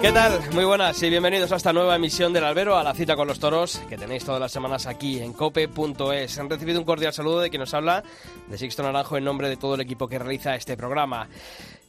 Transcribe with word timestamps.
¿Qué 0.00 0.12
tal? 0.12 0.40
Muy 0.54 0.64
buenas 0.64 1.02
y 1.02 1.10
bienvenidos 1.10 1.52
a 1.52 1.56
esta 1.56 1.74
nueva 1.74 1.94
emisión 1.94 2.32
del 2.32 2.44
Albero, 2.44 2.74
a 2.78 2.82
la 2.82 2.94
cita 2.94 3.16
con 3.16 3.28
los 3.28 3.38
toros, 3.38 3.82
que 3.86 3.98
tenéis 3.98 4.24
todas 4.24 4.40
las 4.40 4.50
semanas 4.50 4.86
aquí 4.86 5.18
en 5.18 5.34
cope.es. 5.34 6.38
Han 6.38 6.48
recibido 6.48 6.78
un 6.78 6.86
cordial 6.86 7.12
saludo 7.12 7.40
de 7.40 7.50
quien 7.50 7.60
nos 7.60 7.74
habla, 7.74 8.02
de 8.48 8.56
Sixto 8.56 8.82
Naranjo, 8.82 9.18
en 9.18 9.24
nombre 9.24 9.50
de 9.50 9.58
todo 9.58 9.74
el 9.74 9.82
equipo 9.82 10.08
que 10.08 10.18
realiza 10.18 10.54
este 10.56 10.74
programa. 10.74 11.28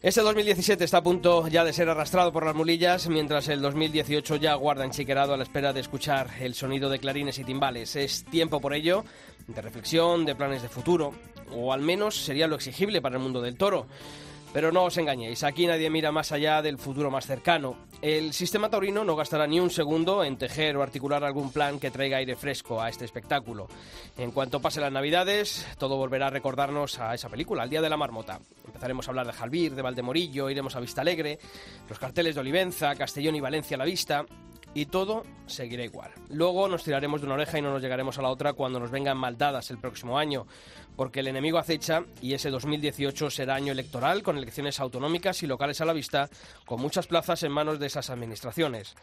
Este 0.01 0.19
2017 0.19 0.83
está 0.83 0.97
a 0.97 1.03
punto 1.03 1.47
ya 1.47 1.63
de 1.63 1.71
ser 1.71 1.87
arrastrado 1.87 2.33
por 2.33 2.45
las 2.45 2.53
mulillas, 2.53 3.07
mientras 3.07 3.47
el 3.47 3.61
2018 3.61 4.35
ya 4.35 4.55
guarda 4.55 4.83
enchiquerado 4.83 5.33
a 5.33 5.37
la 5.37 5.43
espera 5.43 5.71
de 5.71 5.79
escuchar 5.79 6.31
el 6.41 6.53
sonido 6.53 6.89
de 6.89 6.99
clarines 6.99 7.39
y 7.39 7.45
timbales. 7.45 7.95
Es 7.95 8.25
tiempo 8.25 8.59
por 8.59 8.73
ello 8.73 9.05
de 9.47 9.61
reflexión, 9.61 10.25
de 10.25 10.35
planes 10.35 10.61
de 10.61 10.67
futuro, 10.67 11.13
o 11.55 11.71
al 11.71 11.79
menos 11.79 12.17
sería 12.17 12.47
lo 12.47 12.55
exigible 12.55 13.01
para 13.01 13.15
el 13.15 13.23
mundo 13.23 13.41
del 13.41 13.55
toro. 13.55 13.87
Pero 14.53 14.73
no 14.73 14.83
os 14.83 14.97
engañéis, 14.97 15.43
aquí 15.43 15.65
nadie 15.65 15.89
mira 15.89 16.11
más 16.11 16.33
allá 16.33 16.61
del 16.61 16.77
futuro 16.77 17.09
más 17.09 17.25
cercano. 17.25 17.77
El 18.01 18.33
sistema 18.33 18.69
taurino 18.69 19.05
no 19.05 19.15
gastará 19.15 19.47
ni 19.47 19.61
un 19.61 19.69
segundo 19.69 20.25
en 20.25 20.37
tejer 20.37 20.75
o 20.75 20.83
articular 20.83 21.23
algún 21.23 21.53
plan 21.53 21.79
que 21.79 21.89
traiga 21.89 22.17
aire 22.17 22.35
fresco 22.35 22.81
a 22.81 22.89
este 22.89 23.05
espectáculo. 23.05 23.69
En 24.17 24.31
cuanto 24.31 24.59
pase 24.59 24.81
las 24.81 24.91
navidades, 24.91 25.65
todo 25.77 25.95
volverá 25.95 26.27
a 26.27 26.31
recordarnos 26.31 26.99
a 26.99 27.13
esa 27.13 27.29
película, 27.29 27.63
al 27.63 27.69
Día 27.69 27.81
de 27.81 27.89
la 27.89 27.95
Marmota. 27.95 28.39
Empezaremos 28.65 29.07
a 29.07 29.11
hablar 29.11 29.27
de 29.27 29.33
Jalbir, 29.33 29.73
de 29.73 29.81
Valdemorillo, 29.81 30.49
iremos 30.49 30.75
a 30.75 30.81
Vista 30.81 30.99
Alegre, 30.99 31.39
los 31.87 31.99
carteles 31.99 32.35
de 32.35 32.41
Olivenza, 32.41 32.95
Castellón 32.95 33.37
y 33.37 33.41
Valencia 33.41 33.75
a 33.75 33.77
la 33.77 33.85
vista 33.85 34.25
y 34.73 34.85
todo 34.85 35.23
seguirá 35.47 35.83
igual. 35.83 36.11
Luego 36.29 36.67
nos 36.67 36.83
tiraremos 36.83 37.21
de 37.21 37.27
una 37.27 37.35
oreja 37.35 37.59
y 37.59 37.61
no 37.61 37.71
nos 37.71 37.81
llegaremos 37.81 38.17
a 38.17 38.21
la 38.21 38.29
otra 38.29 38.53
cuando 38.53 38.79
nos 38.79 38.91
vengan 38.91 39.17
maldadas 39.17 39.69
el 39.71 39.77
próximo 39.77 40.17
año, 40.17 40.47
porque 40.95 41.19
el 41.19 41.27
enemigo 41.27 41.57
acecha 41.57 42.03
y 42.21 42.33
ese 42.33 42.49
2018 42.49 43.29
será 43.29 43.55
año 43.55 43.71
electoral 43.71 44.23
con 44.23 44.37
elecciones 44.37 44.79
autonómicas 44.79 45.43
y 45.43 45.47
locales 45.47 45.81
a 45.81 45.85
la 45.85 45.93
vista, 45.93 46.29
con 46.65 46.81
muchas 46.81 47.07
plazas 47.07 47.43
en 47.43 47.51
manos 47.51 47.79
de 47.79 47.87
esas 47.87 48.09
administraciones. 48.09 48.95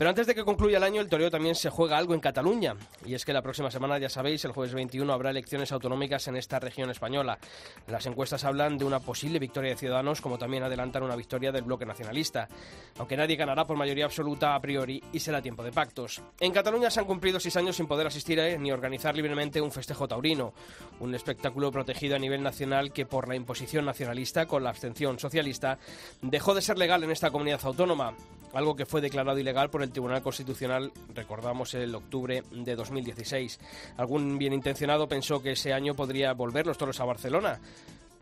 Pero 0.00 0.08
antes 0.08 0.26
de 0.26 0.34
que 0.34 0.46
concluya 0.46 0.78
el 0.78 0.82
año, 0.82 1.02
el 1.02 1.10
toreo 1.10 1.30
también 1.30 1.54
se 1.54 1.68
juega 1.68 1.98
algo 1.98 2.14
en 2.14 2.20
Cataluña, 2.20 2.74
y 3.04 3.12
es 3.12 3.26
que 3.26 3.34
la 3.34 3.42
próxima 3.42 3.70
semana, 3.70 3.98
ya 3.98 4.08
sabéis, 4.08 4.42
el 4.46 4.52
jueves 4.52 4.72
21 4.72 5.12
habrá 5.12 5.28
elecciones 5.28 5.72
autonómicas 5.72 6.26
en 6.26 6.36
esta 6.36 6.58
región 6.58 6.88
española. 6.88 7.38
Las 7.86 8.06
encuestas 8.06 8.44
hablan 8.44 8.78
de 8.78 8.86
una 8.86 9.00
posible 9.00 9.38
victoria 9.38 9.72
de 9.72 9.76
Ciudadanos, 9.76 10.22
como 10.22 10.38
también 10.38 10.62
adelantan 10.62 11.02
una 11.02 11.16
victoria 11.16 11.52
del 11.52 11.64
bloque 11.64 11.84
nacionalista, 11.84 12.48
aunque 12.96 13.14
nadie 13.14 13.36
ganará 13.36 13.66
por 13.66 13.76
mayoría 13.76 14.06
absoluta 14.06 14.54
a 14.54 14.60
priori 14.62 15.02
y 15.12 15.20
será 15.20 15.42
tiempo 15.42 15.62
de 15.62 15.70
pactos. 15.70 16.22
En 16.40 16.52
Cataluña 16.52 16.90
se 16.90 17.00
han 17.00 17.06
cumplido 17.06 17.38
seis 17.38 17.56
años 17.56 17.76
sin 17.76 17.86
poder 17.86 18.06
asistir 18.06 18.38
eh, 18.38 18.58
ni 18.58 18.72
organizar 18.72 19.14
libremente 19.14 19.60
un 19.60 19.70
festejo 19.70 20.08
taurino, 20.08 20.54
un 21.00 21.14
espectáculo 21.14 21.70
protegido 21.70 22.16
a 22.16 22.18
nivel 22.18 22.42
nacional 22.42 22.94
que 22.94 23.04
por 23.04 23.28
la 23.28 23.36
imposición 23.36 23.84
nacionalista 23.84 24.46
con 24.46 24.64
la 24.64 24.70
abstención 24.70 25.18
socialista 25.18 25.78
dejó 26.22 26.54
de 26.54 26.62
ser 26.62 26.78
legal 26.78 27.04
en 27.04 27.10
esta 27.10 27.30
comunidad 27.30 27.60
autónoma, 27.64 28.14
algo 28.54 28.74
que 28.74 28.86
fue 28.86 29.02
declarado 29.02 29.38
ilegal 29.38 29.68
por 29.68 29.82
el 29.82 29.89
Tribunal 29.92 30.22
Constitucional, 30.22 30.92
recordamos, 31.14 31.74
el 31.74 31.94
octubre 31.94 32.42
de 32.50 32.76
2016. 32.76 33.58
Algún 33.96 34.38
bien 34.38 34.52
intencionado 34.52 35.08
pensó 35.08 35.42
que 35.42 35.52
ese 35.52 35.72
año 35.72 35.94
podría 35.94 36.32
volver 36.32 36.66
los 36.66 36.78
toros 36.78 37.00
a 37.00 37.04
Barcelona. 37.04 37.60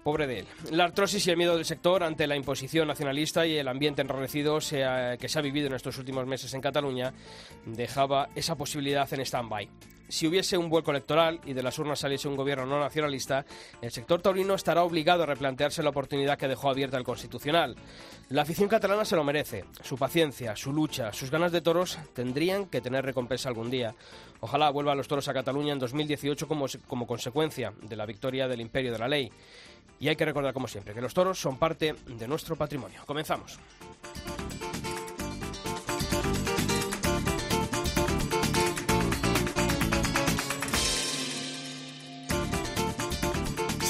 Pobre 0.02 0.26
de 0.26 0.38
él. 0.40 0.46
La 0.70 0.84
artrosis 0.84 1.26
y 1.26 1.30
el 1.30 1.36
miedo 1.36 1.56
del 1.56 1.64
sector 1.64 2.02
ante 2.02 2.26
la 2.26 2.36
imposición 2.36 2.88
nacionalista 2.88 3.46
y 3.46 3.56
el 3.56 3.68
ambiente 3.68 4.00
enrarecido 4.00 4.58
que 4.58 5.28
se 5.28 5.38
ha 5.38 5.42
vivido 5.42 5.66
en 5.66 5.74
estos 5.74 5.98
últimos 5.98 6.26
meses 6.26 6.54
en 6.54 6.60
Cataluña 6.60 7.12
dejaba 7.66 8.28
esa 8.34 8.54
posibilidad 8.54 9.12
en 9.12 9.20
stand-by. 9.20 9.68
Si 10.08 10.26
hubiese 10.26 10.56
un 10.56 10.70
vuelco 10.70 10.90
electoral 10.90 11.40
y 11.44 11.52
de 11.52 11.62
las 11.62 11.78
urnas 11.78 11.98
saliese 11.98 12.28
un 12.28 12.36
gobierno 12.36 12.64
no 12.64 12.80
nacionalista, 12.80 13.44
el 13.82 13.90
sector 13.90 14.22
taurino 14.22 14.54
estará 14.54 14.82
obligado 14.82 15.22
a 15.22 15.26
replantearse 15.26 15.82
la 15.82 15.90
oportunidad 15.90 16.38
que 16.38 16.48
dejó 16.48 16.70
abierta 16.70 16.96
el 16.96 17.04
Constitucional. 17.04 17.76
La 18.30 18.42
afición 18.42 18.68
catalana 18.68 19.04
se 19.04 19.16
lo 19.16 19.24
merece. 19.24 19.66
Su 19.82 19.98
paciencia, 19.98 20.56
su 20.56 20.72
lucha, 20.72 21.12
sus 21.12 21.30
ganas 21.30 21.52
de 21.52 21.60
toros 21.60 21.98
tendrían 22.14 22.66
que 22.66 22.80
tener 22.80 23.04
recompensa 23.04 23.50
algún 23.50 23.70
día. 23.70 23.94
Ojalá 24.40 24.70
vuelvan 24.70 24.96
los 24.96 25.08
toros 25.08 25.28
a 25.28 25.34
Cataluña 25.34 25.74
en 25.74 25.78
2018 25.78 26.48
como, 26.48 26.66
como 26.86 27.06
consecuencia 27.06 27.74
de 27.82 27.96
la 27.96 28.06
victoria 28.06 28.48
del 28.48 28.62
imperio 28.62 28.92
de 28.92 28.98
la 28.98 29.08
ley. 29.08 29.30
Y 30.00 30.08
hay 30.08 30.16
que 30.16 30.24
recordar, 30.24 30.54
como 30.54 30.68
siempre, 30.68 30.94
que 30.94 31.00
los 31.00 31.12
toros 31.12 31.38
son 31.38 31.58
parte 31.58 31.94
de 32.06 32.28
nuestro 32.28 32.56
patrimonio. 32.56 33.02
Comenzamos. 33.04 33.58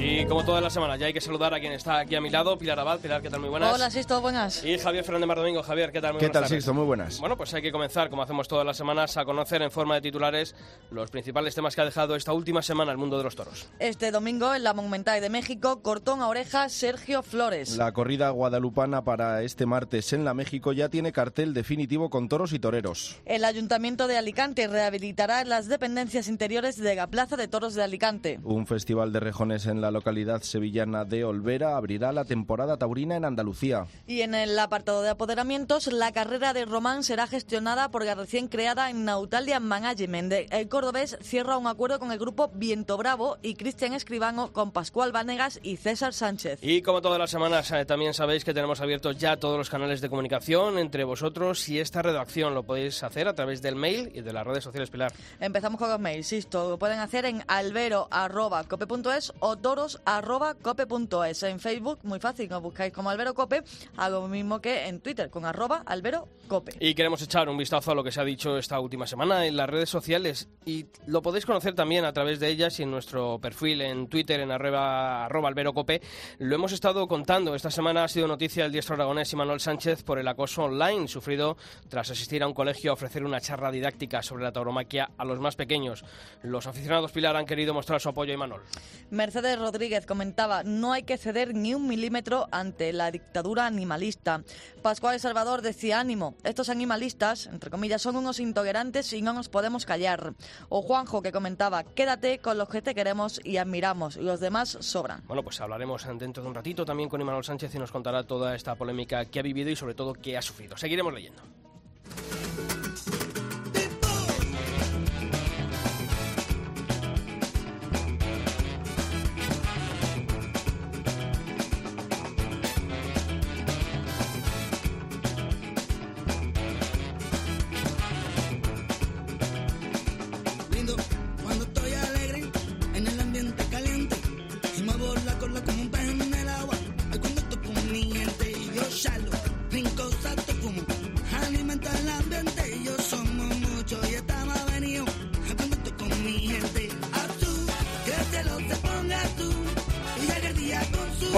Y 0.00 0.24
como 0.26 0.44
todas 0.44 0.62
las 0.62 0.72
semanas, 0.72 1.00
ya 1.00 1.06
hay 1.06 1.12
que 1.12 1.20
saludar 1.20 1.52
a 1.52 1.58
quien 1.58 1.72
está 1.72 1.98
aquí 1.98 2.14
a 2.14 2.20
mi 2.20 2.30
lado, 2.30 2.56
Pilar 2.56 2.78
Abad. 2.78 3.00
Pilar, 3.00 3.20
¿qué 3.20 3.30
tal? 3.30 3.40
Muy 3.40 3.48
buenas. 3.48 3.74
Hola, 3.74 3.90
Sisto, 3.90 4.20
buenas. 4.20 4.64
Y 4.64 4.78
Javier 4.78 5.02
Fernández 5.02 5.26
Mardomingo. 5.26 5.60
Javier, 5.64 5.90
¿qué 5.90 6.00
tal? 6.00 6.12
Muy 6.12 6.20
¿Qué 6.20 6.28
tal. 6.28 6.46
Sixto? 6.46 6.72
Muy 6.72 6.84
buenas. 6.84 7.18
Bueno, 7.18 7.36
pues 7.36 7.52
hay 7.52 7.62
que 7.62 7.72
comenzar, 7.72 8.08
como 8.08 8.22
hacemos 8.22 8.46
todas 8.46 8.64
las 8.64 8.76
semanas, 8.76 9.16
a 9.16 9.24
conocer 9.24 9.60
en 9.60 9.72
forma 9.72 9.96
de 9.96 10.02
titulares 10.02 10.54
los 10.92 11.10
principales 11.10 11.56
temas 11.56 11.74
que 11.74 11.80
ha 11.80 11.84
dejado 11.84 12.14
esta 12.14 12.32
última 12.32 12.62
semana 12.62 12.92
el 12.92 12.98
mundo 12.98 13.18
de 13.18 13.24
los 13.24 13.34
toros. 13.34 13.68
Este 13.80 14.12
domingo 14.12 14.54
en 14.54 14.62
la 14.62 14.72
Monumental 14.72 15.20
de 15.20 15.30
México, 15.30 15.82
cortón 15.82 16.22
a 16.22 16.28
oreja 16.28 16.68
Sergio 16.68 17.24
Flores. 17.24 17.76
La 17.76 17.90
corrida 17.90 18.30
guadalupana 18.30 19.02
para 19.02 19.42
este 19.42 19.66
martes 19.66 20.12
en 20.12 20.24
la 20.24 20.32
México 20.32 20.72
ya 20.72 20.88
tiene 20.90 21.10
cartel 21.10 21.54
definitivo 21.54 22.08
con 22.08 22.28
toros 22.28 22.52
y 22.52 22.60
toreros. 22.60 23.16
El 23.24 23.44
Ayuntamiento 23.44 24.06
de 24.06 24.16
Alicante 24.16 24.68
rehabilitará 24.68 25.44
las 25.44 25.66
dependencias 25.66 26.28
interiores 26.28 26.76
de 26.76 26.94
la 26.94 27.08
Plaza 27.08 27.36
de 27.36 27.48
Toros 27.48 27.74
de 27.74 27.82
Alicante. 27.82 28.38
Un 28.44 28.68
festival 28.68 29.12
de 29.12 29.18
rejones 29.18 29.66
en 29.66 29.80
la 29.80 29.87
localidad 29.90 30.42
sevillana 30.42 31.04
de 31.04 31.24
Olvera 31.24 31.76
abrirá 31.76 32.12
la 32.12 32.24
temporada 32.24 32.76
taurina 32.76 33.16
en 33.16 33.24
Andalucía. 33.24 33.86
Y 34.06 34.22
en 34.22 34.34
el 34.34 34.58
apartado 34.58 35.02
de 35.02 35.10
apoderamientos, 35.10 35.86
la 35.92 36.12
carrera 36.12 36.52
de 36.52 36.64
Román 36.64 37.02
será 37.02 37.26
gestionada 37.26 37.90
por 37.90 38.04
la 38.04 38.14
recién 38.14 38.48
creada 38.48 38.92
Nautalia 38.92 39.60
Management. 39.60 40.32
El 40.50 40.68
cordobés 40.68 41.18
cierra 41.20 41.58
un 41.58 41.66
acuerdo 41.66 41.98
con 41.98 42.12
el 42.12 42.18
grupo 42.18 42.50
Viento 42.54 42.96
Bravo 42.96 43.38
y 43.42 43.54
Cristian 43.54 43.94
Escribano 43.94 44.52
con 44.52 44.72
Pascual 44.72 45.12
Vanegas 45.12 45.60
y 45.62 45.76
César 45.76 46.12
Sánchez. 46.12 46.58
Y 46.62 46.82
como 46.82 47.02
todas 47.02 47.18
las 47.18 47.30
semanas, 47.30 47.70
eh, 47.70 47.84
también 47.84 48.14
sabéis 48.14 48.44
que 48.44 48.54
tenemos 48.54 48.80
abiertos 48.80 49.16
ya 49.18 49.36
todos 49.36 49.58
los 49.58 49.70
canales 49.70 50.00
de 50.00 50.08
comunicación 50.08 50.78
entre 50.78 51.04
vosotros 51.04 51.68
y 51.68 51.78
esta 51.78 52.02
redacción. 52.02 52.54
Lo 52.54 52.64
podéis 52.64 53.02
hacer 53.02 53.28
a 53.28 53.34
través 53.34 53.62
del 53.62 53.76
mail 53.76 54.10
y 54.14 54.20
de 54.20 54.32
las 54.32 54.46
redes 54.46 54.64
sociales, 54.64 54.90
Pilar. 54.90 55.12
Empezamos 55.40 55.78
con 55.78 55.88
los 55.88 56.00
mails. 56.00 56.32
Esto 56.32 56.70
lo 56.70 56.78
pueden 56.78 56.98
hacer 56.98 57.24
en 57.24 57.42
albero.cope.es 57.46 59.32
o 59.40 59.56
toros.cope.es. 59.78 61.42
En 61.44 61.60
Facebook, 61.60 62.00
muy 62.02 62.18
fácil, 62.18 62.48
nos 62.48 62.62
buscáis 62.62 62.92
como 62.92 63.10
Albero 63.10 63.34
Cope, 63.34 63.62
a 63.96 64.08
lo 64.08 64.26
mismo 64.26 64.60
que 64.60 64.88
en 64.88 65.00
Twitter, 65.00 65.30
con 65.30 65.44
arroba 65.44 65.82
Albero 65.86 66.28
Cope. 66.48 66.72
Y 66.80 66.94
queremos 66.94 67.22
echar 67.22 67.48
un 67.48 67.56
vistazo 67.56 67.92
a 67.92 67.94
lo 67.94 68.02
que 68.02 68.10
se 68.10 68.20
ha 68.20 68.24
dicho 68.24 68.58
esta 68.58 68.80
última 68.80 69.06
semana 69.06 69.46
en 69.46 69.56
las 69.56 69.68
redes 69.70 69.88
sociales 69.88 70.48
y 70.64 70.86
lo 71.06 71.22
podéis 71.22 71.46
conocer 71.46 71.74
también 71.74 72.04
a 72.04 72.12
través 72.12 72.40
de 72.40 72.48
ellas 72.48 72.78
y 72.80 72.82
en 72.82 72.90
nuestro 72.90 73.38
perfil 73.38 73.82
en 73.82 74.08
Twitter 74.08 74.40
en 74.40 74.50
arroba, 74.50 75.26
arroba 75.26 75.48
alberocope. 75.48 76.00
Lo 76.38 76.54
hemos 76.54 76.72
estado 76.72 77.06
contando. 77.06 77.54
Esta 77.54 77.70
semana 77.70 78.04
ha 78.04 78.08
sido 78.08 78.26
noticia 78.26 78.64
el 78.64 78.72
diestro 78.72 78.94
aragonés 78.94 79.34
Manuel 79.34 79.60
Sánchez 79.60 80.02
por 80.02 80.18
el 80.18 80.26
acoso 80.26 80.64
online 80.64 81.06
sufrido 81.06 81.56
tras 81.88 82.10
asistir 82.10 82.42
a 82.42 82.48
un 82.48 82.54
colegio 82.54 82.90
a 82.90 82.94
ofrecer 82.94 83.24
una 83.24 83.40
charla 83.40 83.70
didáctica 83.70 84.22
sobre 84.22 84.42
la 84.42 84.52
tauromaquia 84.52 85.10
a 85.16 85.24
los 85.24 85.38
más 85.38 85.54
pequeños. 85.54 86.04
Los 86.42 86.66
aficionados 86.66 87.12
Pilar 87.12 87.36
han 87.36 87.46
querido 87.46 87.74
mostrar 87.74 88.00
su 88.00 88.08
apoyo 88.08 88.32
a 88.32 88.34
Imanol. 88.34 88.62
Mercedes 89.10 89.58
Rodríguez 89.68 90.06
comentaba, 90.06 90.62
no 90.62 90.94
hay 90.94 91.02
que 91.02 91.18
ceder 91.18 91.54
ni 91.54 91.74
un 91.74 91.86
milímetro 91.86 92.48
ante 92.52 92.90
la 92.94 93.10
dictadura 93.10 93.66
animalista. 93.66 94.42
Pascual 94.80 95.20
Salvador 95.20 95.60
decía, 95.60 96.00
ánimo, 96.00 96.36
estos 96.42 96.70
animalistas, 96.70 97.48
entre 97.48 97.68
comillas, 97.68 98.00
son 98.00 98.16
unos 98.16 98.40
intolerantes 98.40 99.12
y 99.12 99.20
no 99.20 99.34
nos 99.34 99.50
podemos 99.50 99.84
callar. 99.84 100.32
O 100.70 100.80
Juanjo 100.80 101.20
que 101.20 101.32
comentaba, 101.32 101.84
quédate 101.84 102.38
con 102.38 102.56
los 102.56 102.70
que 102.70 102.80
te 102.80 102.94
queremos 102.94 103.42
y 103.44 103.58
admiramos, 103.58 104.16
los 104.16 104.40
demás 104.40 104.78
sobran. 104.80 105.22
Bueno, 105.26 105.42
pues 105.42 105.60
hablaremos 105.60 106.06
dentro 106.18 106.42
de 106.42 106.48
un 106.48 106.54
ratito 106.54 106.86
también 106.86 107.10
con 107.10 107.20
Imanol 107.20 107.44
Sánchez 107.44 107.74
y 107.74 107.78
nos 107.78 107.92
contará 107.92 108.26
toda 108.26 108.54
esta 108.54 108.74
polémica 108.74 109.26
que 109.26 109.38
ha 109.38 109.42
vivido 109.42 109.68
y 109.68 109.76
sobre 109.76 109.94
todo 109.94 110.14
que 110.14 110.38
ha 110.38 110.40
sufrido. 110.40 110.78
Seguiremos 110.78 111.12
leyendo. 111.12 111.42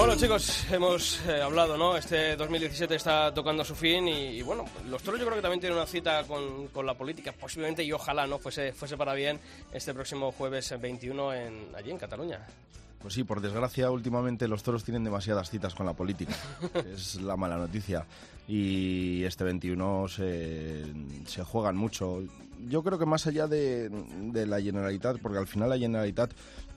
Bueno 0.01 0.15
chicos, 0.15 0.65
hemos 0.71 1.23
eh, 1.27 1.43
hablado, 1.43 1.77
¿no? 1.77 1.95
Este 1.95 2.35
2017 2.35 2.95
está 2.95 3.31
tocando 3.31 3.63
su 3.63 3.75
fin 3.75 4.07
y, 4.07 4.29
y, 4.29 4.41
bueno, 4.41 4.65
los 4.89 5.03
toros 5.03 5.19
yo 5.19 5.27
creo 5.27 5.35
que 5.35 5.43
también 5.43 5.59
tienen 5.59 5.77
una 5.77 5.85
cita 5.85 6.23
con, 6.23 6.69
con, 6.69 6.87
la 6.87 6.95
política, 6.95 7.31
posiblemente 7.39 7.83
y 7.83 7.91
ojalá 7.91 8.25
no 8.25 8.39
fuese, 8.39 8.73
fuese 8.73 8.97
para 8.97 9.13
bien 9.13 9.39
este 9.71 9.93
próximo 9.93 10.31
jueves 10.31 10.73
21 10.81 11.33
en, 11.35 11.67
allí 11.75 11.91
en 11.91 11.99
Cataluña. 11.99 12.39
Pues 12.99 13.13
sí, 13.13 13.23
por 13.23 13.41
desgracia, 13.41 13.91
últimamente 13.91 14.47
los 14.47 14.63
toros 14.63 14.83
tienen 14.83 15.03
demasiadas 15.03 15.51
citas 15.51 15.75
con 15.75 15.85
la 15.85 15.93
política. 15.93 16.33
es 16.91 17.21
la 17.21 17.37
mala 17.37 17.57
noticia. 17.57 18.03
Y 18.47 19.23
este 19.23 19.43
21 19.43 20.07
se, 20.07 20.83
se 21.27 21.43
juegan 21.43 21.75
mucho. 21.77 22.23
Yo 22.67 22.83
creo 22.83 22.97
que 22.99 23.05
más 23.05 23.27
allá 23.27 23.47
de, 23.47 23.89
de 23.89 24.45
la 24.45 24.61
Generalitat, 24.61 25.19
porque 25.19 25.37
al 25.37 25.47
final 25.47 25.69
la 25.69 25.77
Generalitat, 25.77 26.31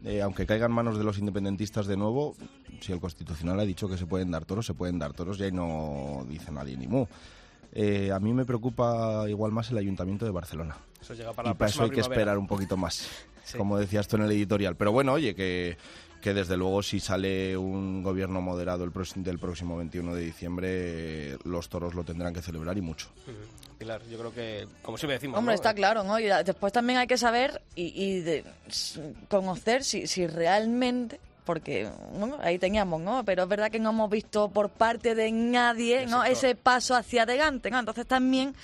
eh, 0.05 0.23
aunque 0.23 0.47
caiga 0.47 0.67
en 0.67 0.73
manos 0.73 0.99
de 0.99 1.05
los 1.05 1.19
independentistas 1.19 1.87
de 1.87 1.97
nuevo, 1.97 2.35
si 2.81 2.93
el 2.93 3.01
Constitucional 3.01 3.61
ha 3.61 3.65
dicho 3.65 3.89
que 3.89 3.97
se 3.97 4.07
pueden 4.07 4.31
dar 4.31 4.45
toros, 4.45 4.67
se 4.67 4.75
pueden 4.75 4.99
dar 4.99 5.13
toros 5.13 5.39
y 5.39 5.45
ahí 5.45 5.53
no 5.53 6.25
dice 6.29 6.51
nadie 6.53 6.77
ni 6.77 6.87
mu. 6.87 7.07
Eh, 7.73 8.13
a 8.13 8.21
mí 8.21 8.33
me 8.33 8.45
preocupa 8.45 9.29
igual 9.29 9.53
más 9.53 9.71
el 9.71 9.79
Ayuntamiento 9.79 10.25
de 10.25 10.31
Barcelona. 10.31 10.77
Eso 11.01 11.15
llega 11.15 11.33
para 11.33 11.51
y 11.51 11.55
para 11.55 11.71
eso 11.71 11.83
hay 11.83 11.91
que 11.91 12.01
esperar 12.01 12.39
un 12.39 12.47
poquito 12.47 12.77
más, 12.77 13.09
sí. 13.45 13.59
como 13.59 13.77
decías 13.79 14.07
tú 14.07 14.17
en 14.17 14.23
el 14.23 14.33
editorial. 14.33 14.77
Pero 14.77 14.93
bueno, 14.93 15.13
oye, 15.13 15.35
que 15.35 15.77
que 16.25 16.32
desde 16.32 16.56
luego 16.56 16.82
si 16.82 17.00
sale 17.00 17.55
un 17.55 18.03
gobierno 18.03 18.41
moderado 18.41 18.82
el 18.82 18.93
del 19.17 19.38
próximo 19.38 19.76
21 19.76 20.15
de 20.15 20.23
diciembre, 20.23 21.37
los 21.44 21.69
toros 21.69 21.94
lo 21.94 22.03
tendrán 22.03 22.32
que 22.32 22.41
celebrar 22.41 22.79
y 22.79 22.81
mucho. 22.81 23.09
Pilar, 23.76 24.00
yo 24.11 24.17
creo 24.17 24.32
que, 24.32 24.67
como 24.81 24.97
siempre 24.97 25.17
decimos... 25.17 25.38
Hombre, 25.38 25.53
¿no? 25.53 25.56
está 25.56 25.75
claro, 25.75 26.03
¿no? 26.03 26.19
Y 26.19 26.25
después 26.25 26.73
también 26.73 26.99
hay 26.99 27.06
que 27.06 27.19
saber 27.19 27.61
y, 27.75 27.93
y 28.03 28.21
de, 28.21 28.43
conocer 29.29 29.85
si, 29.85 30.06
si 30.06 30.26
realmente 30.26 31.21
porque 31.44 31.91
bueno, 32.15 32.38
ahí 32.41 32.59
teníamos, 32.59 33.03
¿no? 33.03 33.23
Pero 33.26 33.43
es 33.43 33.49
verdad 33.50 33.71
que 33.71 33.79
no 33.79 33.91
hemos 33.91 34.09
visto 34.09 34.49
por 34.49 34.71
parte 34.71 35.15
de 35.15 35.31
nadie, 35.31 36.06
¿no? 36.06 36.25
Ese 36.25 36.55
paso 36.55 36.94
hacia 36.94 37.25
adelante, 37.25 37.71
¿no? 37.71 37.79
Entonces 37.79 38.06
también 38.06 38.55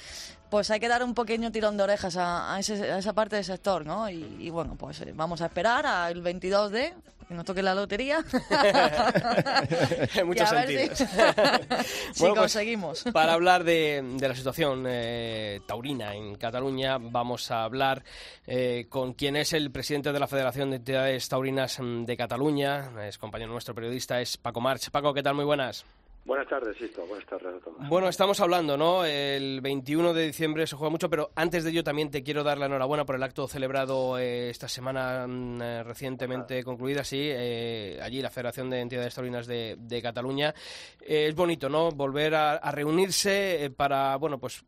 pues 0.49 0.71
hay 0.71 0.81
que 0.81 0.89
dar 0.89 1.05
un 1.05 1.15
pequeño 1.15 1.53
tirón 1.53 1.77
de 1.77 1.83
orejas 1.83 2.17
a, 2.17 2.55
a, 2.55 2.59
ese, 2.59 2.91
a 2.91 2.97
esa 2.97 3.13
parte 3.13 3.37
del 3.37 3.45
sector, 3.45 3.85
¿no? 3.85 4.09
Y, 4.09 4.39
y 4.41 4.49
bueno, 4.49 4.77
pues 4.77 5.03
eh, 5.03 5.13
vamos 5.15 5.43
a 5.43 5.47
esperar 5.47 5.85
al 5.85 6.23
22 6.23 6.73
de 6.73 6.95
que 7.31 7.37
nos 7.37 7.45
toque 7.45 7.63
la 7.63 7.77
lotería. 7.77 8.25
en 10.17 10.27
muchos 10.27 10.49
sentidos. 10.49 10.99
Si, 10.99 11.05
si 12.15 12.21
bueno, 12.23 12.35
conseguimos. 12.35 13.03
Pues, 13.05 13.15
para 13.15 13.35
hablar 13.35 13.63
de, 13.63 14.03
de 14.17 14.29
la 14.29 14.35
situación 14.35 14.85
eh, 14.89 15.61
taurina 15.65 16.13
en 16.13 16.35
Cataluña, 16.35 16.99
vamos 16.99 17.53
a 17.53 17.63
hablar 17.63 18.03
eh, 18.49 18.87
con 18.89 19.13
quien 19.13 19.37
es 19.37 19.53
el 19.53 19.71
presidente 19.71 20.13
de 20.13 20.19
la 20.19 20.27
Federación 20.27 20.71
de 20.71 20.77
Entidades 20.79 21.29
Taurinas 21.29 21.79
de 21.81 22.17
Cataluña, 22.17 22.91
es 23.07 23.17
compañero 23.17 23.53
nuestro 23.53 23.77
periodista, 23.77 24.21
es 24.21 24.37
Paco 24.37 24.61
March. 24.61 24.91
Paco, 24.91 25.15
¿qué 25.15 25.23
tal? 25.23 25.37
Muy 25.37 25.45
buenas. 25.45 25.85
Buenas 26.25 26.49
tardes, 26.49 26.77
Sisto. 26.77 27.07
Buenas 27.07 27.27
tardes 27.27 27.55
a 27.55 27.65
todos. 27.65 27.89
Bueno, 27.89 28.09
estamos 28.09 28.39
hablando, 28.41 28.77
¿no? 28.77 29.05
El 29.05 29.61
21 29.63 30.13
de 30.13 30.27
diciembre 30.27 30.67
se 30.67 30.77
juega 30.77 30.91
mucho, 30.91 31.09
pero 31.09 31.31
antes 31.35 31.65
de 31.65 31.71
ello 31.71 31.83
también 31.83 32.11
te 32.11 32.23
quiero 32.23 32.45
dar 32.45 32.59
la 32.59 32.67
enhorabuena 32.67 33.07
por 33.07 33.17
el 33.17 33.23
acto 33.23 33.49
celebrado 33.49 34.19
eh, 34.19 34.51
esta 34.51 34.69
semana 34.69 35.27
eh, 35.27 35.83
recientemente 35.83 36.59
ah. 36.59 36.63
concluida, 36.63 37.05
sí, 37.05 37.19
eh, 37.21 37.99
allí 38.03 38.21
la 38.21 38.31
Federación 38.31 38.69
de 38.69 38.81
Entidades 38.81 39.15
Taurinas 39.15 39.47
de, 39.47 39.77
de 39.79 40.03
Cataluña. 40.03 40.55
es 41.01 41.35
bonito, 41.35 41.69
¿no? 41.69 41.91
Volver 41.91 42.35
a, 42.35 42.53
a 42.53 42.71
reunirse 42.71 43.73
para, 43.77 44.17
bueno, 44.17 44.39
pues 44.39 44.63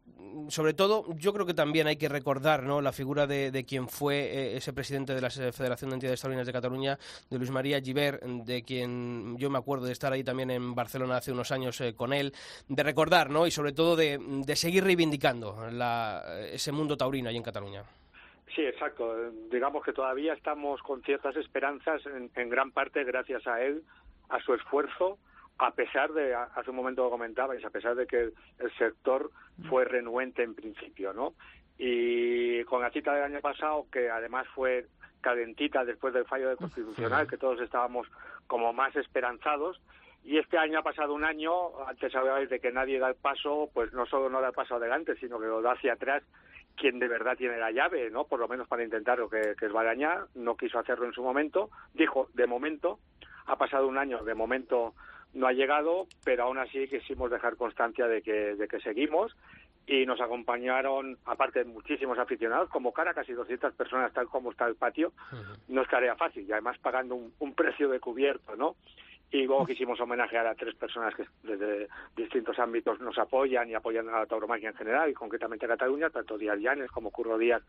sobre 0.49 0.75
todo, 0.75 1.07
yo 1.17 1.33
creo 1.33 1.47
que 1.47 1.55
también 1.55 1.87
hay 1.87 1.97
que 1.97 2.09
recordar 2.09 2.63
¿no? 2.63 2.81
la 2.81 2.93
figura 2.93 3.27
de, 3.27 3.51
de 3.51 3.65
quien 3.65 3.89
fue 3.89 4.21
eh, 4.21 4.57
ese 4.57 4.73
presidente 4.73 5.15
de 5.15 5.21
la 5.21 5.31
Federación 5.31 5.91
de 5.91 5.95
Entidades 5.95 6.21
Taurinas 6.21 6.47
de 6.47 6.53
Cataluña, 6.53 6.99
de 7.31 7.39
Luis 7.39 7.51
María 7.51 7.81
Gibert, 7.81 8.23
de 8.23 8.63
quien 8.63 9.37
yo 9.39 9.51
me 9.51 9.59
acuerdo 9.59 9.87
de 9.87 9.93
estar 9.93 10.13
ahí 10.13 10.25
también 10.25 10.51
en 10.51 10.75
Barcelona 10.75 11.17
hace 11.17 11.33
unos 11.33 11.53
años 11.53 11.81
eh, 11.81 11.95
con 11.95 12.13
él, 12.13 12.33
de 12.69 12.83
recordar 12.83 13.31
¿no? 13.31 13.47
y 13.47 13.51
sobre 13.51 13.73
todo 13.73 13.97
de, 13.97 14.19
de 14.19 14.57
seguir 14.57 14.85
reivindicando 14.85 15.71
la, 15.71 16.23
ese 16.51 16.73
mundo 16.73 16.97
taurino 16.97 17.29
ahí 17.29 17.37
en 17.37 17.43
Cataluña. 17.43 17.85
Sí, 18.55 18.63
exacto. 18.63 19.15
Digamos 19.51 19.83
que 19.83 19.93
todavía 19.93 20.35
estamos 20.35 20.83
con 20.83 21.03
ciertas 21.03 21.37
esperanzas, 21.37 22.05
en, 22.07 22.31
en 22.35 22.51
gran 22.51 22.71
parte 22.71 23.03
gracias 23.05 23.47
a 23.47 23.63
él, 23.63 23.83
a 24.29 24.41
su 24.41 24.55
esfuerzo, 24.55 25.19
a 25.65 25.71
pesar 25.73 26.13
de, 26.13 26.35
hace 26.35 26.71
un 26.71 26.77
momento 26.77 27.05
lo 27.05 27.11
comentabais, 27.11 27.65
a 27.65 27.71
pesar 27.71 27.95
de 27.95 28.07
que 28.07 28.33
el 28.59 28.73
sector 28.79 29.31
fue 29.69 29.85
renuente 29.85 30.43
en 30.43 30.55
principio, 30.55 31.13
¿no? 31.13 31.35
Y 31.79 32.65
con 32.65 32.83
la 32.83 32.91
cita 32.91 33.15
del 33.15 33.25
año 33.25 33.41
pasado, 33.41 33.87
que 33.91 34.11
además 34.11 34.47
fue 34.55 34.87
calentita 35.21 35.85
después 35.85 36.13
del 36.15 36.25
fallo 36.25 36.49
del 36.49 36.57
Constitucional, 36.57 37.29
que 37.29 37.37
todos 37.37 37.61
estábamos 37.61 38.09
como 38.47 38.73
más 38.73 38.95
esperanzados, 38.97 39.81
y 40.25 40.39
este 40.39 40.59
año 40.59 40.79
ha 40.79 40.83
pasado 40.83 41.15
un 41.15 41.25
año, 41.25 41.53
antes 41.87 42.15
hablabais 42.15 42.49
de 42.49 42.61
que 42.61 42.71
nadie 42.71 42.99
da 42.99 43.09
el 43.09 43.17
paso, 43.17 43.71
pues 43.73 43.93
no 43.93 44.07
solo 44.07 44.29
no 44.29 44.41
da 44.41 44.49
el 44.49 44.55
paso 44.55 44.77
adelante, 44.77 45.17
sino 45.17 45.41
que 45.41 45.47
lo 45.47 45.63
da 45.63 45.73
hacia 45.73 45.95
atrás 45.95 46.23
quien 46.77 46.99
de 46.99 47.09
verdad 47.09 47.37
tiene 47.37 47.59
la 47.59 47.71
llave, 47.71 48.11
¿no? 48.11 48.25
Por 48.25 48.41
lo 48.41 48.49
menos 48.49 48.67
para 48.67 48.85
intentarlo, 48.85 49.29
que, 49.29 49.55
que 49.59 49.67
es 49.67 49.73
Barañá, 49.73 50.27
no 50.35 50.57
quiso 50.57 50.79
hacerlo 50.79 51.07
en 51.07 51.13
su 51.13 51.23
momento, 51.23 51.71
dijo, 51.93 52.29
de 52.35 52.47
momento, 52.47 52.99
ha 53.47 53.57
pasado 53.57 53.87
un 53.87 53.99
año, 53.99 54.25
de 54.25 54.35
momento 54.35 54.95
no 55.35 55.47
ha 55.47 55.53
llegado, 55.53 56.07
pero 56.25 56.45
aún 56.45 56.59
así 56.59 56.87
quisimos 56.89 57.31
dejar 57.31 57.57
constancia 57.57 58.07
de 58.07 58.23
que, 58.23 58.55
de 58.55 58.69
que 58.69 58.81
seguimos 58.81 59.35
y 59.87 60.07
nos 60.07 60.21
acompañaron, 60.21 61.19
aparte 61.25 61.65
muchísimos 61.65 62.19
aficionados, 62.19 62.69
como 62.69 62.93
cara 62.93 63.15
casi 63.15 63.33
200 63.33 63.75
personas, 63.75 64.13
tal 64.13 64.29
como 64.29 64.53
está 64.53 64.67
el 64.67 64.77
patio, 64.77 65.09
uh 65.33 65.35
-huh. 65.35 65.59
no 65.69 65.83
es 65.83 65.89
tarea 65.89 66.15
fácil, 66.15 66.47
y 66.47 66.53
además 66.53 66.79
pagando 66.79 67.17
un, 67.17 67.33
un 67.41 67.55
precio 67.55 67.89
de 67.89 67.99
cubierto, 67.99 68.55
¿no? 68.57 68.77
Y 69.33 69.45
luego 69.45 69.65
quisimos 69.67 69.99
homenajear 69.99 70.47
a 70.47 70.55
tres 70.55 70.75
personas 70.75 71.15
que 71.15 71.25
desde 71.43 71.89
distintos 72.15 72.59
ámbitos 72.59 73.01
nos 73.01 73.19
apoyan 73.19 73.69
y 73.71 73.75
apoyan 73.75 74.09
a 74.11 74.21
la 74.21 74.27
tauromaquia 74.27 74.69
en 74.69 74.77
general, 74.77 75.11
y 75.11 75.15
concretamente 75.15 75.65
a 75.65 75.71
Cataluña, 75.71 76.11
tanto 76.11 76.37
Díaz 76.39 76.59
Llanes 76.59 76.91
como 76.91 77.11
Curro 77.11 77.39
Díaz, 77.39 77.63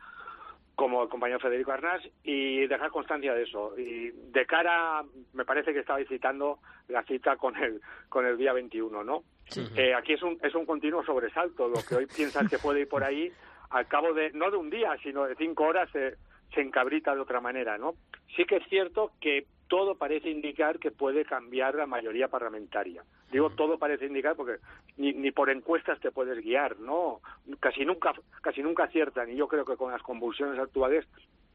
como 0.76 1.04
el 1.04 1.10
compañero 1.10 1.40
Federico 1.40 1.72
Arnás 1.72 2.02
y 2.24 2.66
dejar 2.68 2.90
constancia 2.90 3.34
de 3.34 3.44
eso. 3.44 3.78
Y 3.78 4.12
de 4.12 4.46
cara, 4.46 5.04
me 5.34 5.46
parece 5.46 5.74
que 5.74 5.80
estabais 5.80 6.08
citando 6.08 6.60
la 6.88 7.04
cita 7.04 7.36
con 7.38 7.56
el, 7.58 7.80
con 8.10 8.26
el 8.26 8.38
día 8.38 8.54
21, 8.54 9.04
¿no? 9.04 9.24
Sí. 9.46 9.68
Eh, 9.76 9.94
aquí 9.94 10.14
es 10.14 10.24
un, 10.24 10.38
es 10.42 10.56
un 10.56 10.66
continuo 10.66 11.04
sobresalto. 11.04 11.68
Lo 11.68 11.82
que 11.88 11.96
hoy 11.96 12.08
piensas 12.08 12.50
que 12.50 12.58
puede 12.58 12.82
ir 12.82 12.88
por 12.88 13.04
ahí, 13.04 13.32
al 13.70 13.88
cabo 13.88 14.14
de, 14.14 14.32
no 14.32 14.50
de 14.50 14.58
un 14.58 14.70
día, 14.70 14.96
sino 15.04 15.26
de 15.26 15.36
cinco 15.36 15.66
horas, 15.66 15.90
se, 15.92 16.16
se 16.54 16.62
encabrita 16.62 17.14
de 17.14 17.22
otra 17.22 17.40
manera, 17.40 17.78
¿no? 17.78 17.94
Sí 18.36 18.46
que 18.46 18.58
es 18.58 18.68
cierto 18.68 19.12
que 19.22 19.46
todo 19.74 19.96
parece 19.96 20.30
indicar 20.30 20.78
que 20.78 20.92
puede 20.92 21.26
cambiar 21.26 21.74
la 21.74 21.88
mayoría 21.88 22.28
parlamentaria. 22.28 23.04
Digo, 23.32 23.50
todo 23.50 23.80
parece 23.80 24.06
indicar 24.06 24.36
porque 24.36 24.58
ni, 24.98 25.14
ni 25.14 25.32
por 25.32 25.50
encuestas 25.50 26.00
te 26.00 26.12
puedes 26.12 26.44
guiar, 26.44 26.80
¿no? 26.80 27.22
Casi 27.60 27.84
nunca, 27.84 28.14
casi 28.44 28.62
nunca 28.62 28.84
aciertan 28.84 29.32
y 29.32 29.36
yo 29.36 29.48
creo 29.48 29.66
que 29.66 29.76
con 29.76 29.92
las 29.92 30.04
convulsiones 30.04 30.60
actuales 30.60 31.08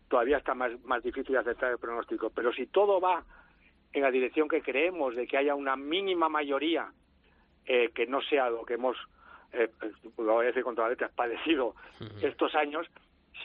todavía 0.09 0.39
está 0.39 0.53
más, 0.53 0.73
más 0.83 1.01
difícil 1.01 1.37
aceptar 1.37 1.71
el 1.71 1.79
pronóstico. 1.79 2.31
Pero 2.31 2.53
si 2.53 2.67
todo 2.67 3.01
va 3.01 3.23
en 3.93 4.03
la 4.03 4.11
dirección 4.11 4.49
que 4.49 4.63
creemos, 4.63 5.15
de 5.15 5.29
que 5.29 5.37
haya 5.37 5.55
una 5.55 5.77
mínima 5.77 6.29
mayoría 6.29 6.91
eh, 7.67 7.93
que 7.95 8.09
no 8.09 8.21
sea 8.23 8.51
lo 8.51 8.65
que 8.65 8.75
hemos, 8.75 8.97
eh, 9.53 9.71
lo 10.19 10.33
voy 10.33 10.43
a 10.43 10.49
decir 10.49 10.65
con 10.65 10.75
todas 10.75 10.91
letras, 10.91 11.13
padecido 11.15 11.77
estos 12.21 12.53
años, 12.57 12.85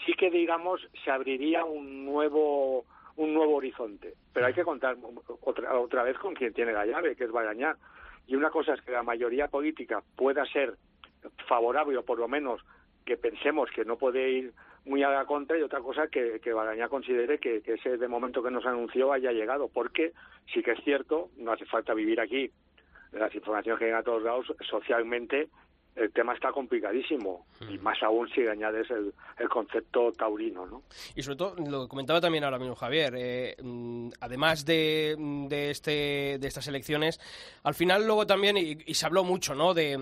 sí 0.03 0.13
que, 0.13 0.31
digamos, 0.31 0.81
se 1.05 1.11
abriría 1.11 1.63
un 1.63 2.05
nuevo 2.05 2.85
un 3.15 3.33
nuevo 3.33 3.55
horizonte. 3.55 4.13
Pero 4.33 4.45
hay 4.45 4.53
que 4.53 4.63
contar 4.63 4.97
otra, 5.41 5.79
otra 5.79 6.03
vez 6.03 6.17
con 6.17 6.33
quien 6.33 6.53
tiene 6.53 6.73
la 6.73 6.85
llave, 6.85 7.15
que 7.15 7.25
es 7.25 7.31
Barañá. 7.31 7.77
Y 8.27 8.35
una 8.35 8.49
cosa 8.49 8.73
es 8.73 8.81
que 8.81 8.91
la 8.91 9.03
mayoría 9.03 9.47
política 9.47 10.01
pueda 10.15 10.45
ser 10.45 10.75
favorable, 11.47 11.97
o 11.97 12.03
por 12.03 12.19
lo 12.19 12.27
menos 12.27 12.61
que 13.05 13.17
pensemos 13.17 13.69
que 13.71 13.85
no 13.85 13.97
puede 13.97 14.31
ir 14.31 14.53
muy 14.85 15.03
a 15.03 15.09
la 15.09 15.25
contra, 15.25 15.57
y 15.57 15.61
otra 15.61 15.79
cosa 15.81 16.07
que, 16.07 16.39
que 16.39 16.53
Barañá 16.53 16.89
considere 16.89 17.39
que, 17.39 17.61
ese 17.65 17.97
de 17.97 18.07
momento 18.07 18.41
que 18.43 18.51
nos 18.51 18.65
anunció 18.65 19.13
haya 19.13 19.31
llegado. 19.31 19.69
Porque 19.69 20.13
sí 20.53 20.61
que 20.61 20.71
es 20.71 20.83
cierto, 20.83 21.29
no 21.37 21.51
hace 21.51 21.65
falta 21.65 21.93
vivir 21.93 22.19
aquí, 22.19 22.51
las 23.11 23.33
informaciones 23.35 23.79
que 23.79 23.85
llegan 23.85 24.01
a 24.01 24.03
todos 24.03 24.23
lados, 24.23 24.53
socialmente 24.69 25.49
el 25.95 26.11
tema 26.11 26.33
está 26.33 26.51
complicadísimo 26.51 27.45
y 27.69 27.77
más 27.77 28.01
aún 28.03 28.27
si 28.29 28.45
añades 28.47 28.89
el, 28.89 29.13
el, 29.37 29.49
concepto 29.49 30.11
taurino, 30.11 30.65
¿no? 30.65 30.83
Y 31.15 31.21
sobre 31.21 31.37
todo, 31.37 31.55
lo 31.55 31.87
comentaba 31.87 32.19
también 32.19 32.43
ahora 32.43 32.57
mismo 32.57 32.75
Javier, 32.75 33.13
eh, 33.15 33.55
además 34.19 34.65
de, 34.65 35.15
de, 35.47 35.69
este, 35.69 36.37
de 36.39 36.47
estas 36.47 36.67
elecciones, 36.67 37.19
al 37.63 37.73
final 37.73 38.05
luego 38.05 38.25
también, 38.25 38.57
y, 38.57 38.77
y 38.85 38.93
se 38.95 39.05
habló 39.05 39.23
mucho, 39.23 39.55
¿no?, 39.55 39.73
de, 39.73 39.95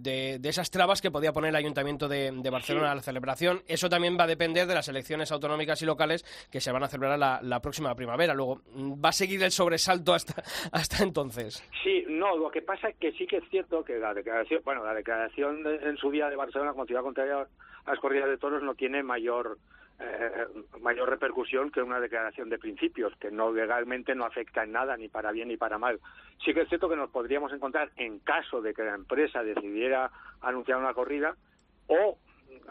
de, 0.00 0.38
de, 0.38 0.48
esas 0.48 0.70
trabas 0.70 1.00
que 1.00 1.10
podía 1.10 1.32
poner 1.32 1.50
el 1.50 1.56
Ayuntamiento 1.56 2.08
de, 2.08 2.32
de 2.32 2.50
Barcelona 2.50 2.88
sí. 2.88 2.92
a 2.92 2.94
la 2.96 3.02
celebración. 3.02 3.62
Eso 3.66 3.88
también 3.88 4.18
va 4.18 4.24
a 4.24 4.26
depender 4.26 4.66
de 4.66 4.74
las 4.74 4.88
elecciones 4.88 5.32
autonómicas 5.32 5.80
y 5.82 5.86
locales 5.86 6.24
que 6.50 6.60
se 6.60 6.72
van 6.72 6.82
a 6.82 6.88
celebrar 6.88 7.18
la, 7.18 7.40
la 7.42 7.60
próxima 7.60 7.94
primavera. 7.94 8.34
Luego, 8.34 8.60
¿va 8.76 9.10
a 9.10 9.12
seguir 9.12 9.42
el 9.42 9.50
sobresalto 9.50 10.14
hasta, 10.14 10.42
hasta 10.72 11.02
entonces? 11.02 11.62
Sí, 11.82 12.04
no, 12.08 12.36
lo 12.36 12.50
que 12.50 12.62
pasa 12.62 12.88
es 12.88 12.96
que 12.96 13.12
sí 13.12 13.26
que 13.26 13.38
es 13.38 13.44
cierto 13.50 13.84
que 13.84 13.98
la 13.98 14.12
declaración, 14.12 14.60
bueno, 14.64 14.84
la 14.84 14.94
declaración 14.94 15.11
declaración 15.12 15.62
de, 15.62 15.76
en 15.88 15.96
su 15.96 16.10
día 16.10 16.30
de 16.30 16.36
Barcelona 16.36 16.72
como 16.72 16.86
ciudad 16.86 17.02
contraria 17.02 17.46
a 17.84 17.90
las 17.90 17.98
corridas 18.00 18.28
de 18.28 18.38
toros 18.38 18.62
no 18.62 18.74
tiene 18.74 19.02
mayor 19.02 19.58
eh, 20.00 20.46
mayor 20.80 21.08
repercusión 21.10 21.70
que 21.70 21.82
una 21.82 22.00
declaración 22.00 22.48
de 22.48 22.58
principios, 22.58 23.14
que 23.18 23.30
no 23.30 23.52
legalmente 23.52 24.14
no 24.14 24.24
afecta 24.24 24.64
en 24.64 24.72
nada, 24.72 24.96
ni 24.96 25.08
para 25.08 25.30
bien 25.30 25.48
ni 25.48 25.56
para 25.56 25.78
mal. 25.78 26.00
Sí 26.44 26.54
que 26.54 26.62
es 26.62 26.68
cierto 26.68 26.88
que 26.88 26.96
nos 26.96 27.10
podríamos 27.10 27.52
encontrar 27.52 27.90
en 27.96 28.18
caso 28.20 28.60
de 28.62 28.74
que 28.74 28.82
la 28.82 28.94
empresa 28.94 29.44
decidiera 29.44 30.10
anunciar 30.40 30.78
una 30.78 30.94
corrida, 30.94 31.36
o 31.86 32.18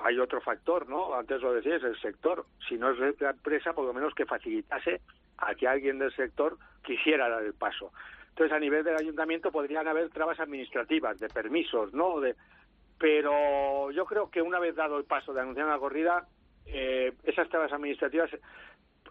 hay 0.04 0.20
otro 0.20 0.42
factor, 0.42 0.90
¿no? 0.90 1.14
Antes 1.16 1.42
lo 1.42 1.54
decías, 1.54 1.84
el 1.84 2.00
sector. 2.02 2.46
Si 2.68 2.76
no 2.76 2.90
es 2.92 3.20
la 3.22 3.30
empresa, 3.30 3.74
por 3.74 3.86
lo 3.86 3.94
menos 3.94 4.14
que 4.14 4.26
facilitase 4.26 5.02
a 5.38 5.56
que 5.56 5.68
alguien 5.68 6.00
del 6.00 6.14
sector 6.14 6.58
quisiera 6.84 7.30
dar 7.30 7.44
el 7.44 7.54
paso. 7.54 7.94
Entonces, 8.32 8.56
a 8.56 8.60
nivel 8.60 8.84
del 8.84 8.96
ayuntamiento 8.96 9.52
podrían 9.52 9.88
haber 9.88 10.10
trabas 10.10 10.40
administrativas, 10.40 11.20
de 11.20 11.28
permisos, 11.28 11.94
¿no? 11.94 12.20
De, 12.20 12.36
pero 12.98 13.90
yo 13.92 14.06
creo 14.06 14.30
que 14.30 14.42
una 14.42 14.60
vez 14.60 14.76
dado 14.76 14.98
el 14.98 15.06
paso 15.06 15.34
de 15.34 15.42
anunciar 15.42 15.66
una 15.66 15.80
corrida, 15.80 16.28
eh, 16.68 17.14
esas 17.24 17.50
trabas 17.50 17.74
administrativas 17.74 18.30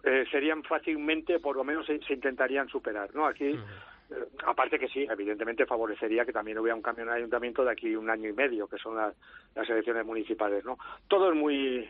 eh, 0.03 0.25
serían 0.31 0.63
fácilmente, 0.63 1.39
por 1.39 1.55
lo 1.55 1.63
menos 1.63 1.85
se, 1.85 1.99
intentarían 2.13 2.69
superar, 2.69 3.13
¿no? 3.13 3.27
Aquí, 3.27 3.49
eh, 3.49 4.27
aparte 4.45 4.79
que 4.79 4.87
sí, 4.87 5.05
evidentemente 5.09 5.65
favorecería 5.65 6.25
que 6.25 6.31
también 6.31 6.57
hubiera 6.57 6.75
un 6.75 6.81
cambio 6.81 7.03
en 7.03 7.09
el 7.09 7.15
ayuntamiento 7.17 7.65
de 7.65 7.71
aquí 7.71 7.95
un 7.95 8.09
año 8.09 8.29
y 8.29 8.33
medio, 8.33 8.67
que 8.67 8.77
son 8.77 8.95
las, 8.95 9.13
las 9.55 9.69
elecciones 9.69 10.05
municipales, 10.05 10.63
¿no? 10.63 10.77
Todo 11.07 11.29
es 11.29 11.37
muy, 11.37 11.89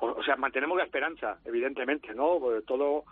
o, 0.00 0.22
sea, 0.24 0.36
mantenemos 0.36 0.76
la 0.76 0.84
esperanza, 0.84 1.38
evidentemente, 1.44 2.14
¿no? 2.14 2.40
todo 2.66 3.04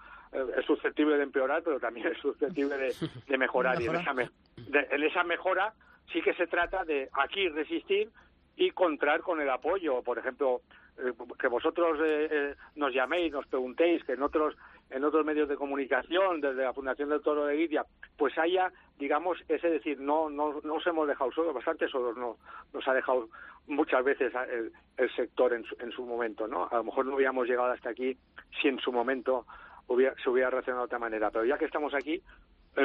es 0.57 0.65
susceptible 0.67 1.17
de 1.17 1.23
empeorar, 1.25 1.63
pero 1.63 1.81
también 1.81 2.09
es 2.09 2.19
susceptible 2.19 2.77
de, 2.77 3.39
mejorar. 3.39 3.81
Y 3.81 3.87
en 3.87 3.97
esa, 3.97 4.15
en 4.15 5.03
esa 5.03 5.25
mejora 5.25 5.73
sí 6.13 6.21
que 6.23 6.35
se 6.35 6.47
trata 6.47 6.85
de 6.85 7.09
aquí 7.13 7.49
resistir 7.49 8.11
y 8.57 8.71
contar 8.71 9.21
con 9.21 9.41
el 9.41 9.51
apoyo, 9.51 10.03
por 10.03 10.19
ejemplo, 10.19 10.63
eh, 10.99 11.13
que 11.39 11.49
vosotros 11.49 11.99
eh, 12.03 12.29
eh, 12.31 12.55
nos 12.75 12.93
llaméis, 12.93 13.33
nos 13.33 13.47
preguntéis, 13.47 14.03
que 14.05 14.13
en 14.13 14.23
otros 14.23 14.57
en 14.89 15.03
otros 15.03 15.25
medios 15.27 15.49
de 15.49 15.57
comunicación, 15.57 16.41
desde 16.41 16.63
la 16.63 16.73
Fundación 16.73 17.09
del 17.09 17.21
Toro 17.21 17.45
de 17.47 17.57
Guidia, 17.57 17.85
pues 18.17 18.39
haya, 18.39 18.73
digamos, 18.97 19.37
ese 19.49 19.69
decir, 19.69 20.01
no, 20.01 20.31
no, 20.31 20.61
no 20.63 20.75
os 20.75 20.87
hemos 20.87 21.09
dejado 21.09 21.33
solos, 21.33 21.53
bastante 21.53 21.89
solos 21.89 22.17
no, 22.17 22.37
nos 22.73 22.87
ha 22.87 22.95
dejado 22.95 23.29
muchas 23.67 24.05
veces 24.05 24.33
el, 24.97 25.11
sector 25.17 25.53
en 25.55 25.65
su, 25.65 25.77
en 25.81 25.91
su 25.91 26.07
momento, 26.07 26.47
¿no? 26.47 26.69
A 26.71 26.77
lo 26.77 26.85
mejor 26.85 27.05
no 27.05 27.17
hubiéramos 27.17 27.49
llegado 27.49 27.73
hasta 27.73 27.91
aquí 27.91 28.17
si 28.63 28.69
en 28.69 28.79
su 28.79 28.93
momento 28.93 29.45
hubiera, 29.89 30.15
se 30.23 30.31
hubiera 30.31 30.51
reaccionado 30.51 30.85
de 30.85 30.87
otra 30.87 30.99
manera, 30.99 31.31
pero 31.31 31.45
ya 31.45 31.59
que 31.59 31.65
estamos 31.65 31.95
aquí, 31.95 32.23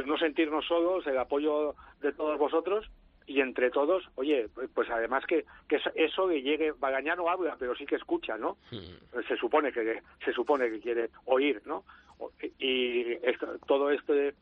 no 0.06 0.18
sentirnos 0.18 0.66
solos, 0.66 1.06
el 1.08 1.18
apoyo 1.18 1.76
de 2.02 2.14
todos 2.14 2.38
vosotros 2.38 2.90
y 3.28 3.40
entre 3.40 3.70
todos, 3.70 4.04
oye, 4.16 4.48
pues 4.74 4.90
además 4.90 5.26
que, 5.26 5.46
que 5.68 5.80
eso 5.96 6.28
que 6.28 6.42
llegue, 6.42 6.74
Bagañá 6.74 7.16
no 7.16 7.30
habla, 7.30 7.56
pero 7.60 7.76
sí 7.76 7.86
que 7.86 7.96
escucha, 7.96 8.38
¿no? 8.38 8.58
Se 9.28 9.38
supone 9.38 9.72
que 9.72 10.02
se 10.24 10.34
supone 10.34 10.70
que 10.70 10.80
quiere 10.80 11.10
oír, 11.26 11.62
¿no? 11.66 11.84
Y 12.60 13.16
todo 13.68 13.90
este 13.90 14.36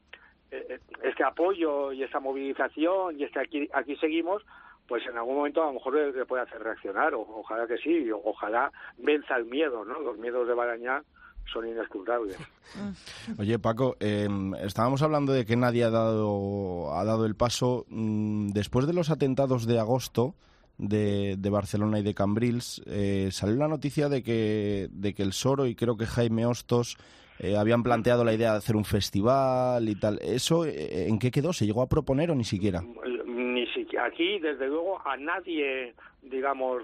eh, 0.52 0.80
este 1.04 1.24
apoyo 1.24 1.92
y 1.92 2.04
esta 2.04 2.20
movilización 2.20 3.20
y 3.20 3.24
este 3.24 3.40
aquí 3.40 3.70
aquí 3.74 3.96
seguimos, 3.98 4.44
pues 4.88 5.06
en 5.06 5.18
algún 5.18 5.36
momento 5.36 5.62
a 5.62 5.68
lo 5.68 5.74
mejor 5.74 5.94
le, 5.96 6.26
puede 6.26 6.44
hacer 6.44 6.62
reaccionar, 6.62 7.14
o, 7.14 7.22
ojalá 7.22 7.68
que 7.68 7.78
sí, 7.78 8.10
ojalá 8.12 8.72
venza 8.98 9.36
el 9.36 9.46
miedo, 9.46 9.86
¿no? 9.86 10.00
Los 10.00 10.18
miedos 10.18 10.48
de 10.48 10.56
Bagañá 10.56 11.04
son 11.52 11.68
inescrutables. 11.68 12.38
Oye, 13.40 13.60
Paco, 13.60 13.96
em, 14.00 14.54
estábamos 14.56 15.02
hablando 15.02 15.34
de 15.34 15.46
que 15.46 15.56
nadie 15.56 15.84
ha 15.84 15.90
dado, 15.90 16.94
ha 16.94 17.04
dado 17.04 17.26
el 17.26 17.36
paso. 17.36 17.86
Mm, 17.90 18.50
después 18.50 18.88
de 18.88 18.94
los 18.94 19.10
atentados 19.10 19.66
de 19.66 19.80
agosto 19.80 20.36
de, 20.78 21.50
Barcelona 21.52 22.00
y 22.00 22.04
de 22.04 22.14
Cambrils, 22.14 22.82
eh, 22.86 23.30
salió 23.32 23.58
la 23.58 23.68
noticia 23.68 24.10
de 24.10 24.24
que, 24.24 24.88
de 24.92 25.14
que 25.14 25.24
el 25.24 25.34
Soro 25.34 25.66
y 25.66 25.76
creo 25.76 25.98
que 25.98 26.06
Jaime 26.06 26.46
Hostos 26.46 26.98
eh, 27.40 27.56
habían 27.56 27.84
planteado 27.84 28.24
la 28.24 28.34
idea 28.34 28.52
de 28.52 28.58
hacer 28.58 28.76
un 28.76 28.86
festival 28.86 29.88
y 29.88 29.96
tal. 29.96 30.20
¿Eso 30.22 30.66
eh, 30.66 31.08
en 31.08 31.20
qué 31.20 31.32
quedó? 31.32 31.54
¿Se 31.54 31.66
llegó 31.66 31.82
a 31.82 31.90
proponer 31.90 32.32
o 32.32 32.36
ni 32.36 32.44
siquiera? 32.44 32.82
Ni 33.26 33.66
siquiera. 33.68 34.06
Aquí, 34.06 34.40
desde 34.40 34.68
luego, 34.68 35.00
a 35.06 35.18
nadie, 35.18 35.94
digamos, 36.22 36.84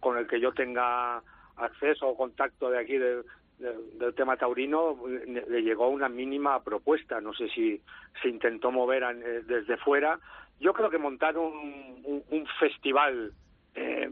con 0.00 0.18
el 0.18 0.26
que 0.26 0.40
yo 0.40 0.52
tenga 0.52 1.22
acceso 1.56 2.08
o 2.08 2.16
contacto 2.16 2.70
de 2.70 2.78
aquí 2.78 2.98
de, 2.98 3.22
del 3.58 4.14
tema 4.14 4.36
taurino 4.36 4.98
le 5.06 5.62
llegó 5.62 5.88
una 5.88 6.08
mínima 6.08 6.62
propuesta. 6.62 7.20
No 7.20 7.32
sé 7.32 7.48
si 7.48 7.80
se 8.20 8.28
intentó 8.28 8.70
mover 8.70 9.02
eh, 9.04 9.42
desde 9.46 9.76
fuera. 9.76 10.18
Yo 10.60 10.72
creo 10.72 10.90
que 10.90 10.98
montar 10.98 11.36
un, 11.38 12.22
un, 12.30 12.46
festival 12.58 13.32
eh, 13.74 14.10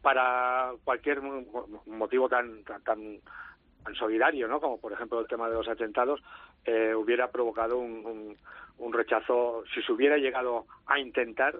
para 0.00 0.72
cualquier 0.84 1.20
motivo 1.86 2.28
tan, 2.28 2.62
tan, 2.64 2.82
tan, 2.82 3.20
solidario, 3.98 4.48
¿no? 4.48 4.60
Como 4.60 4.80
por 4.80 4.92
ejemplo 4.92 5.20
el 5.20 5.26
tema 5.26 5.48
de 5.48 5.56
los 5.56 5.68
atentados, 5.68 6.22
eh, 6.64 6.94
hubiera 6.94 7.30
provocado 7.30 7.78
un, 7.78 8.36
un, 8.78 8.92
rechazo, 8.92 9.64
si 9.74 9.82
se 9.82 9.92
hubiera 9.92 10.16
llegado 10.16 10.64
a 10.86 10.98
intentar, 10.98 11.56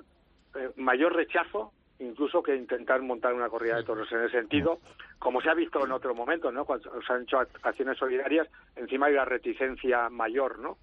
mayor 0.77 1.15
rechazo 1.15 1.73
incluso 1.99 2.43
que 2.43 2.57
intentar 2.57 3.01
montar 3.03 3.35
una 3.35 3.49
corrida 3.49 3.77
de 3.77 3.85
toros 3.85 4.11
en 4.13 4.21
ese 4.21 4.39
sentido, 4.39 4.81
como 5.19 5.41
se 5.41 5.49
ha 5.49 5.55
visto 5.55 5.85
en 5.85 5.93
otro 5.93 6.15
momento, 6.15 6.51
¿no? 6.53 6.65
Cuando 6.65 6.91
se 7.03 7.13
han 7.13 7.23
hecho 7.23 7.39
acciones 7.63 7.99
solidarias, 7.99 8.49
encima 8.77 9.07
hay 9.07 9.15
la 9.15 9.25
reticencia 9.25 10.09
mayor, 10.11 10.59
¿no? 10.59 10.79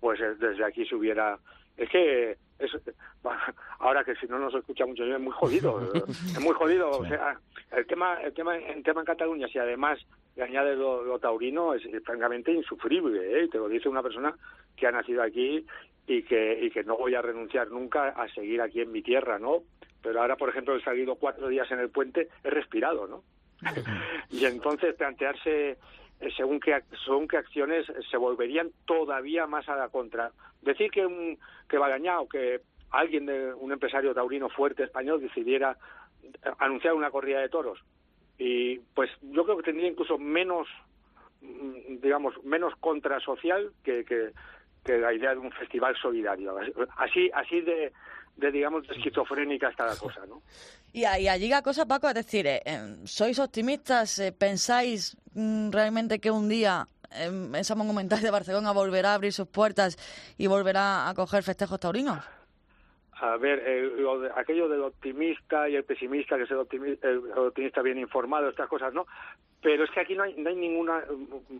Pues 0.00 0.20
eh, 0.20 0.34
desde 0.38 0.64
aquí 0.64 0.86
se 0.86 0.94
hubiera 0.94 1.38
es 1.76 1.88
que 1.88 2.36
es, 2.58 2.70
ahora 3.78 4.04
que 4.04 4.14
si 4.16 4.26
no 4.26 4.38
nos 4.38 4.54
escucha 4.54 4.84
mucho 4.84 5.04
es 5.04 5.20
muy 5.20 5.32
jodido 5.32 5.80
es 6.04 6.40
muy 6.40 6.52
jodido 6.52 6.90
o 6.90 7.06
sea 7.06 7.38
el 7.72 7.86
tema 7.86 8.20
el 8.22 8.34
tema 8.34 8.56
el 8.58 8.82
tema 8.82 9.00
en 9.00 9.06
Cataluña 9.06 9.48
si 9.48 9.58
además 9.58 9.98
le 10.36 10.42
añade 10.42 10.76
lo, 10.76 11.18
taurino 11.20 11.72
es, 11.72 11.82
francamente 12.04 12.52
insufrible 12.52 13.44
¿eh? 13.44 13.48
te 13.48 13.56
lo 13.56 13.68
dice 13.68 13.88
una 13.88 14.02
persona 14.02 14.34
que 14.76 14.88
ha 14.88 14.92
nacido 14.92 15.22
aquí 15.22 15.64
y 16.06 16.22
que 16.24 16.64
y 16.64 16.70
que 16.70 16.84
no 16.84 16.98
voy 16.98 17.14
a 17.14 17.22
renunciar 17.22 17.70
nunca 17.70 18.10
a 18.10 18.28
seguir 18.28 18.60
aquí 18.60 18.82
en 18.82 18.92
mi 18.92 19.00
tierra 19.00 19.38
no 19.38 19.62
pero 20.02 20.20
ahora, 20.20 20.36
por 20.36 20.48
ejemplo, 20.48 20.76
he 20.76 20.82
salido 20.82 21.16
cuatro 21.16 21.48
días 21.48 21.70
en 21.70 21.78
el 21.78 21.90
puente, 21.90 22.28
he 22.42 22.50
respirado, 22.50 23.06
¿no? 23.06 23.22
y 24.30 24.44
entonces 24.44 24.94
plantearse 24.94 25.78
eh, 26.20 26.30
según 26.36 26.60
qué, 26.60 26.82
según 27.04 27.28
qué 27.28 27.38
acciones 27.38 27.86
se 28.10 28.16
volverían 28.16 28.70
todavía 28.86 29.46
más 29.46 29.68
a 29.68 29.76
la 29.76 29.88
contra. 29.88 30.32
Decir 30.62 30.90
que, 30.90 31.06
un, 31.06 31.38
que 31.68 31.78
Bagañá 31.78 32.20
o 32.20 32.28
que 32.28 32.60
alguien, 32.90 33.26
de 33.26 33.54
un 33.54 33.72
empresario 33.72 34.14
taurino 34.14 34.48
fuerte 34.48 34.84
español 34.84 35.20
decidiera 35.20 35.76
anunciar 36.58 36.94
una 36.94 37.10
corrida 37.10 37.40
de 37.40 37.48
toros, 37.48 37.78
y 38.38 38.78
pues 38.94 39.10
yo 39.20 39.44
creo 39.44 39.58
que 39.58 39.64
tendría 39.64 39.88
incluso 39.88 40.18
menos, 40.18 40.66
mm, 41.42 42.00
digamos, 42.00 42.42
menos 42.44 42.74
contra 42.76 43.20
social 43.20 43.70
que, 43.84 44.04
que, 44.04 44.30
que 44.84 44.98
la 44.98 45.12
idea 45.12 45.32
de 45.32 45.38
un 45.38 45.52
festival 45.52 45.94
solidario. 45.96 46.56
Así, 46.96 47.30
así 47.34 47.60
de, 47.60 47.92
de 48.36 48.50
digamos, 48.50 48.86
de 48.86 48.94
esquizofrénica 48.94 49.70
la 49.78 49.96
cosa, 49.96 50.24
¿no? 50.26 50.42
Y, 50.92 51.00
y 51.00 51.28
allí 51.28 51.48
la 51.48 51.62
cosa, 51.62 51.86
Paco, 51.86 52.08
es 52.08 52.14
decir, 52.14 52.46
eh, 52.46 52.62
em, 52.64 53.06
¿sois 53.06 53.38
optimistas? 53.38 54.18
Eh, 54.18 54.32
¿Pensáis 54.32 55.16
mm, 55.34 55.70
realmente 55.70 56.18
que 56.18 56.30
un 56.30 56.48
día 56.48 56.86
em, 57.12 57.54
esa 57.54 57.74
monumental 57.74 58.20
de 58.20 58.30
Barcelona 58.30 58.72
volverá 58.72 59.10
a 59.10 59.14
abrir 59.14 59.32
sus 59.32 59.46
puertas 59.46 59.96
y 60.38 60.46
volverá 60.46 61.08
a 61.08 61.14
coger 61.14 61.42
festejos 61.42 61.78
taurinos? 61.80 62.24
A 63.12 63.36
ver, 63.36 63.60
aquello 64.34 64.66
del 64.66 64.80
optimista 64.80 65.68
y 65.68 65.76
el 65.76 65.84
pesimista, 65.84 66.38
que 66.38 66.44
es 66.44 66.50
el 66.50 66.56
optimista, 66.56 67.06
el 67.06 67.30
optimista 67.36 67.82
bien 67.82 67.98
informado, 67.98 68.48
estas 68.48 68.66
cosas, 68.66 68.94
¿no? 68.94 69.06
Pero 69.62 69.84
es 69.84 69.90
que 69.90 70.00
aquí 70.00 70.14
no 70.14 70.22
hay, 70.22 70.34
no 70.36 70.48
hay 70.48 70.56
ninguna 70.56 71.04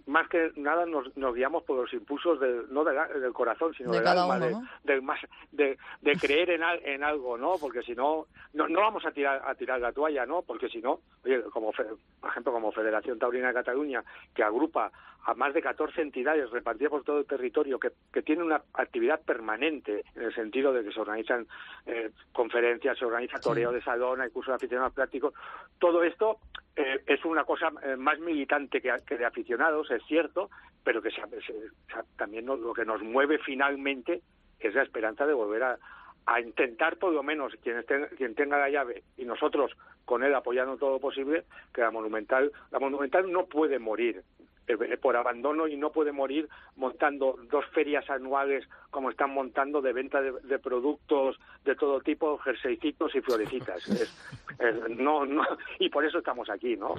más 0.06 0.28
que 0.28 0.52
nada 0.56 0.86
nos, 0.86 1.14
nos 1.16 1.34
guiamos 1.34 1.62
por 1.64 1.76
los 1.76 1.92
impulsos 1.92 2.40
del 2.40 2.72
no 2.72 2.84
del 2.84 3.32
corazón 3.32 3.74
sino 3.74 3.92
de 3.92 3.98
del 3.98 4.08
alma 4.08 4.38
de, 4.38 5.00
más 5.00 5.20
de, 5.52 5.78
de 6.00 6.12
creer 6.16 6.50
en, 6.50 6.62
en 6.84 7.04
algo 7.04 7.36
no 7.36 7.56
porque 7.60 7.82
si 7.82 7.94
no, 7.94 8.26
no 8.54 8.68
no 8.68 8.80
vamos 8.80 9.04
a 9.04 9.12
tirar 9.12 9.42
a 9.44 9.54
tirar 9.54 9.80
la 9.80 9.92
toalla 9.92 10.24
no 10.24 10.42
porque 10.42 10.68
si 10.68 10.80
no 10.80 11.00
oye 11.24 11.42
como 11.52 11.72
por 11.72 12.30
ejemplo 12.30 12.52
como 12.52 12.72
Federación 12.72 13.18
Taurina 13.18 13.48
de 13.48 13.54
Cataluña 13.54 14.02
que 14.34 14.42
agrupa 14.42 14.90
a 15.24 15.34
más 15.34 15.52
de 15.54 15.62
14 15.62 16.00
entidades 16.00 16.50
repartidas 16.50 16.90
por 16.90 17.04
todo 17.04 17.18
el 17.18 17.26
territorio 17.26 17.78
que, 17.78 17.90
que 18.12 18.22
tienen 18.22 18.46
una 18.46 18.62
actividad 18.74 19.20
permanente 19.20 20.04
en 20.14 20.22
el 20.22 20.34
sentido 20.34 20.72
de 20.72 20.84
que 20.84 20.92
se 20.92 21.00
organizan 21.00 21.46
eh, 21.86 22.10
conferencias 22.32 22.98
se 22.98 23.04
organiza 23.04 23.38
toreo 23.38 23.72
de 23.72 23.82
salón 23.82 24.20
hay 24.20 24.30
cursos 24.30 24.52
de 24.52 24.56
aficionados 24.56 24.92
prácticos. 24.94 25.34
Todo 25.78 26.02
esto 26.02 26.38
eh, 26.76 27.02
es 27.06 27.24
una 27.24 27.44
cosa 27.44 27.70
eh, 27.82 27.96
más 27.96 28.18
militante 28.18 28.80
que, 28.80 29.16
de 29.16 29.24
aficionados, 29.24 29.90
es 29.90 30.02
cierto, 30.06 30.50
pero 30.82 31.02
que 31.02 31.10
también 32.16 32.46
lo 32.46 32.72
que 32.72 32.84
nos 32.84 33.02
mueve 33.02 33.38
finalmente 33.38 34.22
es 34.58 34.74
la 34.74 34.82
esperanza 34.82 35.26
de 35.26 35.34
volver 35.34 35.62
a, 35.62 35.78
intentar 36.40 36.96
por 36.96 37.12
lo 37.12 37.24
menos 37.24 37.52
quien, 37.60 37.84
quien 38.16 38.36
tenga 38.36 38.56
la 38.56 38.70
llave 38.70 39.02
y 39.16 39.24
nosotros 39.24 39.72
con 40.04 40.22
él 40.22 40.32
apoyando 40.32 40.76
todo 40.76 40.92
lo 40.92 41.00
posible 41.00 41.42
que 41.74 41.80
la 41.80 41.90
monumental 41.90 42.52
la 42.70 42.78
monumental 42.78 43.32
no 43.32 43.46
puede 43.46 43.80
morir 43.80 44.22
por 45.00 45.16
abandono 45.16 45.66
y 45.66 45.76
no 45.76 45.90
puede 45.90 46.12
morir 46.12 46.48
montando 46.76 47.38
dos 47.50 47.64
ferias 47.66 48.08
anuales 48.10 48.68
como 48.90 49.10
están 49.10 49.30
montando 49.30 49.80
de 49.80 49.92
venta 49.92 50.20
de, 50.20 50.58
productos 50.58 51.38
de 51.64 51.76
todo 51.76 52.00
tipo, 52.00 52.38
jerseycitos 52.38 53.14
y 53.14 53.20
florecitas. 53.20 53.82
no, 54.90 55.24
no, 55.26 55.42
y 55.78 55.88
por 55.88 56.04
eso 56.04 56.18
estamos 56.18 56.48
aquí, 56.50 56.76
¿no? 56.76 56.94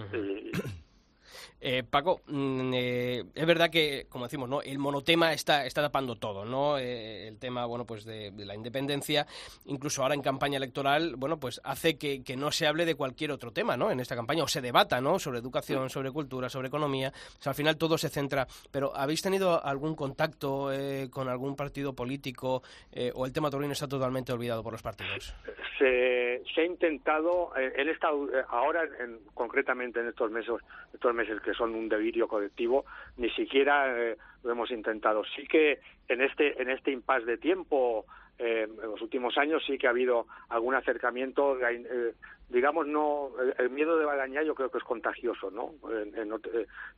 Eh, 1.64 1.84
Paco, 1.88 2.22
mm, 2.26 2.74
eh, 2.74 3.24
es 3.36 3.46
verdad 3.46 3.70
que, 3.70 4.08
como 4.10 4.26
decimos, 4.26 4.50
¿no? 4.50 4.64
el 4.64 4.80
monotema 4.80 5.32
está, 5.32 5.64
está 5.68 5.84
tapando 5.84 6.16
todo, 6.16 6.44
¿no? 6.44 6.80
Eh, 6.80 7.28
el 7.28 7.38
tema, 7.38 7.68
bueno, 7.68 7.86
pues 7.86 8.04
de, 8.04 8.32
la 8.36 8.56
independencia, 8.56 9.28
incluso 9.66 10.02
ahora 10.02 10.16
en 10.16 10.24
campaña 10.24 10.58
electoral, 10.58 11.16
bueno, 11.18 11.40
pues 11.40 11.62
hace 11.64 12.00
que, 12.00 12.24
que, 12.24 12.36
no 12.36 12.52
se 12.52 12.66
hable 12.66 12.86
de 12.86 12.96
cualquier 12.96 13.32
otro 13.32 13.52
tema, 13.52 13.78
¿no? 13.78 13.92
En 13.92 14.00
esta 14.00 14.16
campaña, 14.16 14.44
o 14.44 14.48
se 14.48 14.60
debata, 14.60 15.00
¿no? 15.02 15.20
Sobre 15.20 15.38
educación, 15.38 15.92
sobre 15.92 16.10
cultura, 16.10 16.50
sobre 16.50 16.70
economía. 16.70 17.10
O 17.10 17.42
sea, 17.42 17.52
al 17.52 17.56
final 17.56 17.78
todo 17.78 17.96
se 17.96 18.10
centra. 18.10 18.48
Pero, 18.72 18.96
¿habéis 18.96 19.22
tenido 19.22 19.64
algún 19.64 19.96
contacto 19.96 20.72
con 21.12 21.30
algún 21.30 21.56
partido 21.56 21.94
político 21.94 22.64
o 23.14 23.26
el 23.26 23.34
tema 23.34 23.52
taurino 23.52 23.74
está 23.74 23.88
totalmente 23.88 24.34
olvidado 24.34 24.64
por 24.64 24.74
los 24.74 24.82
partidos? 24.82 25.36
Se, 25.78 26.42
se 26.54 26.62
ha 26.62 26.66
intentado, 26.66 27.52
en 27.56 27.90
esta, 27.90 28.08
ahora 28.50 28.84
en, 29.00 29.20
concretamente 29.34 30.00
en 30.00 30.08
estos 30.08 30.32
meses, 30.32 30.56
estos 30.94 31.14
meses 31.14 31.40
que 31.42 31.51
son 31.54 31.76
un 31.76 31.90
delirio 31.90 32.28
colectivo, 32.28 32.86
ni 33.18 33.30
siquiera 33.32 33.98
eh, 33.98 34.18
lo 34.44 34.52
hemos 34.52 34.72
intentado. 34.72 35.24
Sí 35.36 35.46
que 35.48 35.80
en 36.08 36.22
este 36.22 36.62
en 36.62 36.70
este 36.70 36.92
impasse 36.92 37.26
de 37.26 37.38
tiempo 37.38 38.06
eh, 38.38 38.68
en 38.68 38.90
los 38.90 39.02
últimos 39.02 39.38
años 39.38 39.64
sí 39.66 39.78
que 39.78 39.88
ha 39.88 39.92
habido 39.92 40.26
algún 40.50 40.74
acercamiento, 40.74 41.60
eh, 41.68 42.14
digamos, 42.50 42.88
no, 42.88 43.30
el, 43.58 43.70
miedo 43.70 43.98
de 43.98 44.06
Badañá 44.06 44.42
yo 44.44 44.56
creo 44.56 44.72
que 44.72 44.80
es 44.80 44.84
contagioso, 44.84 45.52
¿no? 45.52 45.74
En, 45.92 46.18
en, 46.18 46.30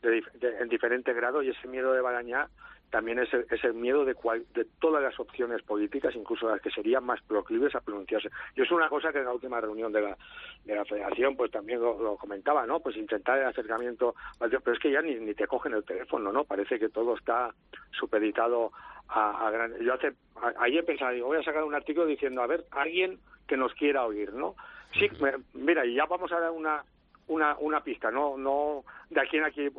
de, 0.02 0.24
en 0.60 0.70
diferente 0.70 1.14
grado 1.14 1.44
y 1.44 1.50
ese 1.50 1.68
miedo 1.68 1.92
de 1.92 2.02
Badañá 2.02 2.48
también 2.94 3.18
es 3.18 3.34
el, 3.34 3.48
es 3.50 3.64
el 3.64 3.74
miedo 3.74 4.06
de, 4.06 4.14
cual, 4.14 4.46
de 4.54 4.68
todas 4.80 5.02
las 5.02 5.20
opciones 5.20 5.64
políticas, 5.64 6.16
incluso 6.16 6.48
las 6.48 6.62
que 6.62 6.70
serían 6.70 7.04
más 7.04 7.20
proclives 7.24 7.74
a 7.74 7.82
pronunciarse. 7.82 8.30
Y 8.56 8.62
es 8.62 8.70
una 8.70 8.88
cosa 8.88 9.12
que 9.12 9.18
en 9.18 9.26
la 9.26 9.34
última 9.34 9.60
reunión 9.60 9.92
de 9.92 10.02
la, 10.02 10.16
de 10.64 10.76
la 10.76 10.86
Federación 10.86 11.36
pues 11.36 11.50
también 11.50 11.82
lo, 11.82 12.16
comentaba, 12.18 12.68
¿no? 12.68 12.82
Pues 12.82 12.96
intentar 12.96 13.40
el 13.40 13.48
acercamiento, 13.48 14.14
pero 14.38 14.72
es 14.72 14.78
que 14.78 14.92
ya 14.92 15.02
ni, 15.02 15.16
ni 15.16 15.34
te 15.34 15.48
cogen 15.48 15.74
el 15.74 15.84
teléfono, 15.84 16.32
¿no? 16.32 16.44
Parece 16.44 16.78
que 16.78 16.90
todo 16.90 17.16
está 17.16 17.52
supeditado 17.98 18.72
a, 19.08 19.48
a 19.48 19.70
Yo 19.80 19.96
hace, 19.96 20.14
ayer 20.60 20.86
pensaba, 20.86 21.14
digo, 21.14 21.26
voy 21.26 21.40
a 21.40 21.44
sacar 21.44 21.64
un 21.64 21.74
artículo 21.74 22.06
diciendo, 22.06 22.44
a 22.44 22.48
ver, 22.48 22.64
alguien 22.70 23.18
que 23.48 23.58
nos 23.58 23.74
quiera 23.74 24.06
oír, 24.06 24.32
¿no? 24.34 24.54
Sí, 25.00 25.10
mira, 25.56 25.84
y 25.84 25.96
ya 25.96 26.06
vamos 26.06 26.32
a 26.32 26.40
dar 26.40 26.52
una, 26.52 26.84
una, 27.26 27.58
una 27.58 27.84
pista, 27.84 28.12
no, 28.12 28.38
no 28.38 28.84
de 29.10 29.20
a 29.20 29.26
quién, 29.26 29.46
a, 29.46 29.50
quién, 29.50 29.72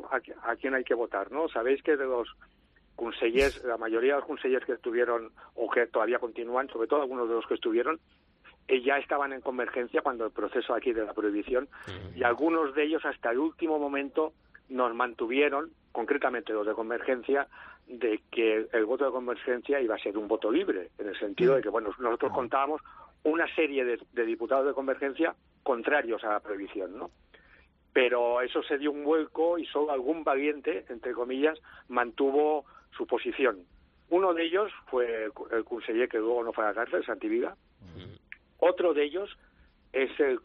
a 0.43 0.55
quién 0.57 0.75
hay 0.75 0.83
que 0.83 0.95
votar, 0.95 1.31
¿no? 1.31 1.47
Sabéis 1.47 1.81
que 1.81 1.95
de 1.95 2.03
los 2.03 2.35
consellers, 2.95 3.63
la 3.63 3.77
mayoría 3.77 4.13
de 4.13 4.19
los 4.19 4.27
consellers 4.27 4.65
que 4.65 4.73
estuvieron 4.73 5.31
o 5.55 5.69
que 5.69 5.87
todavía 5.87 6.19
continúan, 6.19 6.69
sobre 6.69 6.87
todo 6.87 7.01
algunos 7.01 7.27
de 7.27 7.35
los 7.35 7.45
que 7.47 7.55
estuvieron, 7.55 7.99
eh, 8.67 8.81
ya 8.81 8.97
estaban 8.97 9.33
en 9.33 9.41
convergencia 9.41 10.01
cuando 10.01 10.25
el 10.25 10.31
proceso 10.31 10.73
aquí 10.73 10.91
de 10.91 11.05
la 11.05 11.13
prohibición 11.13 11.67
y 12.15 12.23
algunos 12.23 12.73
de 12.73 12.83
ellos 12.83 13.05
hasta 13.05 13.31
el 13.31 13.37
último 13.37 13.77
momento 13.77 14.33
nos 14.69 14.95
mantuvieron, 14.95 15.71
concretamente 15.91 16.53
los 16.53 16.65
de 16.65 16.73
convergencia, 16.73 17.47
de 17.87 18.21
que 18.31 18.67
el 18.71 18.85
voto 18.85 19.05
de 19.05 19.11
convergencia 19.11 19.79
iba 19.79 19.93
a 19.93 19.99
ser 19.99 20.17
un 20.17 20.27
voto 20.27 20.49
libre, 20.49 20.89
en 20.97 21.09
el 21.09 21.19
sentido 21.19 21.55
de 21.55 21.61
que, 21.61 21.69
bueno, 21.69 21.91
nosotros 21.99 22.31
contábamos 22.33 22.81
una 23.23 23.47
serie 23.55 23.85
de, 23.85 23.99
de 24.13 24.25
diputados 24.25 24.65
de 24.65 24.73
convergencia 24.73 25.35
contrarios 25.61 26.23
a 26.23 26.29
la 26.29 26.39
prohibición, 26.39 26.97
¿no? 26.97 27.11
Pero 27.93 28.41
eso 28.41 28.61
se 28.63 28.77
dio 28.77 28.91
un 28.91 29.03
vuelco 29.03 29.57
y 29.57 29.65
solo 29.67 29.91
algún 29.91 30.23
valiente, 30.23 30.85
entre 30.89 31.13
comillas, 31.13 31.59
mantuvo 31.87 32.65
su 32.95 33.05
posición. 33.07 33.65
Uno 34.09 34.33
de 34.33 34.43
ellos 34.43 34.71
fue 34.87 35.29
el 35.51 35.63
conseller 35.63 36.07
que 36.07 36.19
luego 36.19 36.43
no 36.43 36.53
fue 36.53 36.63
a 36.63 36.67
la 36.67 36.73
cárcel, 36.73 37.05
Santiviga. 37.05 37.55
Otro 38.57 38.93
de 38.93 39.03
ellos 39.03 39.35
es 39.91 40.11
el, 40.19 40.39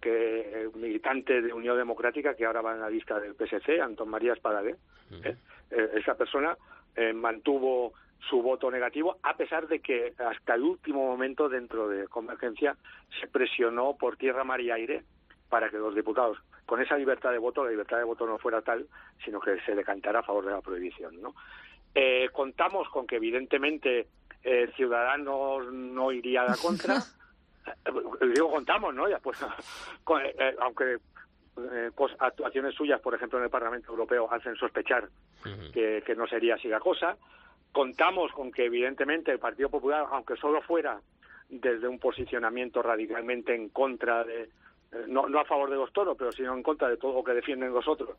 que 0.00 0.68
militante 0.74 1.40
de 1.40 1.52
Unión 1.52 1.76
Democrática 1.76 2.34
que 2.34 2.44
ahora 2.44 2.62
va 2.62 2.74
en 2.74 2.80
la 2.80 2.90
lista 2.90 3.18
del 3.20 3.34
PSC, 3.34 3.80
Antón 3.80 4.08
María 4.08 4.32
Espadagué. 4.32 4.76
¿eh? 5.22 5.36
Eh, 5.70 5.90
esa 5.94 6.16
persona 6.16 6.56
eh, 6.96 7.12
mantuvo 7.12 7.92
su 8.28 8.42
voto 8.42 8.70
negativo, 8.70 9.18
a 9.22 9.36
pesar 9.36 9.68
de 9.68 9.78
que 9.80 10.14
hasta 10.18 10.54
el 10.54 10.62
último 10.62 11.06
momento 11.06 11.48
dentro 11.48 11.88
de 11.88 12.08
Convergencia 12.08 12.76
se 13.20 13.28
presionó 13.28 13.96
por 13.96 14.16
tierra, 14.16 14.42
mar 14.42 14.60
y 14.60 14.70
aire 14.70 15.04
para 15.48 15.70
que 15.70 15.78
los 15.78 15.94
diputados, 15.94 16.38
con 16.66 16.82
esa 16.82 16.96
libertad 16.96 17.30
de 17.30 17.38
voto, 17.38 17.64
la 17.64 17.70
libertad 17.70 17.98
de 17.98 18.04
voto 18.04 18.26
no 18.26 18.38
fuera 18.38 18.62
tal, 18.62 18.86
sino 19.24 19.40
que 19.40 19.60
se 19.60 19.74
decantara 19.74 20.20
a 20.20 20.24
favor 20.24 20.44
de 20.44 20.50
la 20.52 20.60
prohibición. 20.60 21.22
¿no? 21.22 21.34
Eh, 22.00 22.28
contamos 22.30 22.88
con 22.90 23.08
que 23.08 23.16
evidentemente 23.16 24.06
eh, 24.44 24.70
Ciudadanos 24.76 25.66
no 25.72 26.12
iría 26.12 26.42
a 26.42 26.50
la 26.50 26.56
contra. 26.56 26.98
Eh, 27.84 28.26
digo 28.34 28.50
contamos, 28.50 28.94
¿no? 28.94 29.10
Ya, 29.10 29.18
pues, 29.18 29.44
aunque 30.60 30.96
actuaciones 32.18 32.74
suyas, 32.74 32.98
por 32.98 33.14
ejemplo, 33.14 33.38
en 33.38 33.44
el 33.44 33.50
Parlamento 33.50 33.90
Europeo, 33.90 34.26
hacen 34.32 34.56
sospechar 34.56 35.06
que, 35.74 36.14
no 36.16 36.26
sería 36.26 36.54
así 36.54 36.68
la 36.68 36.80
cosa. 36.80 37.18
Contamos 37.70 38.32
con 38.32 38.50
que, 38.50 38.64
evidentemente, 38.64 39.32
el 39.32 39.38
Partido 39.38 39.68
Popular, 39.68 40.06
aunque 40.10 40.36
solo 40.36 40.62
fuera 40.62 40.98
desde 41.50 41.86
un 41.86 41.98
posicionamiento 41.98 42.80
radicalmente 42.80 43.54
en 43.54 43.68
contra 43.68 44.24
de, 44.24 44.48
no, 45.06 45.28
no 45.28 45.40
a 45.40 45.44
favor 45.44 45.68
de 45.68 45.76
los 45.76 45.92
toros, 45.92 46.16
pero 46.16 46.32
sino 46.32 46.54
en 46.54 46.62
contra 46.62 46.88
de 46.88 46.96
todo 46.96 47.12
lo 47.12 47.22
que 47.22 47.34
defienden 47.34 47.74
los 47.74 47.86
otros, 47.86 48.16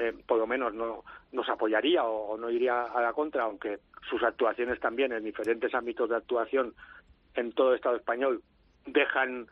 eh, 0.00 0.14
por 0.26 0.38
lo 0.38 0.46
menos 0.46 0.72
no 0.74 1.04
nos 1.32 1.48
apoyaría 1.48 2.04
o, 2.04 2.36
no 2.38 2.50
iría 2.50 2.84
a 2.84 3.00
la 3.02 3.12
contra, 3.12 3.44
aunque 3.44 3.78
sus 4.08 4.22
actuaciones 4.22 4.80
también 4.80 5.12
en 5.12 5.24
diferentes 5.24 5.74
ámbitos 5.74 6.08
de 6.08 6.16
actuación 6.16 6.74
en 7.34 7.52
todo 7.52 7.70
el 7.70 7.76
Estado 7.76 7.96
español 7.96 8.42
dejan 8.86 9.46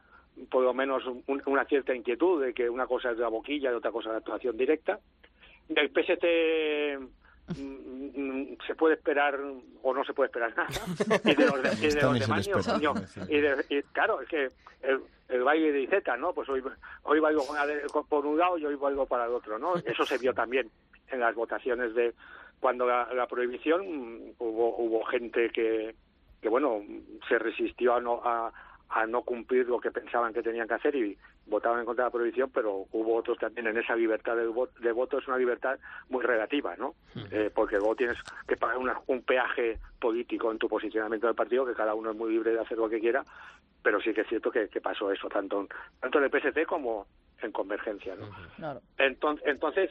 por 0.50 0.62
lo 0.62 0.72
menos 0.72 1.02
una 1.26 1.64
cierta 1.64 1.94
inquietud 1.94 2.42
de 2.42 2.54
que 2.54 2.70
una 2.70 2.86
cosa 2.86 3.10
es 3.10 3.18
la 3.18 3.28
boquilla 3.28 3.70
y 3.70 3.74
otra 3.74 3.90
cosa 3.90 4.08
es 4.08 4.12
la 4.12 4.18
actuación 4.18 4.56
directa. 4.56 5.00
Del 5.68 5.90
PST 5.90 6.24
se 8.66 8.74
puede 8.74 8.94
esperar 8.94 9.38
o 9.82 9.94
no 9.94 10.04
se 10.04 10.12
puede 10.12 10.28
esperar 10.28 10.54
nada. 10.56 10.68
Y 11.24 11.34
de 11.34 11.46
los, 11.46 11.62
demás, 12.18 12.48
y 13.68 13.82
claro, 13.92 14.20
es 14.20 14.28
que 14.28 14.50
el 15.28 15.42
baile 15.42 15.72
de 15.72 15.82
Izeta, 15.82 16.16
¿no? 16.16 16.32
Pues 16.32 16.48
hoy, 16.48 16.62
hoy 17.02 17.20
valgo 17.20 17.44
por 18.08 18.26
un 18.26 18.38
lado 18.38 18.58
y 18.58 18.66
hoy 18.66 18.74
valgo 18.76 19.06
para 19.06 19.26
el 19.26 19.32
otro, 19.32 19.58
¿no? 19.58 19.76
Eso 19.76 20.04
se 20.04 20.18
vio 20.18 20.32
también 20.32 20.70
en 21.10 21.20
las 21.20 21.34
votaciones 21.34 21.94
de 21.94 22.14
cuando 22.60 22.86
la, 22.86 23.26
prohibición 23.28 24.34
hubo, 24.38 24.76
hubo 24.76 25.04
gente 25.04 25.50
que, 25.50 25.94
que, 26.40 26.48
bueno, 26.48 26.82
se 27.28 27.38
resistió 27.38 27.94
a 27.94 28.00
no, 28.00 28.20
a, 28.24 28.52
a 28.88 29.06
no 29.06 29.22
cumplir 29.22 29.66
lo 29.66 29.80
que 29.80 29.90
pensaban 29.90 30.32
que 30.32 30.42
tenían 30.42 30.66
que 30.66 30.74
hacer 30.74 30.94
y 30.96 31.16
votaban 31.48 31.80
en 31.80 31.86
contra 31.86 32.04
de 32.04 32.08
la 32.08 32.12
prohibición, 32.12 32.50
pero 32.50 32.86
hubo 32.92 33.16
otros 33.16 33.38
también 33.38 33.66
en 33.66 33.76
esa 33.78 33.96
libertad 33.96 34.36
de, 34.36 34.44
de 34.44 34.92
voto, 34.92 35.18
es 35.18 35.28
una 35.28 35.38
libertad 35.38 35.78
muy 36.08 36.24
relativa, 36.24 36.76
¿no? 36.76 36.94
Eh, 37.30 37.50
porque 37.54 37.76
luego 37.76 37.96
tienes 37.96 38.16
que 38.46 38.56
pagar 38.56 38.78
un 39.06 39.22
peaje 39.22 39.78
político 40.00 40.50
en 40.52 40.58
tu 40.58 40.68
posicionamiento 40.68 41.26
del 41.26 41.36
partido, 41.36 41.66
que 41.66 41.74
cada 41.74 41.94
uno 41.94 42.10
es 42.10 42.16
muy 42.16 42.32
libre 42.32 42.52
de 42.52 42.60
hacer 42.60 42.78
lo 42.78 42.88
que 42.88 43.00
quiera, 43.00 43.24
pero 43.82 44.00
sí 44.00 44.12
que 44.12 44.22
es 44.22 44.28
cierto 44.28 44.50
que, 44.50 44.68
pasó 44.80 45.10
eso, 45.10 45.28
tanto, 45.28 45.66
tanto 46.00 46.18
en 46.18 46.24
el 46.24 46.30
PSC 46.30 46.66
como 46.66 47.06
en 47.42 47.52
Convergencia, 47.52 48.14
¿no? 48.14 48.80
Entonces, 48.96 49.46
entonces, 49.46 49.90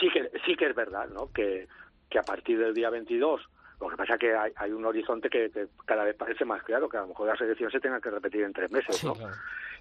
sí 0.00 0.08
que, 0.10 0.30
sí 0.44 0.56
que 0.56 0.66
es 0.66 0.74
verdad, 0.74 1.08
¿no? 1.08 1.32
Que, 1.32 1.68
que 2.08 2.18
a 2.18 2.22
partir 2.22 2.58
del 2.58 2.74
día 2.74 2.90
22 2.90 3.48
lo 3.80 3.88
que 3.88 3.96
pasa 3.96 4.14
es 4.14 4.20
que 4.20 4.34
hay, 4.34 4.72
un 4.72 4.84
horizonte 4.86 5.28
que, 5.28 5.50
cada 5.84 6.04
vez 6.04 6.16
parece 6.16 6.44
más 6.44 6.62
claro, 6.62 6.88
que 6.88 6.96
a 6.96 7.02
lo 7.02 7.08
mejor 7.08 7.28
las 7.28 7.40
elecciones 7.40 7.72
se 7.72 7.80
tengan 7.80 8.00
que 8.00 8.10
repetir 8.10 8.42
en 8.42 8.52
tres 8.52 8.70
meses, 8.70 9.04
¿no? 9.04 9.14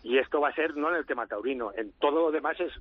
Y 0.05 0.19
esto 0.19 0.39
va 0.39 0.49
a 0.49 0.53
ser 0.53 0.77
no 0.77 0.89
en 0.89 0.97
el 0.97 1.05
tema 1.07 1.25
taurino, 1.25 1.71
en 1.75 1.91
todo 1.93 2.27
lo 2.27 2.31
demás 2.31 2.55
es 2.59 2.71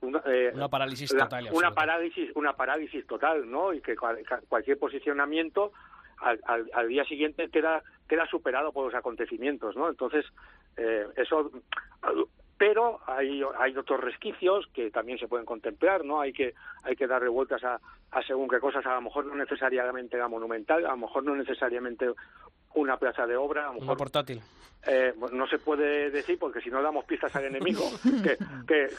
una, 0.00 0.22
eh, 0.26 0.52
parálisis 0.70 1.10
total. 1.10 1.48
una 1.50 1.72
parálisis, 1.72 2.30
una 2.36 2.52
parálisis 2.52 3.04
total, 3.08 3.50
¿no? 3.50 3.72
Y 3.72 3.80
que 3.80 3.96
cualquier 3.96 4.78
posicionamiento 4.78 5.72
al, 6.18 6.38
al, 6.72 6.86
día 6.86 7.04
siguiente 7.04 7.50
queda 7.50 7.82
queda 8.08 8.28
superado 8.28 8.72
por 8.72 8.84
los 8.84 8.94
acontecimientos, 8.94 9.74
¿no? 9.74 9.88
Entonces 9.88 10.24
eh, 10.76 11.08
eso 11.16 11.50
pero 12.58 13.00
hay, 13.06 13.42
hay 13.58 13.76
otros 13.76 14.00
resquicios 14.00 14.66
que 14.72 14.90
también 14.90 15.18
se 15.18 15.28
pueden 15.28 15.44
contemplar, 15.44 16.04
¿no? 16.04 16.20
Hay 16.20 16.32
que, 16.32 16.54
hay 16.82 16.96
que 16.96 17.06
darle 17.06 17.28
vueltas 17.28 17.62
a, 17.64 17.80
a 18.10 18.22
según 18.22 18.48
qué 18.48 18.58
cosas, 18.60 18.84
a 18.86 18.94
lo 18.94 19.02
mejor 19.02 19.26
no 19.26 19.34
necesariamente 19.34 20.16
la 20.16 20.28
monumental, 20.28 20.86
a 20.86 20.90
lo 20.90 20.96
mejor 20.96 21.24
no 21.24 21.36
necesariamente 21.36 22.10
una 22.74 22.96
plaza 22.98 23.26
de 23.26 23.36
obra, 23.36 23.64
a 23.64 23.66
lo 23.68 23.72
mejor... 23.74 23.88
Una 23.88 23.96
portátil. 23.96 24.40
Eh, 24.86 25.12
no 25.32 25.46
se 25.48 25.58
puede 25.58 26.10
decir 26.10 26.38
porque 26.38 26.60
si 26.60 26.70
no 26.70 26.80
damos 26.80 27.04
pistas 27.04 27.34
al 27.34 27.46
enemigo, 27.46 27.82
que, 28.22 28.36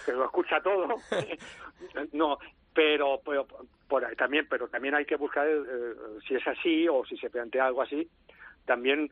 que, 0.06 0.12
lo 0.12 0.26
escucha 0.26 0.60
todo. 0.62 0.96
no, 2.12 2.38
pero, 2.74 3.22
pero 3.26 3.48
por 3.88 4.04
también, 4.16 4.48
pero 4.50 4.68
también 4.68 4.96
hay 4.96 5.06
que 5.06 5.16
buscar 5.16 5.48
eh, 5.48 5.94
si 6.28 6.36
es 6.36 6.46
así 6.46 6.88
o 6.90 7.06
si 7.06 7.18
se 7.18 7.30
plantea 7.30 7.68
algo 7.68 7.82
así, 7.82 8.08
también 8.66 9.10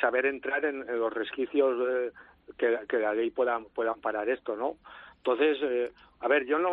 saber 0.00 0.24
entrar 0.24 0.64
en, 0.64 0.86
los 0.86 1.12
resquicios 1.12 1.76
eh, 1.86 2.12
que, 2.56 2.78
que, 2.88 2.98
la 2.98 3.14
ley 3.14 3.30
pueda, 3.30 3.60
pueda 3.74 3.94
parar 3.94 4.28
esto, 4.28 4.56
¿no? 4.56 4.76
Entonces, 5.16 5.58
eh, 5.62 5.92
a 6.20 6.28
ver, 6.28 6.46
yo 6.46 6.58
no, 6.58 6.70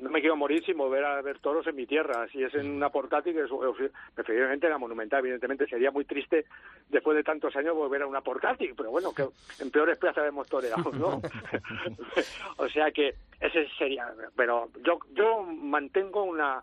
no 0.00 0.10
me 0.10 0.20
quiero 0.20 0.36
morir 0.36 0.64
sin 0.64 0.76
volver 0.76 1.04
a 1.04 1.20
ver 1.22 1.38
toros 1.38 1.66
en 1.66 1.76
mi 1.76 1.86
tierra. 1.86 2.26
Si 2.28 2.42
es 2.42 2.54
en 2.54 2.70
una 2.70 2.90
portátil, 2.90 3.34
que 3.34 3.42
es, 3.42 3.90
preferiblemente 4.14 4.68
la 4.68 4.78
monumental, 4.78 5.20
evidentemente. 5.20 5.66
Sería 5.66 5.90
muy 5.90 6.04
triste 6.04 6.46
después 6.88 7.16
de 7.16 7.22
tantos 7.22 7.54
años 7.56 7.74
volver 7.74 8.02
a 8.02 8.06
una 8.06 8.20
portátil, 8.20 8.74
pero 8.76 8.90
bueno, 8.90 9.12
que 9.14 9.24
en 9.62 9.70
peores 9.70 9.98
plazas 9.98 10.26
hemos 10.26 10.48
toreado, 10.48 10.92
¿no? 10.92 11.20
o 12.58 12.68
sea 12.68 12.90
que 12.90 13.14
ese 13.40 13.68
sería. 13.78 14.12
Pero 14.36 14.68
yo, 14.84 14.98
yo 15.12 15.42
mantengo 15.42 16.24
una 16.24 16.62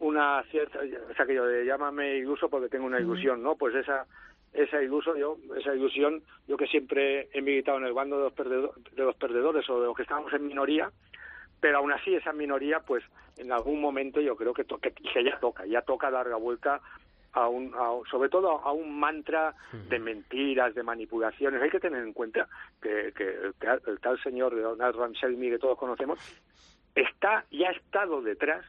una 0.00 0.42
cierta, 0.50 0.80
o 0.80 1.14
sea 1.14 1.24
que 1.24 1.34
yo 1.34 1.48
llámame 1.62 2.16
iluso 2.16 2.48
porque 2.48 2.68
tengo 2.68 2.84
una 2.84 3.00
ilusión, 3.00 3.42
¿no? 3.42 3.54
Pues 3.54 3.74
esa 3.74 4.06
esa 4.54 4.80
ilusión, 4.80 5.18
yo, 5.18 5.36
esa 5.56 5.74
ilusión, 5.74 6.22
yo 6.46 6.56
que 6.56 6.66
siempre 6.68 7.28
he 7.32 7.42
militado 7.42 7.78
en 7.78 7.84
el 7.84 7.92
bando 7.92 8.16
de 8.16 8.24
los, 8.24 8.32
perdedores, 8.32 8.94
de 8.94 9.02
los 9.02 9.16
perdedores 9.16 9.68
o 9.68 9.80
de 9.80 9.86
los 9.86 9.96
que 9.96 10.02
estamos 10.02 10.32
en 10.32 10.46
minoría, 10.46 10.90
pero 11.60 11.78
aún 11.78 11.92
así 11.92 12.14
esa 12.14 12.32
minoría, 12.32 12.80
pues 12.80 13.02
en 13.36 13.50
algún 13.50 13.80
momento 13.80 14.20
yo 14.20 14.36
creo 14.36 14.54
que, 14.54 14.64
que, 14.64 15.24
ya 15.24 15.38
toca, 15.40 15.66
ya 15.66 15.82
toca 15.82 16.10
dar 16.10 16.26
la 16.28 16.36
vuelta 16.36 16.80
a 17.32 17.48
un, 17.48 17.74
sobre 18.08 18.28
todo 18.28 18.60
a 18.60 18.72
un 18.72 18.98
mantra 18.98 19.54
de 19.88 19.98
mentiras, 19.98 20.72
de 20.74 20.84
manipulaciones. 20.84 21.60
Hay 21.60 21.70
que 21.70 21.80
tener 21.80 22.04
en 22.04 22.12
cuenta 22.12 22.46
que, 22.80 23.12
que 23.16 23.24
el, 23.86 23.98
tal 24.00 24.22
señor 24.22 24.54
de 24.54 24.62
Donald 24.62 24.94
Rumsfeld 24.94 25.40
que 25.40 25.58
todos 25.58 25.76
conocemos 25.76 26.18
está 26.94 27.44
ya 27.50 27.70
ha 27.70 27.72
estado 27.72 28.22
detrás 28.22 28.64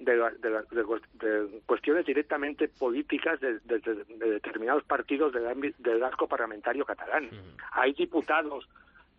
de, 0.00 1.62
cuestiones 1.66 2.06
directamente 2.06 2.68
políticas 2.68 3.38
de, 3.40 3.60
determinados 3.60 4.82
partidos 4.84 5.32
del, 5.32 5.74
del 5.78 6.02
arco 6.02 6.26
parlamentario 6.26 6.84
catalán. 6.84 7.28
Hay 7.72 7.92
diputados 7.92 8.68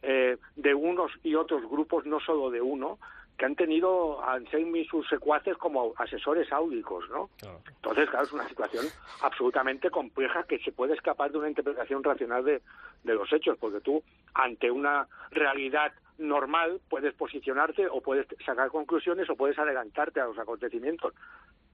eh, 0.02 0.38
de 0.56 0.74
unos 0.74 1.12
y 1.24 1.36
otros 1.36 1.62
grupos, 1.70 2.06
no 2.06 2.20
solo 2.20 2.50
de 2.50 2.62
uno, 2.62 2.98
que 3.38 3.46
han 3.46 3.56
tenido 3.56 4.22
a 4.22 4.34
Anselmi 4.34 4.82
y 4.82 4.86
sus 4.86 5.08
secuaces 5.08 5.58
como 5.58 5.94
asesores 5.98 6.52
áudicos, 6.52 7.10
¿no? 7.10 7.30
Entonces, 7.68 8.10
claro, 8.10 8.26
es 8.26 8.34
una 8.34 8.48
situación 8.48 8.86
absolutamente 9.22 9.90
compleja 9.90 10.44
que 10.44 10.60
se 10.60 10.72
puede 10.72 10.94
escapar 10.94 11.32
de 11.32 11.40
una 11.40 11.50
interpretación 11.50 12.04
racional 12.04 12.44
de, 12.44 12.62
de 13.04 13.14
los 13.16 13.32
hechos, 13.32 13.58
porque 13.60 13.82
tú, 13.82 14.04
ante 14.34 14.70
una 14.70 15.08
realidad 15.32 15.92
normal 16.22 16.80
puedes 16.90 17.14
posicionarte 17.14 17.88
o 17.88 18.02
puedes 18.02 18.28
sacar 18.46 18.70
conclusiones 18.70 19.30
o 19.30 19.36
puedes 19.36 19.58
adelantarte 19.60 20.22
a 20.22 20.26
los 20.26 20.38
acontecimientos. 20.38 21.14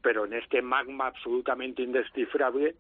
Pero 0.02 0.26
en 0.26 0.34
este 0.34 0.62
magma 0.62 1.08
absolutamente 1.08 1.84
indescifrable, 1.84 2.76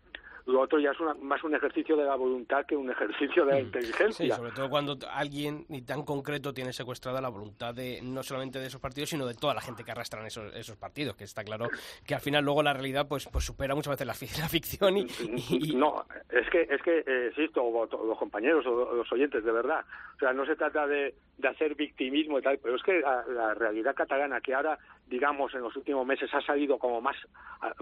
lo 0.48 0.62
otro 0.62 0.80
ya 0.80 0.92
es 0.92 0.98
más 1.22 1.44
un 1.44 1.56
ejercicio 1.56 1.98
de 1.98 2.06
la 2.06 2.16
voluntad 2.16 2.66
que 2.66 2.76
un 2.76 2.90
ejercicio 2.90 3.46
de 3.46 3.52
la 3.52 3.60
mm. 3.60 3.66
inteligencia. 3.66 4.26
Sí, 4.26 4.32
sobre 4.32 4.52
todo 4.52 4.70
cuando 4.70 4.98
alguien 5.12 5.66
ni 5.68 5.82
tan 5.82 6.04
concreto 6.04 6.54
tiene 6.54 6.72
secuestrada 6.72 7.22
la 7.22 7.30
voluntad 7.30 7.76
de 7.76 8.00
no 8.02 8.24
solamente 8.24 8.60
de 8.60 8.68
esos 8.68 8.80
partidos, 8.80 9.10
sino 9.10 9.26
de 9.26 9.36
toda 9.36 9.54
la 9.54 9.62
gente 9.62 9.84
que 9.84 9.92
arrastran 9.92 10.26
esos, 10.26 10.56
esos 10.56 10.78
partidos, 10.78 11.16
que 11.16 11.26
está 11.26 11.44
claro 11.44 11.68
que 12.06 12.16
al 12.16 12.22
final 12.22 12.46
luego 12.46 12.64
la 12.64 12.74
realidad 12.74 13.08
pues 13.08 13.28
pues 13.32 13.46
supera 13.46 13.76
muchas 13.76 13.92
veces 13.92 14.08
la, 14.08 14.48
ficción 14.50 14.98
y, 14.98 15.06
No, 15.76 16.06
es 16.30 16.50
que, 16.50 16.62
es 16.62 16.82
que 16.82 17.04
eh, 17.06 17.32
los 17.54 18.18
compañeros 18.18 18.66
o 18.66 18.96
los 18.96 19.12
oyentes, 19.12 19.44
de 19.44 19.52
verdad, 19.52 19.86
o 20.16 20.20
sea, 20.20 20.34
no 20.34 20.46
se 20.46 20.56
trata 20.56 20.88
de, 20.88 21.14
de 21.38 21.48
hacer 21.48 21.76
victimismo 21.76 22.40
y 22.40 22.42
tal, 22.42 22.58
pero 22.60 22.76
es 22.76 22.84
que 22.84 23.02
la 23.02 23.54
realidad 23.54 23.96
catalana 23.96 24.42
que 24.42 24.54
ahora 24.54 24.80
digamos, 25.08 25.54
en 25.54 25.62
los 25.62 25.76
últimos 25.76 26.06
meses 26.06 26.34
ha 26.34 26.42
salido 26.42 26.78
como 26.78 27.02
más, 27.02 27.16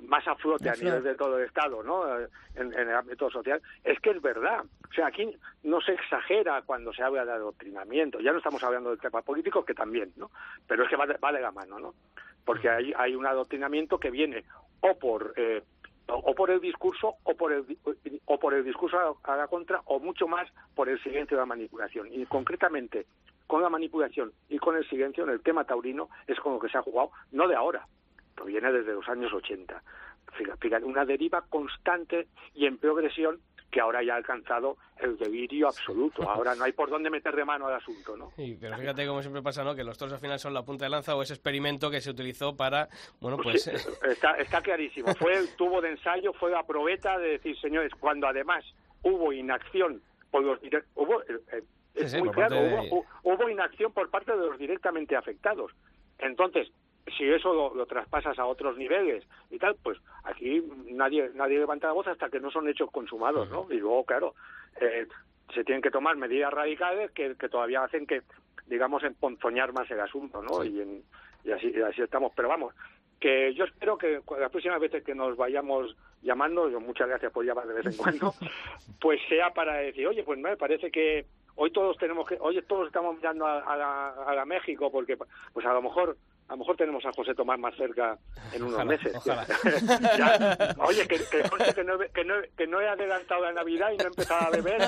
más 0.03 0.27
a 0.27 0.35
flote 0.35 0.69
a 0.69 0.73
nivel 0.73 1.03
de 1.03 1.15
todo 1.15 1.37
el 1.37 1.45
Estado, 1.45 1.83
¿no? 1.83 2.03
En, 2.55 2.73
el 2.73 2.93
ámbito 2.93 3.29
social, 3.29 3.61
es 3.83 3.99
que 3.99 4.11
es 4.11 4.21
verdad. 4.21 4.63
O 4.89 4.93
sea, 4.93 5.07
aquí 5.07 5.35
no 5.63 5.81
se 5.81 5.93
exagera 5.93 6.61
cuando 6.61 6.93
se 6.93 7.03
habla 7.03 7.25
de 7.25 7.31
adoctrinamiento. 7.31 8.19
Ya 8.19 8.31
no 8.31 8.37
estamos 8.37 8.63
hablando 8.63 8.91
del 8.91 8.99
tema 8.99 9.21
político, 9.21 9.65
que 9.65 9.73
también, 9.73 10.13
¿no? 10.15 10.31
Pero 10.67 10.83
es 10.83 10.89
que 10.89 10.95
va 10.95 11.07
de, 11.07 11.17
va 11.17 11.31
de 11.31 11.41
la 11.41 11.51
mano, 11.51 11.79
¿no? 11.79 11.93
Porque 12.45 12.69
hay, 12.69 12.93
hay 12.95 13.15
un 13.15 13.25
adoctrinamiento 13.25 13.99
que 13.99 14.11
viene 14.11 14.43
o 14.81 14.97
por... 14.97 15.33
Eh, 15.35 15.63
o 16.07 16.35
por 16.35 16.51
el 16.51 16.61
discurso 16.61 17.15
o 17.23 17.33
por 17.33 17.51
el 17.51 17.65
o 18.25 18.37
por 18.37 18.53
el 18.53 18.63
discurso 18.63 19.17
a 19.23 19.35
la 19.35 19.47
contra 19.47 19.81
o 19.85 19.99
mucho 19.99 20.27
más 20.27 20.47
por 20.75 20.87
el 20.87 21.01
silencio 21.01 21.35
de 21.35 21.41
la 21.41 21.47
manipulación 21.47 22.07
y 22.11 22.27
concretamente 22.27 23.07
con 23.47 23.61
la 23.61 23.69
manipulación 23.69 24.31
y 24.49 24.57
con 24.57 24.75
el 24.75 24.87
silencio 24.89 25.23
en 25.23 25.31
el 25.31 25.41
tema 25.41 25.65
taurino 25.65 26.09
es 26.27 26.39
con 26.39 26.53
lo 26.53 26.59
que 26.59 26.69
se 26.69 26.77
ha 26.77 26.81
jugado, 26.81 27.11
no 27.31 27.47
de 27.47 27.55
ahora, 27.55 27.87
proviene 28.35 28.71
desde 28.71 28.93
los 28.93 29.07
años 29.07 29.33
80. 29.33 29.81
Fíjate, 30.59 30.83
una 30.83 31.05
deriva 31.05 31.43
constante 31.49 32.27
y 32.53 32.65
en 32.65 32.77
progresión 32.77 33.39
que 33.71 33.81
ahora 33.81 34.01
ya 34.03 34.13
ha 34.13 34.17
alcanzado 34.17 34.77
el 34.97 35.17
delirio 35.17 35.67
absoluto. 35.67 36.29
Ahora 36.29 36.55
no 36.55 36.63
hay 36.63 36.71
por 36.71 36.89
dónde 36.89 37.09
meter 37.09 37.35
de 37.35 37.43
mano 37.43 37.67
al 37.67 37.75
asunto, 37.75 38.15
¿no? 38.15 38.31
Sí, 38.35 38.57
pero 38.59 38.77
fíjate 38.77 39.05
como 39.05 39.21
siempre 39.21 39.41
pasa, 39.41 39.63
¿no? 39.63 39.75
Que 39.75 39.83
los 39.83 39.97
toros 39.97 40.13
al 40.13 40.19
final 40.19 40.39
son 40.39 40.53
la 40.53 40.63
punta 40.63 40.85
de 40.85 40.91
lanza 40.91 41.15
o 41.15 41.21
ese 41.21 41.33
experimento 41.33 41.91
que 41.91 41.99
se 41.99 42.09
utilizó 42.09 42.55
para, 42.55 42.87
bueno, 43.19 43.37
pues... 43.37 43.67
está, 43.67 44.31
está 44.37 44.61
clarísimo. 44.61 45.13
Fue 45.15 45.33
el 45.33 45.53
tubo 45.57 45.81
de 45.81 45.91
ensayo, 45.91 46.31
fue 46.33 46.51
la 46.51 46.63
probeta 46.63 47.17
de 47.17 47.31
decir, 47.31 47.59
señores, 47.59 47.91
cuando 47.99 48.27
además 48.27 48.63
hubo 49.03 49.33
inacción 49.33 50.01
por 50.31 50.43
los 50.43 50.59
hubo 50.95 51.21
eh, 51.23 51.63
es 51.95 52.13
muy 52.15 52.29
claro, 52.29 52.57
hubo, 53.23 53.49
inacción 53.49 53.91
por 53.91 54.09
parte 54.09 54.31
de 54.31 54.37
los 54.37 54.57
directamente 54.57 55.15
afectados. 55.15 55.71
Entonces, 56.19 56.71
si 57.17 57.23
eso 57.25 57.73
lo, 57.73 57.85
traspasas 57.85 58.37
a 58.39 58.45
otros 58.45 58.77
niveles 58.77 59.23
y 59.49 59.59
tal, 59.59 59.75
pues 59.81 59.97
aquí 60.23 60.63
nadie 60.87 61.29
nadie 61.35 61.59
levanta 61.59 61.87
la 61.87 61.93
voz 61.93 62.07
hasta 62.07 62.29
que 62.29 62.39
no 62.39 62.51
son 62.51 62.67
hechos 62.67 62.89
consumados, 62.91 63.49
¿no? 63.49 63.67
Y 63.69 63.77
luego, 63.77 64.03
claro, 64.05 64.33
eh, 64.81 65.07
se 65.53 65.63
tienen 65.63 65.81
que 65.81 65.91
tomar 65.91 66.17
medidas 66.17 66.51
radicales 66.51 67.11
que, 67.11 67.35
que 67.35 67.49
todavía 67.49 67.83
hacen 67.83 68.07
que, 68.07 68.21
digamos, 68.67 69.03
emponzoñar 69.03 69.73
más 69.73 69.89
el 69.91 69.99
asunto, 69.99 70.41
¿no? 70.41 70.63
Y, 70.63 71.03
y 71.43 71.51
así, 71.51 71.73
así 71.81 72.01
estamos. 72.01 72.33
Pero 72.35 72.49
vamos, 72.49 72.73
que 73.19 73.53
yo 73.53 73.65
espero 73.65 73.97
que 73.97 74.21
las 74.39 74.51
próximas 74.51 74.79
veces 74.79 75.03
que 75.03 75.15
nos 75.15 75.37
vayamos 75.37 75.95
llamando, 76.21 76.69
yo 76.69 76.79
muchas 76.79 77.07
gracias 77.07 77.31
por 77.31 77.45
llamar 77.45 77.67
de 77.67 77.73
vez 77.73 77.85
en 77.85 77.97
cuando, 77.97 78.33
pues 78.99 79.19
sea 79.29 79.51
para 79.53 79.75
decir, 79.75 80.07
oye, 80.07 80.23
pues 80.23 80.39
me 80.39 80.57
parece 80.57 80.91
que 80.91 81.25
hoy 81.55 81.71
todos 81.71 81.97
tenemos 81.97 82.27
que, 82.27 82.37
hoy 82.39 82.61
todos 82.67 82.87
estamos 82.87 83.15
mirando 83.15 83.45
a, 83.45 83.59
a, 83.59 84.41
a 84.41 84.45
México 84.45 84.91
porque 84.91 85.17
pues 85.17 85.65
a 85.65 85.73
lo 85.73 85.81
mejor 85.81 86.17
a 86.47 86.53
lo 86.53 86.57
mejor 86.57 86.77
tenemos 86.77 87.03
a 87.05 87.11
José 87.11 87.33
Tomás 87.33 87.57
más 87.59 87.75
cerca 87.75 88.19
en 88.53 88.61
unos 88.63 88.85
meses. 88.85 89.13
oye, 90.77 91.07
que, 91.07 91.17
que, 91.17 91.73
que, 91.73 91.83
no, 91.83 91.97
que, 91.97 92.23
no, 92.23 92.35
que, 92.55 92.67
no, 92.67 92.81
he 92.81 92.87
adelantado 92.87 93.41
la 93.41 93.53
Navidad 93.53 93.91
y 93.91 93.97
no 93.97 94.03
he 94.03 94.07
empezado 94.07 94.47
a 94.47 94.49
beber 94.51 94.79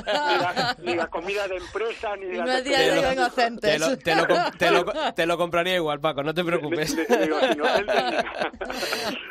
ni 0.84 0.96
la, 0.96 1.08
comida 1.08 1.48
de 1.48 1.58
empresa 1.58 2.16
ni 2.16 2.34
la... 2.34 2.46
No 2.46 2.62
día 2.62 2.80
de 2.80 3.02
te, 3.02 3.16
lo, 3.16 3.32
te, 3.32 3.80
lo, 3.80 3.98
te, 3.98 4.72
lo, 4.72 4.86
te, 5.14 5.26
lo, 5.26 5.38
compraría 5.38 5.76
igual, 5.76 6.00
Paco, 6.00 6.22
no 6.22 6.34
te 6.34 6.44
preocupes. 6.44 6.96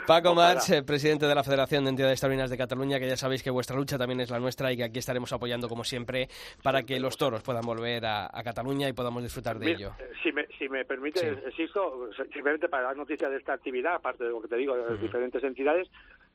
Paco 0.06 0.34
March, 0.34 0.70
eh, 0.70 0.82
presidente 0.82 1.26
de 1.26 1.34
la 1.34 1.44
Federación 1.44 1.84
de 1.84 1.90
Entidades 1.90 2.20
Taurinas 2.20 2.50
de 2.50 2.56
Cataluña, 2.56 2.98
que 2.98 3.08
ya 3.08 3.16
sabéis 3.16 3.44
que 3.44 3.50
vuestra 3.50 3.76
lucha 3.76 3.98
también 3.98 4.20
es 4.20 4.30
la 4.30 4.40
nuestra 4.40 4.72
y 4.72 4.76
que 4.76 4.84
aquí 4.84 4.98
estaremos 4.98 5.32
apoyando 5.32 5.68
como 5.68 5.84
siempre 5.84 6.28
para 6.62 6.82
que 6.82 6.98
los 6.98 7.16
toros 7.16 7.42
puedan 7.42 7.62
volver 7.62 8.04
a, 8.04 8.26
a 8.32 8.42
Cataluña 8.42 8.88
y 8.88 8.92
podamos 8.92 9.22
disfrutar 9.22 9.60
de 9.60 9.70
ello. 9.70 9.92
Si 10.24 10.32
me, 10.32 10.46
si 10.58 10.68
me 10.68 10.84
permite, 10.84 11.36
sí 11.56 11.68
simplemente 12.16 12.68
para 12.68 12.84
dar 12.84 12.96
noticias 12.96 13.30
de 13.30 13.36
esta 13.36 13.52
actividad, 13.52 13.94
aparte 13.94 14.24
de 14.24 14.30
lo 14.30 14.40
que 14.40 14.48
te 14.48 14.56
digo, 14.56 14.76
de 14.76 14.90
las 14.90 15.00
diferentes 15.00 15.42
entidades, 15.44 15.88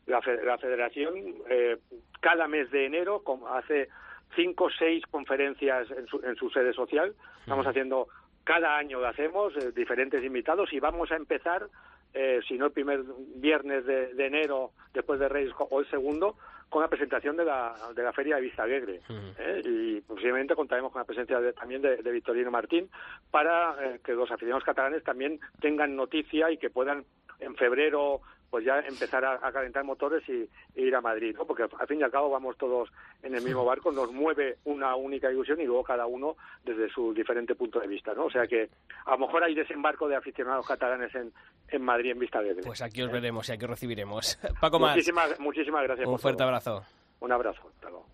la, 0.07 0.21
Federación 0.57 1.13
eh, 1.49 1.77
cada 2.19 2.47
mes 2.47 2.69
de 2.71 2.85
enero 2.85 3.21
hace 3.49 3.89
cinco 4.35 4.65
o 4.65 4.69
seis 4.69 5.03
conferencias 5.09 5.89
en 5.91 6.07
su, 6.07 6.19
en 6.23 6.35
su 6.35 6.49
sede 6.49 6.73
social. 6.73 7.13
Estamos 7.41 7.67
haciendo, 7.67 8.07
cada 8.43 8.77
año 8.77 8.99
lo 8.99 9.07
hacemos, 9.07 9.55
eh, 9.57 9.71
diferentes 9.71 10.23
invitados 10.23 10.71
y 10.73 10.79
vamos 10.79 11.11
a 11.11 11.15
empezar, 11.15 11.67
eh, 12.13 12.39
si 12.47 12.57
no 12.57 12.67
el 12.67 12.71
primer 12.71 13.03
viernes 13.35 13.85
de, 13.85 14.25
enero, 14.25 14.71
después 14.93 15.19
de 15.19 15.29
Reyes 15.29 15.53
o 15.57 15.79
el 15.79 15.89
segundo, 15.89 16.35
con 16.71 16.81
la 16.81 16.87
presentación 16.87 17.35
de 17.35 17.43
la, 17.43 17.75
de 17.93 18.01
la 18.01 18.13
Feria 18.13 18.37
de 18.37 18.43
Vista 18.43 18.63
Alegre. 18.63 19.01
¿eh? 19.37 19.61
Y 19.65 20.01
posiblemente 20.01 20.55
contaremos 20.55 20.91
con 20.91 21.01
la 21.01 21.05
presencia 21.05 21.37
también 21.53 21.81
de, 21.81 22.11
Victorino 22.11 22.49
Martín 22.49 22.89
para 23.29 23.75
eh, 23.83 23.99
que 24.03 24.13
los 24.13 24.31
aficionados 24.31 24.63
catalanes 24.63 25.03
también 25.03 25.39
tengan 25.59 25.97
noticia 25.97 26.49
y 26.49 26.57
que 26.57 26.69
puedan 26.69 27.03
en 27.41 27.55
febrero 27.55 28.21
pues 28.51 28.65
ya 28.65 28.79
empezar 28.79 29.23
a, 29.23 29.51
calentar 29.53 29.85
motores 29.85 30.21
y, 30.27 30.47
ir 30.75 30.93
a 30.93 30.99
Madrid, 30.99 31.33
¿no? 31.37 31.45
Porque 31.45 31.63
al 31.63 31.87
fin 31.87 32.01
y 32.01 32.03
al 32.03 32.11
cabo 32.11 32.29
vamos 32.29 32.57
todos 32.57 32.89
en 33.23 33.33
el 33.33 33.41
mismo 33.41 33.63
barco, 33.63 33.93
nos 33.93 34.11
mueve 34.11 34.57
una 34.65 34.93
única 34.97 35.31
ilusión 35.31 35.61
y 35.61 35.65
luego 35.65 35.83
cada 35.83 36.05
uno 36.05 36.35
desde 36.65 36.89
su 36.89 37.13
diferente 37.13 37.55
punto 37.55 37.79
de 37.79 37.87
vista, 37.87 38.13
¿no? 38.13 38.25
O 38.25 38.29
sea 38.29 38.45
que 38.45 38.69
a 39.05 39.11
lo 39.11 39.19
mejor 39.19 39.45
hay 39.45 39.55
desembarco 39.55 40.09
de 40.09 40.17
aficionados 40.17 40.67
catalanes 40.67 41.15
en, 41.15 41.31
en 41.69 41.81
Madrid 41.81 42.11
en 42.11 42.19
vista 42.19 42.41
de 42.41 42.55
Pues 42.55 42.81
aquí 42.81 43.01
os 43.01 43.09
veremos 43.09 43.47
y 43.47 43.53
aquí 43.53 43.63
os 43.63 43.71
recibiremos. 43.71 44.37
Paco 44.59 44.79
Más. 44.79 44.95
Muchísimas, 44.95 45.39
muchísimas 45.39 45.83
gracias. 45.83 46.07
Un 46.07 46.19
fuerte 46.19 46.43
abrazo. 46.43 46.83
Un 47.21 47.31
abrazo. 47.31 47.61
Hasta 47.75 47.89
luego. 47.89 48.05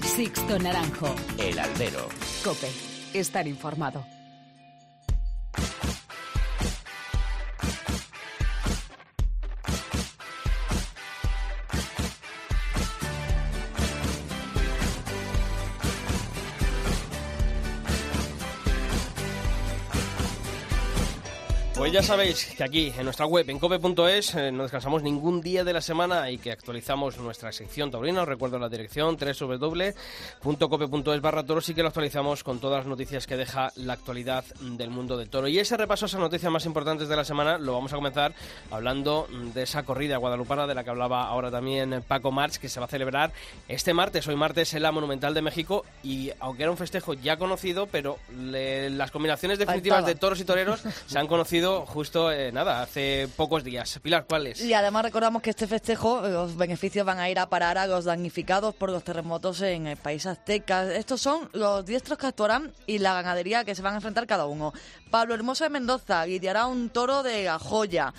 Sixto 0.00 0.58
Naranjo. 0.58 1.14
El 1.38 1.58
Aldero. 1.58 2.08
Cope. 2.42 2.68
Estar 3.12 3.46
informado. 3.46 4.02
Pues 21.92 22.06
ya 22.06 22.08
sabéis 22.08 22.46
que 22.56 22.64
aquí 22.64 22.90
en 22.96 23.04
nuestra 23.04 23.26
web 23.26 23.50
en 23.50 23.58
cope.es 23.58 24.34
eh, 24.34 24.50
no 24.50 24.62
descansamos 24.62 25.02
ningún 25.02 25.42
día 25.42 25.62
de 25.62 25.74
la 25.74 25.82
semana 25.82 26.30
y 26.30 26.38
que 26.38 26.50
actualizamos 26.50 27.18
nuestra 27.18 27.52
sección 27.52 27.90
taurina. 27.90 28.22
Os 28.22 28.28
recuerdo 28.28 28.58
la 28.58 28.70
dirección 28.70 29.18
www.cope.es 29.18 29.90
barra 31.20 31.44
toros 31.44 31.68
y 31.68 31.74
que 31.74 31.82
lo 31.82 31.88
actualizamos 31.88 32.44
con 32.44 32.60
todas 32.60 32.78
las 32.78 32.86
noticias 32.86 33.26
que 33.26 33.36
deja 33.36 33.72
la 33.76 33.92
actualidad 33.92 34.42
del 34.62 34.88
mundo 34.88 35.18
del 35.18 35.28
toro. 35.28 35.48
Y 35.48 35.58
ese 35.58 35.76
repaso 35.76 36.06
a 36.06 36.08
esas 36.08 36.20
noticias 36.20 36.50
más 36.50 36.64
importantes 36.64 37.10
de 37.10 37.16
la 37.16 37.26
semana 37.26 37.58
lo 37.58 37.74
vamos 37.74 37.92
a 37.92 37.96
comenzar 37.96 38.32
hablando 38.70 39.28
de 39.52 39.62
esa 39.62 39.82
corrida 39.82 40.16
guadalupana 40.16 40.66
de 40.66 40.74
la 40.74 40.84
que 40.84 40.90
hablaba 40.90 41.24
ahora 41.24 41.50
también 41.50 42.02
Paco 42.08 42.32
March 42.32 42.56
que 42.56 42.70
se 42.70 42.80
va 42.80 42.86
a 42.86 42.88
celebrar 42.88 43.34
este 43.68 43.92
martes, 43.92 44.26
hoy 44.28 44.36
martes 44.36 44.72
en 44.72 44.80
la 44.80 44.92
Monumental 44.92 45.34
de 45.34 45.42
México 45.42 45.84
y 46.02 46.30
aunque 46.40 46.62
era 46.62 46.72
un 46.72 46.78
festejo 46.78 47.12
ya 47.12 47.36
conocido, 47.36 47.86
pero 47.86 48.16
las 48.34 49.10
combinaciones 49.10 49.58
definitivas 49.58 50.06
de 50.06 50.14
toros 50.14 50.40
y 50.40 50.46
toreros 50.46 50.82
se 51.04 51.18
han 51.18 51.26
conocido 51.26 51.81
justo, 51.86 52.30
eh, 52.30 52.52
nada, 52.52 52.82
hace 52.82 53.28
pocos 53.36 53.64
días. 53.64 53.98
Pilar, 54.02 54.26
¿cuáles? 54.28 54.60
Y 54.60 54.74
además 54.74 55.04
recordamos 55.04 55.42
que 55.42 55.50
este 55.50 55.66
festejo, 55.66 56.26
eh, 56.26 56.30
los 56.30 56.56
beneficios 56.56 57.04
van 57.06 57.18
a 57.18 57.28
ir 57.30 57.38
a 57.38 57.48
parar 57.48 57.78
a 57.78 57.86
los 57.86 58.04
damnificados 58.04 58.74
por 58.74 58.90
los 58.90 59.04
terremotos 59.04 59.60
en 59.62 59.86
el 59.86 59.96
país 59.96 60.26
azteca. 60.26 60.92
Estos 60.92 61.20
son 61.20 61.48
los 61.52 61.84
diestros 61.84 62.18
que 62.18 62.26
actuarán 62.26 62.72
y 62.86 62.98
la 62.98 63.14
ganadería 63.14 63.64
que 63.64 63.74
se 63.74 63.82
van 63.82 63.94
a 63.94 63.96
enfrentar 63.96 64.26
cada 64.26 64.46
uno. 64.46 64.72
Pablo 65.10 65.34
Hermoso 65.34 65.64
de 65.64 65.70
Mendoza 65.70 66.26
lidiará 66.26 66.66
un 66.66 66.90
toro 66.90 67.22
de 67.22 67.44
la 67.44 67.58
joya. 67.58 68.12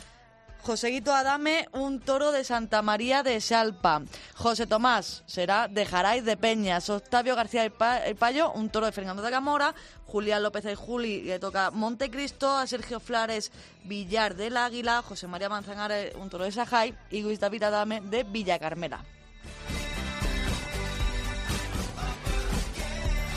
Joséguito 0.64 1.14
Adame, 1.14 1.68
un 1.74 2.00
toro 2.00 2.32
de 2.32 2.46
Santa 2.46 2.82
María 2.82 3.22
de 3.22 3.42
Salpa. 3.42 4.02
José 4.34 4.66
Tomás 4.66 5.24
será 5.26 5.68
de 5.68 5.86
Jaray 5.86 6.22
de 6.22 6.38
Peñas. 6.38 6.90
Octavio 6.90 7.36
García 7.36 7.66
El 7.66 8.16
Payo, 8.16 8.50
un 8.54 8.70
toro 8.70 8.86
de 8.86 8.94
Fernando 8.94 9.22
de 9.22 9.30
Gamora. 9.30 9.76
Julián 10.06 10.42
López 10.42 10.64
y 10.72 10.76
Juli 10.76 11.24
le 11.24 11.38
toca 11.40 11.70
Montecristo. 11.70 12.50
A 12.50 12.66
Sergio 12.66 13.02
Flares 13.02 13.52
Villar 13.84 14.36
del 14.36 14.56
Águila. 14.56 15.02
José 15.02 15.28
María 15.28 15.50
Manzanares, 15.50 16.16
un 16.16 16.30
toro 16.30 16.46
de 16.46 16.54
Sajay. 16.54 16.96
Y 17.12 17.24
Luis 17.24 17.44
Adame 17.44 18.00
de 18.00 18.24
Villa 18.24 18.58
Carmela. 18.58 19.04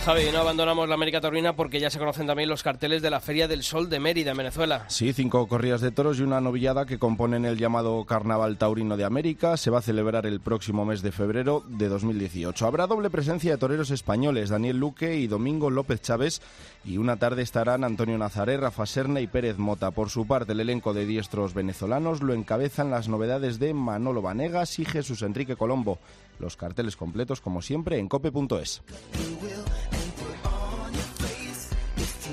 Javi, 0.06 0.30
no 0.32 0.38
abandonamos 0.38 0.88
la 0.88 0.94
América 0.94 1.20
Taurina 1.20 1.56
porque 1.56 1.80
ya 1.80 1.90
se 1.90 1.98
conocen 1.98 2.28
también 2.28 2.48
los 2.48 2.62
carteles 2.62 3.02
de 3.02 3.10
la 3.10 3.18
Feria 3.18 3.48
del 3.48 3.64
Sol 3.64 3.90
de 3.90 3.98
Mérida, 3.98 4.30
en 4.30 4.36
Venezuela. 4.36 4.84
Sí, 4.86 5.12
cinco 5.12 5.48
corridas 5.48 5.80
de 5.80 5.90
toros 5.90 6.20
y 6.20 6.22
una 6.22 6.40
novillada 6.40 6.86
que 6.86 7.00
componen 7.00 7.44
el 7.44 7.58
llamado 7.58 8.04
Carnaval 8.04 8.56
Taurino 8.56 8.96
de 8.96 9.02
América. 9.02 9.56
Se 9.56 9.68
va 9.68 9.80
a 9.80 9.82
celebrar 9.82 10.24
el 10.24 10.38
próximo 10.38 10.84
mes 10.84 11.02
de 11.02 11.10
febrero 11.10 11.64
de 11.66 11.88
2018. 11.88 12.68
Habrá 12.68 12.86
doble 12.86 13.10
presencia 13.10 13.50
de 13.50 13.58
toreros 13.58 13.90
españoles, 13.90 14.50
Daniel 14.50 14.78
Luque 14.78 15.16
y 15.16 15.26
Domingo 15.26 15.70
López 15.70 16.00
Chávez. 16.02 16.40
Y 16.84 16.98
una 16.98 17.16
tarde 17.16 17.42
estarán 17.42 17.82
Antonio 17.82 18.16
Nazaré, 18.16 18.58
Rafa 18.58 18.86
Serna 18.86 19.20
y 19.20 19.26
Pérez 19.26 19.58
Mota. 19.58 19.90
Por 19.90 20.10
su 20.10 20.24
parte, 20.24 20.52
el 20.52 20.60
elenco 20.60 20.94
de 20.94 21.04
diestros 21.04 21.52
venezolanos 21.52 22.22
lo 22.22 22.32
encabezan 22.32 22.92
las 22.92 23.08
novedades 23.08 23.58
de 23.58 23.74
Manolo 23.74 24.22
Vanegas 24.22 24.78
y 24.78 24.84
Jesús 24.84 25.22
Enrique 25.22 25.56
Colombo. 25.56 25.98
Los 26.38 26.56
carteles 26.56 26.94
completos, 26.94 27.40
como 27.40 27.60
siempre, 27.60 27.98
en 27.98 28.06
cope.es. 28.06 28.82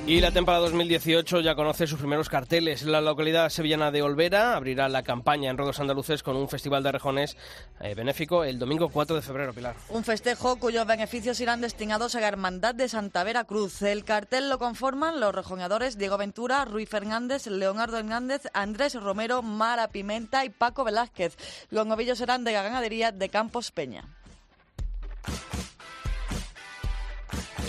Y 0.05 0.19
la 0.19 0.31
temporada 0.31 0.65
2018 0.65 1.39
ya 1.39 1.55
conoce 1.55 1.87
sus 1.87 1.97
primeros 1.97 2.27
carteles. 2.27 2.83
La 2.83 2.99
localidad 2.99 3.47
sevillana 3.47 3.89
de 3.89 4.01
Olvera 4.01 4.53
abrirá 4.57 4.89
la 4.89 5.01
campaña 5.01 5.49
en 5.49 5.57
Rodos 5.57 5.79
Andaluces 5.79 6.23
con 6.23 6.35
un 6.35 6.49
festival 6.49 6.83
de 6.83 6.91
rejones 6.91 7.37
eh, 7.79 7.95
benéfico 7.95 8.43
el 8.43 8.59
domingo 8.59 8.89
4 8.89 9.15
de 9.15 9.21
febrero, 9.21 9.53
Pilar. 9.53 9.77
Un 9.87 10.03
festejo 10.03 10.57
cuyos 10.57 10.85
beneficios 10.85 11.39
irán 11.39 11.61
destinados 11.61 12.15
a 12.15 12.19
la 12.19 12.27
Hermandad 12.27 12.75
de 12.75 12.89
Santa 12.89 13.23
Vera 13.23 13.45
Cruz. 13.45 13.81
El 13.81 14.03
cartel 14.03 14.49
lo 14.49 14.59
conforman 14.59 15.21
los 15.21 15.33
rejoneadores 15.33 15.97
Diego 15.97 16.17
Ventura, 16.17 16.65
Ruiz 16.65 16.89
Fernández, 16.89 17.47
Leonardo 17.47 17.97
Hernández, 17.97 18.41
Andrés 18.53 18.95
Romero, 18.95 19.41
Mara 19.41 19.87
Pimenta 19.87 20.43
y 20.43 20.49
Paco 20.49 20.83
Velázquez. 20.83 21.37
Los 21.69 21.87
novillos 21.87 22.17
serán 22.17 22.43
de 22.43 22.51
la 22.51 22.61
ganadería 22.61 23.13
de 23.13 23.29
Campos 23.29 23.71
Peña. 23.71 24.03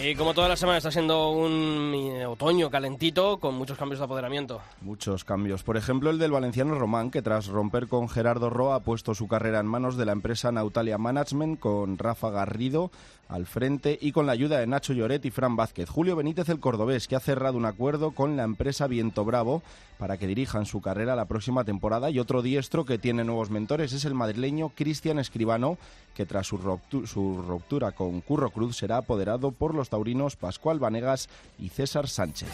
Y 0.07 0.17
como 0.17 0.35
toda 0.35 0.51
la 0.51 0.57
semana 0.57 0.77
está 0.77 0.91
siendo 0.91 1.31
un 1.31 1.95
eh, 1.95 2.27
otoño 2.27 2.69
calentito 2.69 3.39
con 3.39 3.55
muchos 3.55 3.79
cambios 3.79 4.01
de 4.01 4.05
apoderamiento. 4.05 4.61
Muchos 4.83 5.25
cambios. 5.25 5.63
Por 5.63 5.79
ejemplo, 5.79 6.11
el 6.11 6.19
del 6.19 6.31
valenciano 6.31 6.75
Román, 6.75 7.11
que 7.11 7.23
tras 7.23 7.47
romper 7.47 7.89
con 7.89 8.11
Gerardo 8.11 8.51
Roa 8.51 8.75
ha 8.75 8.81
puesto 8.81 9.15
su 9.15 9.29
carrera 9.29 9.61
en 9.61 9.67
manos 9.67 9.97
de 9.97 10.05
la 10.05 10.13
empresa 10.13 10.53
Nautalia 10.53 10.99
Management 10.99 11.59
con 11.59 11.97
Rafa 11.97 12.29
Garrido 12.29 12.91
al 13.29 13.47
frente 13.47 13.99
y 14.01 14.13
con 14.13 14.27
la 14.27 14.33
ayuda 14.33 14.59
de 14.59 14.67
Nacho 14.67 14.93
Lloret 14.93 15.25
y 15.25 15.31
Fran 15.31 15.57
Vázquez. 15.57 15.89
Julio 15.89 16.17
Benítez, 16.17 16.49
el 16.49 16.61
cordobés, 16.61 17.09
que 17.09 17.17
ha 17.17 17.21
cerrado 17.21 17.57
un 17.57 17.65
acuerdo 17.65 18.13
con 18.13 18.37
la 18.37 18.45
empresa 18.45 18.87
Viento 18.87 19.25
Bravo 19.25 19.63
para 19.99 20.19
que 20.19 20.27
dirijan 20.27 20.67
su 20.67 20.81
carrera 20.81 21.17
la 21.17 21.27
próxima 21.27 21.65
temporada. 21.65 22.11
Y 22.11 22.19
otro 22.19 22.43
diestro 22.43 22.85
que 22.85 22.99
tiene 22.99 23.25
nuevos 23.25 23.51
mentores 23.51 23.93
es 23.93 24.05
el 24.05 24.15
madrileño 24.15 24.71
Cristian 24.75 25.19
Escribano, 25.19 25.79
que 26.15 26.27
tras 26.27 26.47
su, 26.47 26.59
ruptura 26.59 27.93
con 27.93 28.21
Curro 28.21 28.51
Cruz 28.51 28.77
será 28.77 28.99
apoderado 28.99 29.53
por 29.53 29.75
los 29.75 29.91
taurinos 29.95 30.35
Pascual 30.35 30.81
Vanegas 30.81 31.29
y 31.57 31.69
César 31.69 32.09
Sánchez. 32.09 32.49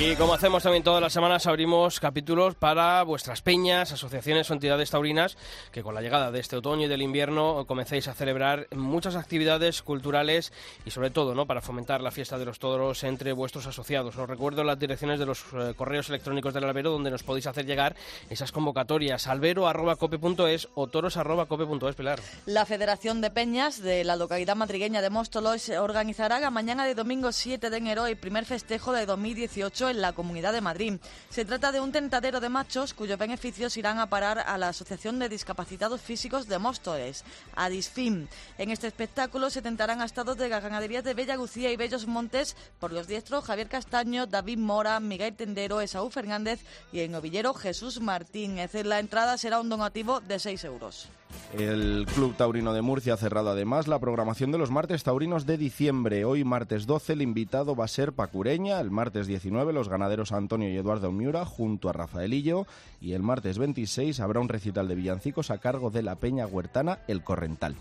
Y 0.00 0.14
como 0.14 0.32
hacemos 0.32 0.62
también 0.62 0.84
todas 0.84 1.02
las 1.02 1.12
semanas, 1.12 1.48
abrimos 1.48 1.98
capítulos 1.98 2.54
para 2.54 3.02
vuestras 3.02 3.42
peñas, 3.42 3.90
asociaciones 3.90 4.48
o 4.48 4.54
entidades 4.54 4.92
taurinas 4.92 5.36
que 5.72 5.82
con 5.82 5.92
la 5.92 6.00
llegada 6.00 6.30
de 6.30 6.38
este 6.38 6.54
otoño 6.54 6.84
y 6.84 6.88
del 6.88 7.02
invierno 7.02 7.64
comencéis 7.66 8.06
a 8.06 8.14
celebrar 8.14 8.68
muchas 8.76 9.16
actividades 9.16 9.82
culturales 9.82 10.52
y 10.84 10.92
sobre 10.92 11.10
todo 11.10 11.34
¿no? 11.34 11.46
para 11.46 11.62
fomentar 11.62 12.00
la 12.00 12.12
fiesta 12.12 12.38
de 12.38 12.44
los 12.44 12.60
toros 12.60 13.02
entre 13.02 13.32
vuestros 13.32 13.66
asociados. 13.66 14.16
Os 14.16 14.28
recuerdo 14.28 14.62
las 14.62 14.78
direcciones 14.78 15.18
de 15.18 15.26
los 15.26 15.42
eh, 15.52 15.74
correos 15.76 16.08
electrónicos 16.10 16.54
del 16.54 16.62
albero 16.62 16.92
donde 16.92 17.10
nos 17.10 17.24
podéis 17.24 17.48
hacer 17.48 17.66
llegar 17.66 17.96
esas 18.30 18.52
convocatorias 18.52 19.26
albero.cope.es 19.26 20.68
o 20.76 20.86
toros.cope.es, 20.86 21.96
Pilar. 21.96 22.20
La 22.46 22.66
Federación 22.66 23.20
de 23.20 23.32
Peñas 23.32 23.82
de 23.82 24.04
la 24.04 24.14
localidad 24.14 24.54
madrigueña 24.54 25.02
de 25.02 25.10
Móstoles 25.10 25.70
organizará 25.70 26.48
mañana 26.50 26.86
de 26.86 26.94
domingo 26.94 27.32
7 27.32 27.68
de 27.68 27.76
enero 27.76 28.06
el 28.06 28.16
primer 28.16 28.44
festejo 28.44 28.92
de 28.92 29.04
2018 29.04 29.87
en 29.88 30.00
la 30.00 30.12
Comunidad 30.12 30.52
de 30.52 30.60
Madrid. 30.60 30.94
Se 31.30 31.44
trata 31.44 31.72
de 31.72 31.80
un 31.80 31.92
tentadero 31.92 32.40
de 32.40 32.48
machos 32.48 32.94
cuyos 32.94 33.18
beneficios 33.18 33.76
irán 33.76 33.98
a 33.98 34.08
parar 34.08 34.38
a 34.38 34.58
la 34.58 34.68
Asociación 34.68 35.18
de 35.18 35.28
Discapacitados 35.28 36.00
Físicos 36.00 36.48
de 36.48 36.58
Móstoles, 36.58 37.24
ADISFIM. 37.54 38.28
En 38.58 38.70
este 38.70 38.86
espectáculo 38.86 39.50
se 39.50 39.62
tentarán 39.62 40.00
a 40.00 40.04
estados 40.04 40.36
de 40.36 40.48
las 40.48 40.62
ganaderías 40.62 41.04
de 41.04 41.14
Bella 41.14 41.36
Gucía 41.36 41.70
y 41.70 41.76
Bellos 41.76 42.06
Montes 42.06 42.56
por 42.78 42.92
los 42.92 43.06
diestros 43.06 43.44
Javier 43.44 43.68
Castaño, 43.68 44.26
David 44.26 44.58
Mora, 44.58 45.00
Miguel 45.00 45.34
Tendero, 45.34 45.80
Esaú 45.80 46.10
Fernández 46.10 46.60
y 46.92 47.00
el 47.00 47.10
novillero 47.10 47.54
Jesús 47.54 48.00
Martín. 48.00 48.58
Es 48.58 48.72
decir, 48.72 48.86
la 48.86 48.98
entrada 48.98 49.38
será 49.38 49.60
un 49.60 49.68
donativo 49.68 50.20
de 50.20 50.38
6 50.38 50.64
euros. 50.64 51.08
El 51.56 52.06
Club 52.14 52.34
Taurino 52.36 52.74
de 52.74 52.82
Murcia 52.82 53.14
ha 53.14 53.16
cerrado 53.16 53.50
además 53.50 53.88
la 53.88 53.98
programación 53.98 54.52
de 54.52 54.58
los 54.58 54.70
martes 54.70 55.02
taurinos 55.02 55.46
de 55.46 55.56
diciembre. 55.56 56.24
Hoy, 56.24 56.44
martes 56.44 56.86
12, 56.86 57.14
el 57.14 57.22
invitado 57.22 57.74
va 57.74 57.86
a 57.86 57.88
ser 57.88 58.12
Pacureña. 58.12 58.80
El 58.80 58.90
martes 58.90 59.26
19, 59.26 59.72
los 59.72 59.88
ganaderos 59.88 60.32
Antonio 60.32 60.68
y 60.68 60.76
Eduardo 60.76 61.10
Miura 61.10 61.46
junto 61.46 61.88
a 61.88 61.94
Rafaelillo. 61.94 62.66
Y 63.00 63.12
el 63.12 63.22
martes 63.22 63.58
26 63.58 64.20
habrá 64.20 64.40
un 64.40 64.48
recital 64.48 64.88
de 64.88 64.94
villancicos 64.94 65.50
a 65.50 65.58
cargo 65.58 65.90
de 65.90 66.02
la 66.02 66.16
Peña 66.16 66.46
Huertana 66.46 66.98
El 67.08 67.24
Corrental. 67.24 67.76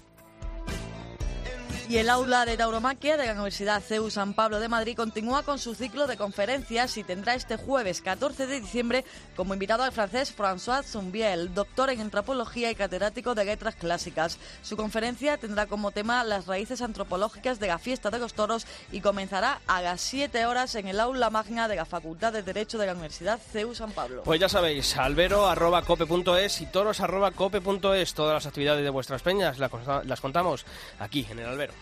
Y 1.90 2.00
el 2.00 2.10
aula 2.10 2.46
de 2.46 2.58
tauromaquia 2.58 3.16
de 3.16 3.28
la 3.28 3.32
Universidad 3.32 3.82
CEU 3.82 4.10
San 4.10 4.34
Pablo 4.34 4.60
de 4.60 4.68
Madrid 4.68 4.98
continúa 4.98 5.44
con 5.44 5.58
su 5.58 5.74
ciclo 5.74 6.06
de 6.06 6.18
conferencias 6.18 6.98
y 6.98 7.04
tendrá 7.06 7.34
este 7.34 7.56
jueves 7.56 8.02
14 8.02 8.46
de 8.46 8.60
diciembre 8.60 9.06
como 9.38 9.54
invitado 9.54 9.84
al 9.84 9.94
francés 9.94 10.36
François 10.38 10.84
Zumbiel, 10.84 11.54
doctor 11.54 11.90
en 11.90 12.02
antropología 12.02 12.70
y 12.70 12.76
catedrático 12.76 13.36
de 13.36 13.46
letras 13.46 13.76
clásicas. 13.76 14.38
Su 14.64 14.76
conferencia 14.76 15.38
tendrá 15.38 15.68
como 15.68 15.92
tema 15.92 16.26
las 16.26 16.46
raíces 16.46 16.82
antropológicas 16.82 17.58
de 17.62 17.68
la 17.68 17.80
fiesta 17.80 18.10
de 18.10 18.20
los 18.20 18.34
toros 18.34 18.68
y 18.92 19.00
comenzará 19.00 19.62
a 19.66 19.82
las 19.82 20.02
7 20.02 20.46
horas 20.46 20.76
en 20.76 20.90
el 20.90 21.00
aula 21.00 21.30
magna 21.30 21.70
de 21.70 21.78
la 21.78 21.86
Facultad 21.86 22.34
de 22.34 22.44
Derecho 22.44 22.78
de 22.78 22.88
la 22.88 22.92
Universidad 22.92 23.40
CEU 23.54 23.74
San 23.74 23.94
Pablo. 23.94 24.24
Pues 24.24 24.42
ya 24.42 24.50
sabéis, 24.50 24.98
albero.cope.es 24.98 26.60
y 26.60 26.66
toros.cope.es. 26.66 28.14
Todas 28.14 28.34
las 28.34 28.46
actividades 28.46 28.84
de 28.84 28.90
vuestras 28.90 29.22
peñas 29.22 29.58
las 29.58 30.20
contamos 30.20 30.66
aquí 31.00 31.26
en 31.32 31.40
el 31.40 31.46
albero. 31.46 31.77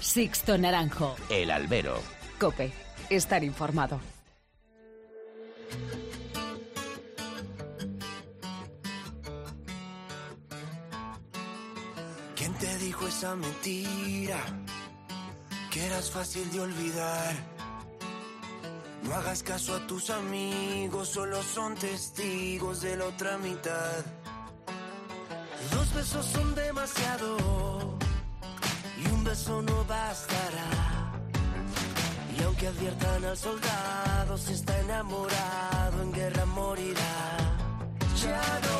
Sixto 0.00 0.56
Naranjo. 0.58 1.16
El 1.28 1.50
albero. 1.50 2.00
Cope. 2.40 2.72
Estar 3.10 3.44
informado. 3.44 4.00
¿Quién 12.34 12.54
te 12.54 12.78
dijo 12.78 13.06
esa 13.06 13.36
mentira? 13.36 14.40
Que 15.70 15.86
eras 15.86 16.10
fácil 16.10 16.50
de 16.52 16.60
olvidar. 16.60 17.34
No 19.02 19.14
hagas 19.14 19.42
caso 19.42 19.76
a 19.76 19.86
tus 19.86 20.10
amigos, 20.10 21.08
solo 21.08 21.42
son 21.42 21.74
testigos 21.76 22.80
de 22.82 22.96
la 22.96 23.04
otra 23.06 23.38
mitad. 23.38 24.04
Dos 25.72 25.94
besos 25.94 26.26
son 26.26 26.54
demasiado 26.54 27.97
beso 29.28 29.60
no 29.62 29.84
bastará. 29.84 30.70
Y 32.34 32.56
que 32.56 32.66
adviertan 32.68 33.24
al 33.24 33.36
soldado 33.36 34.38
si 34.38 34.52
está 34.54 34.80
enamorado 34.80 36.02
en 36.02 36.12
guerra 36.12 36.46
morirá. 36.46 37.14
Ya 38.22 38.42
no 38.66 38.78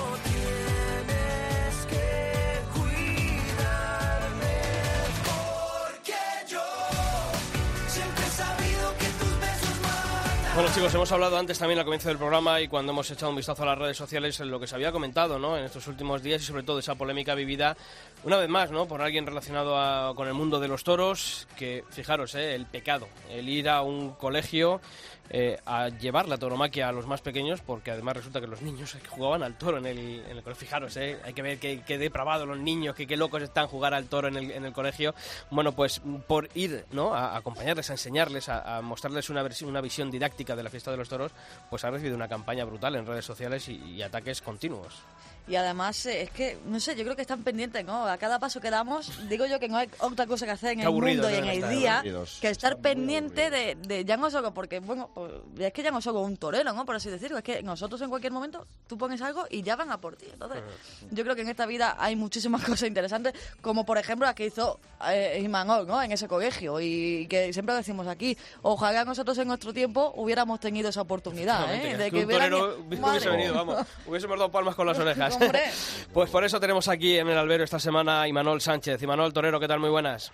Bueno 10.58 10.74
chicos, 10.74 10.92
hemos 10.92 11.12
hablado 11.12 11.38
antes 11.38 11.56
también 11.56 11.78
al 11.78 11.84
comienzo 11.84 12.08
del 12.08 12.18
programa 12.18 12.60
y 12.60 12.66
cuando 12.66 12.90
hemos 12.90 13.08
echado 13.12 13.30
un 13.30 13.36
vistazo 13.36 13.62
a 13.62 13.66
las 13.66 13.78
redes 13.78 13.96
sociales 13.96 14.40
en 14.40 14.50
lo 14.50 14.58
que 14.58 14.66
se 14.66 14.74
había 14.74 14.90
comentado 14.90 15.38
¿no? 15.38 15.56
en 15.56 15.62
estos 15.62 15.86
últimos 15.86 16.20
días 16.20 16.42
y 16.42 16.46
sobre 16.46 16.64
todo 16.64 16.80
esa 16.80 16.96
polémica 16.96 17.36
vivida 17.36 17.76
una 18.24 18.38
vez 18.38 18.48
más 18.48 18.72
¿no? 18.72 18.88
por 18.88 19.00
alguien 19.00 19.24
relacionado 19.24 20.16
con 20.16 20.26
el 20.26 20.34
mundo 20.34 20.58
de 20.58 20.66
los 20.66 20.82
toros, 20.82 21.46
que 21.56 21.84
fijaros, 21.90 22.34
¿eh? 22.34 22.56
el 22.56 22.66
pecado, 22.66 23.06
el 23.30 23.48
ir 23.48 23.68
a 23.68 23.82
un 23.82 24.14
colegio 24.14 24.80
eh, 25.30 25.58
a 25.66 25.88
llevar 25.88 26.28
la 26.28 26.38
tauromaquia 26.38 26.88
a 26.88 26.92
los 26.92 27.06
más 27.06 27.20
pequeños, 27.20 27.60
porque 27.60 27.90
además 27.90 28.16
resulta 28.16 28.40
que 28.40 28.46
los 28.46 28.62
niños 28.62 28.96
jugaban 29.08 29.42
al 29.42 29.56
toro 29.56 29.78
en 29.78 29.86
el, 29.86 29.98
en 29.98 30.36
el 30.36 30.42
colegio, 30.42 30.54
fijaros, 30.54 30.96
¿eh? 30.96 31.18
hay 31.24 31.34
que 31.34 31.42
ver 31.42 31.58
qué, 31.58 31.82
qué 31.86 31.98
depravados 31.98 32.48
los 32.48 32.58
niños, 32.58 32.94
que 32.94 33.06
qué 33.06 33.16
locos 33.16 33.42
están 33.42 33.66
jugar 33.66 33.94
al 33.94 34.06
toro 34.06 34.28
en 34.28 34.36
el, 34.36 34.50
en 34.50 34.64
el 34.64 34.72
colegio. 34.72 35.14
Bueno, 35.50 35.72
pues 35.72 36.00
por 36.26 36.48
ir 36.54 36.86
¿no? 36.92 37.14
a, 37.14 37.36
acompañarles, 37.36 37.90
a 37.90 37.94
enseñarles, 37.94 38.48
a, 38.48 38.80
mostrarles 38.82 39.30
una, 39.30 39.42
visión 39.80 40.10
didáctica 40.10 40.56
de 40.56 40.62
la 40.62 40.70
fiesta 40.70 40.90
de 40.90 40.96
los 40.96 41.08
toros, 41.08 41.32
pues 41.70 41.84
ha 41.84 41.90
recibido 41.90 42.16
una 42.16 42.28
campaña 42.28 42.64
brutal 42.64 42.96
en 42.96 43.06
redes 43.06 43.24
sociales 43.24 43.68
y 43.68 44.02
ataques 44.02 44.40
continuos. 44.40 45.02
Y 45.48 45.56
además, 45.56 46.04
eh, 46.06 46.22
es 46.22 46.30
que, 46.30 46.58
no 46.66 46.78
sé, 46.78 46.94
yo 46.94 47.04
creo 47.04 47.16
que 47.16 47.22
están 47.22 47.42
pendientes, 47.42 47.84
¿no? 47.84 48.04
A 48.06 48.18
cada 48.18 48.38
paso 48.38 48.60
que 48.60 48.70
damos, 48.70 49.26
digo 49.28 49.46
yo 49.46 49.58
que 49.58 49.68
no 49.68 49.78
hay 49.78 49.88
otra 50.00 50.26
cosa 50.26 50.44
que 50.44 50.52
hacer 50.52 50.72
en 50.72 50.80
Qué 50.80 50.84
el 50.84 50.90
mundo 50.90 51.30
y 51.30 51.34
en 51.34 51.44
el 51.46 51.68
día 51.70 51.94
aburridos. 52.00 52.38
que 52.40 52.48
estar 52.50 52.76
pendiente 52.78 53.50
de, 53.50 53.74
de 53.76 54.04
ya 54.04 54.16
no 54.18 54.30
solo, 54.30 54.52
porque, 54.52 54.80
bueno, 54.80 55.08
pues, 55.14 55.30
es 55.58 55.72
que 55.72 55.82
ya 55.82 55.90
no 55.90 56.02
solo 56.02 56.20
un 56.20 56.36
torero, 56.36 56.72
¿no? 56.74 56.84
Por 56.84 56.96
así 56.96 57.08
decirlo, 57.08 57.38
es 57.38 57.44
que 57.44 57.62
nosotros 57.62 58.00
en 58.02 58.10
cualquier 58.10 58.32
momento 58.32 58.66
tú 58.86 58.98
pones 58.98 59.22
algo 59.22 59.46
y 59.48 59.62
ya 59.62 59.74
van 59.74 59.90
a 59.90 59.98
por 59.98 60.16
ti. 60.16 60.26
Entonces, 60.30 60.60
yo 61.10 61.22
creo 61.24 61.34
que 61.34 61.42
en 61.42 61.48
esta 61.48 61.64
vida 61.64 61.96
hay 61.98 62.14
muchísimas 62.14 62.62
cosas 62.64 62.86
interesantes, 62.86 63.32
como 63.62 63.86
por 63.86 63.96
ejemplo 63.96 64.26
la 64.26 64.34
que 64.34 64.44
hizo 64.46 64.78
eh, 65.08 65.40
Imanol, 65.42 65.86
¿no? 65.86 66.02
En 66.02 66.12
ese 66.12 66.28
colegio 66.28 66.78
y 66.80 67.26
que 67.28 67.54
siempre 67.54 67.74
decimos 67.74 68.06
aquí, 68.06 68.36
ojalá 68.62 69.04
nosotros 69.06 69.38
en 69.38 69.48
nuestro 69.48 69.72
tiempo 69.72 70.12
hubiéramos 70.16 70.60
tenido 70.60 70.90
esa 70.90 71.00
oportunidad, 71.00 71.72
¿eh? 71.74 71.96
De 71.96 72.10
que 72.10 72.18
un 72.18 72.24
hubieran- 72.26 72.50
torero 72.50 72.84
hubiese 73.10 73.30
venido, 73.30 73.54
vamos, 73.54 73.86
hubiésemos 74.06 74.38
dado 74.38 74.50
palmas 74.50 74.74
con 74.74 74.86
las 74.86 74.98
orejas. 74.98 75.37
Hombre. 75.40 75.60
Pues 76.12 76.30
por 76.30 76.42
eso 76.42 76.58
tenemos 76.58 76.88
aquí 76.88 77.18
en 77.18 77.28
el 77.28 77.36
albero 77.38 77.62
esta 77.62 77.78
semana 77.78 78.22
a 78.22 78.28
Imanol 78.28 78.60
Sánchez. 78.60 79.00
Imanol 79.02 79.32
Torero, 79.32 79.60
¿qué 79.60 79.68
tal? 79.68 79.78
Muy 79.78 79.90
buenas. 79.90 80.32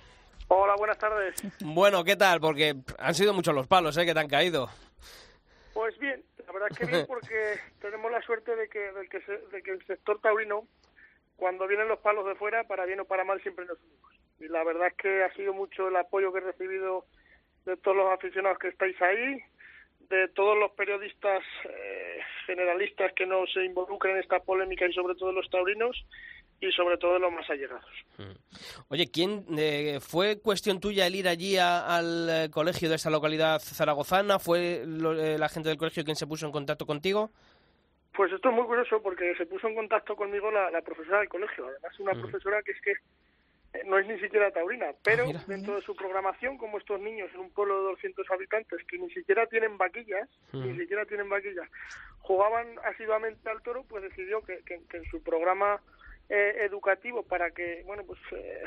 Hola, 0.48 0.74
buenas 0.76 0.96
tardes. 0.98 1.34
Bueno, 1.60 2.04
¿qué 2.04 2.16
tal? 2.16 2.40
Porque 2.40 2.74
han 2.98 3.14
sido 3.14 3.34
muchos 3.34 3.54
los 3.54 3.66
palos 3.66 3.96
¿eh? 3.98 4.06
que 4.06 4.14
te 4.14 4.20
han 4.20 4.28
caído. 4.28 4.70
Pues 5.74 5.98
bien, 5.98 6.22
la 6.46 6.52
verdad 6.52 6.68
es 6.70 6.78
que 6.78 6.86
bien 6.86 7.04
porque 7.08 7.58
tenemos 7.80 8.10
la 8.10 8.22
suerte 8.22 8.54
de 8.54 8.68
que, 8.68 8.78
de 8.78 9.08
que, 9.08 9.20
se- 9.22 9.38
de 9.54 9.62
que 9.62 9.72
el 9.72 9.84
sector 9.86 10.20
taurino, 10.20 10.66
cuando 11.36 11.66
vienen 11.66 11.88
los 11.88 11.98
palos 11.98 12.24
de 12.26 12.36
fuera, 12.36 12.62
para 12.64 12.84
bien 12.86 13.00
o 13.00 13.04
para 13.04 13.24
mal, 13.24 13.42
siempre 13.42 13.66
nos 13.66 13.78
unimos. 13.80 14.12
Y 14.40 14.48
la 14.48 14.62
verdad 14.64 14.86
es 14.88 14.94
que 14.94 15.24
ha 15.24 15.32
sido 15.34 15.52
mucho 15.52 15.88
el 15.88 15.96
apoyo 15.96 16.32
que 16.32 16.38
he 16.38 16.42
recibido 16.42 17.04
de 17.66 17.76
todos 17.78 17.96
los 17.96 18.12
aficionados 18.12 18.58
que 18.58 18.68
estáis 18.68 19.00
ahí, 19.02 19.38
de 20.10 20.28
todos 20.28 20.58
los 20.58 20.70
periodistas 20.72 21.42
eh, 21.64 22.18
generalistas 22.46 23.12
que 23.14 23.26
no 23.26 23.46
se 23.46 23.64
involucran 23.64 24.14
en 24.14 24.20
esta 24.22 24.40
polémica 24.40 24.86
y 24.86 24.92
sobre 24.92 25.14
todo 25.14 25.32
los 25.32 25.48
taurinos 25.50 26.04
y 26.60 26.70
sobre 26.72 26.96
todo 26.98 27.14
de 27.14 27.18
los 27.20 27.32
más 27.32 27.48
allegados. 27.50 27.84
Oye, 28.88 29.10
¿quién 29.10 29.44
eh, 29.58 29.98
fue 30.00 30.40
cuestión 30.40 30.80
tuya 30.80 31.06
el 31.06 31.14
ir 31.16 31.28
allí 31.28 31.56
a- 31.58 31.96
al 31.96 32.28
eh, 32.30 32.50
colegio 32.50 32.88
de 32.88 32.94
esta 32.96 33.10
localidad 33.10 33.58
zaragozana? 33.60 34.38
¿Fue 34.38 34.84
lo- 34.86 35.18
eh, 35.20 35.36
la 35.38 35.48
gente 35.48 35.68
del 35.68 35.78
colegio 35.78 36.04
quien 36.04 36.16
se 36.16 36.26
puso 36.26 36.46
en 36.46 36.52
contacto 36.52 36.86
contigo? 36.86 37.30
Pues 38.16 38.32
esto 38.32 38.48
es 38.48 38.54
muy 38.54 38.64
curioso 38.64 39.02
porque 39.02 39.34
se 39.36 39.44
puso 39.46 39.66
en 39.68 39.74
contacto 39.74 40.14
conmigo 40.14 40.50
la, 40.50 40.70
la 40.70 40.80
profesora 40.82 41.18
del 41.18 41.28
colegio, 41.28 41.66
además 41.66 41.98
una 41.98 42.12
profesora 42.12 42.62
que 42.62 42.70
es 42.70 42.80
que 42.80 42.92
no 43.86 43.98
es 43.98 44.06
ni 44.06 44.18
siquiera 44.20 44.50
taurina, 44.52 44.92
pero 45.02 45.26
mira. 45.26 45.42
dentro 45.46 45.74
de 45.76 45.82
su 45.82 45.96
programación, 45.96 46.56
como 46.58 46.78
estos 46.78 47.00
niños 47.00 47.30
en 47.34 47.40
un 47.40 47.50
pueblo 47.50 47.76
de 47.78 47.88
200 47.90 48.30
habitantes 48.30 48.84
que 48.84 48.98
ni 48.98 49.10
siquiera 49.10 49.46
tienen 49.46 49.76
vaquillas, 49.78 50.28
ni 50.52 50.78
siquiera 50.78 51.04
tienen 51.06 51.28
vaquillas, 51.28 51.68
jugaban 52.20 52.78
asiduamente 52.84 53.48
al 53.50 53.62
toro, 53.62 53.84
pues 53.88 54.02
decidió 54.04 54.42
que, 54.42 54.58
que- 54.64 54.80
que 54.88 54.96
en 54.98 55.04
su 55.10 55.22
programa 55.22 55.80
eh, 56.30 56.56
educativo 56.60 57.22
para 57.22 57.50
que, 57.50 57.82
bueno, 57.84 58.02
pues 58.06 58.18
eh, 58.32 58.62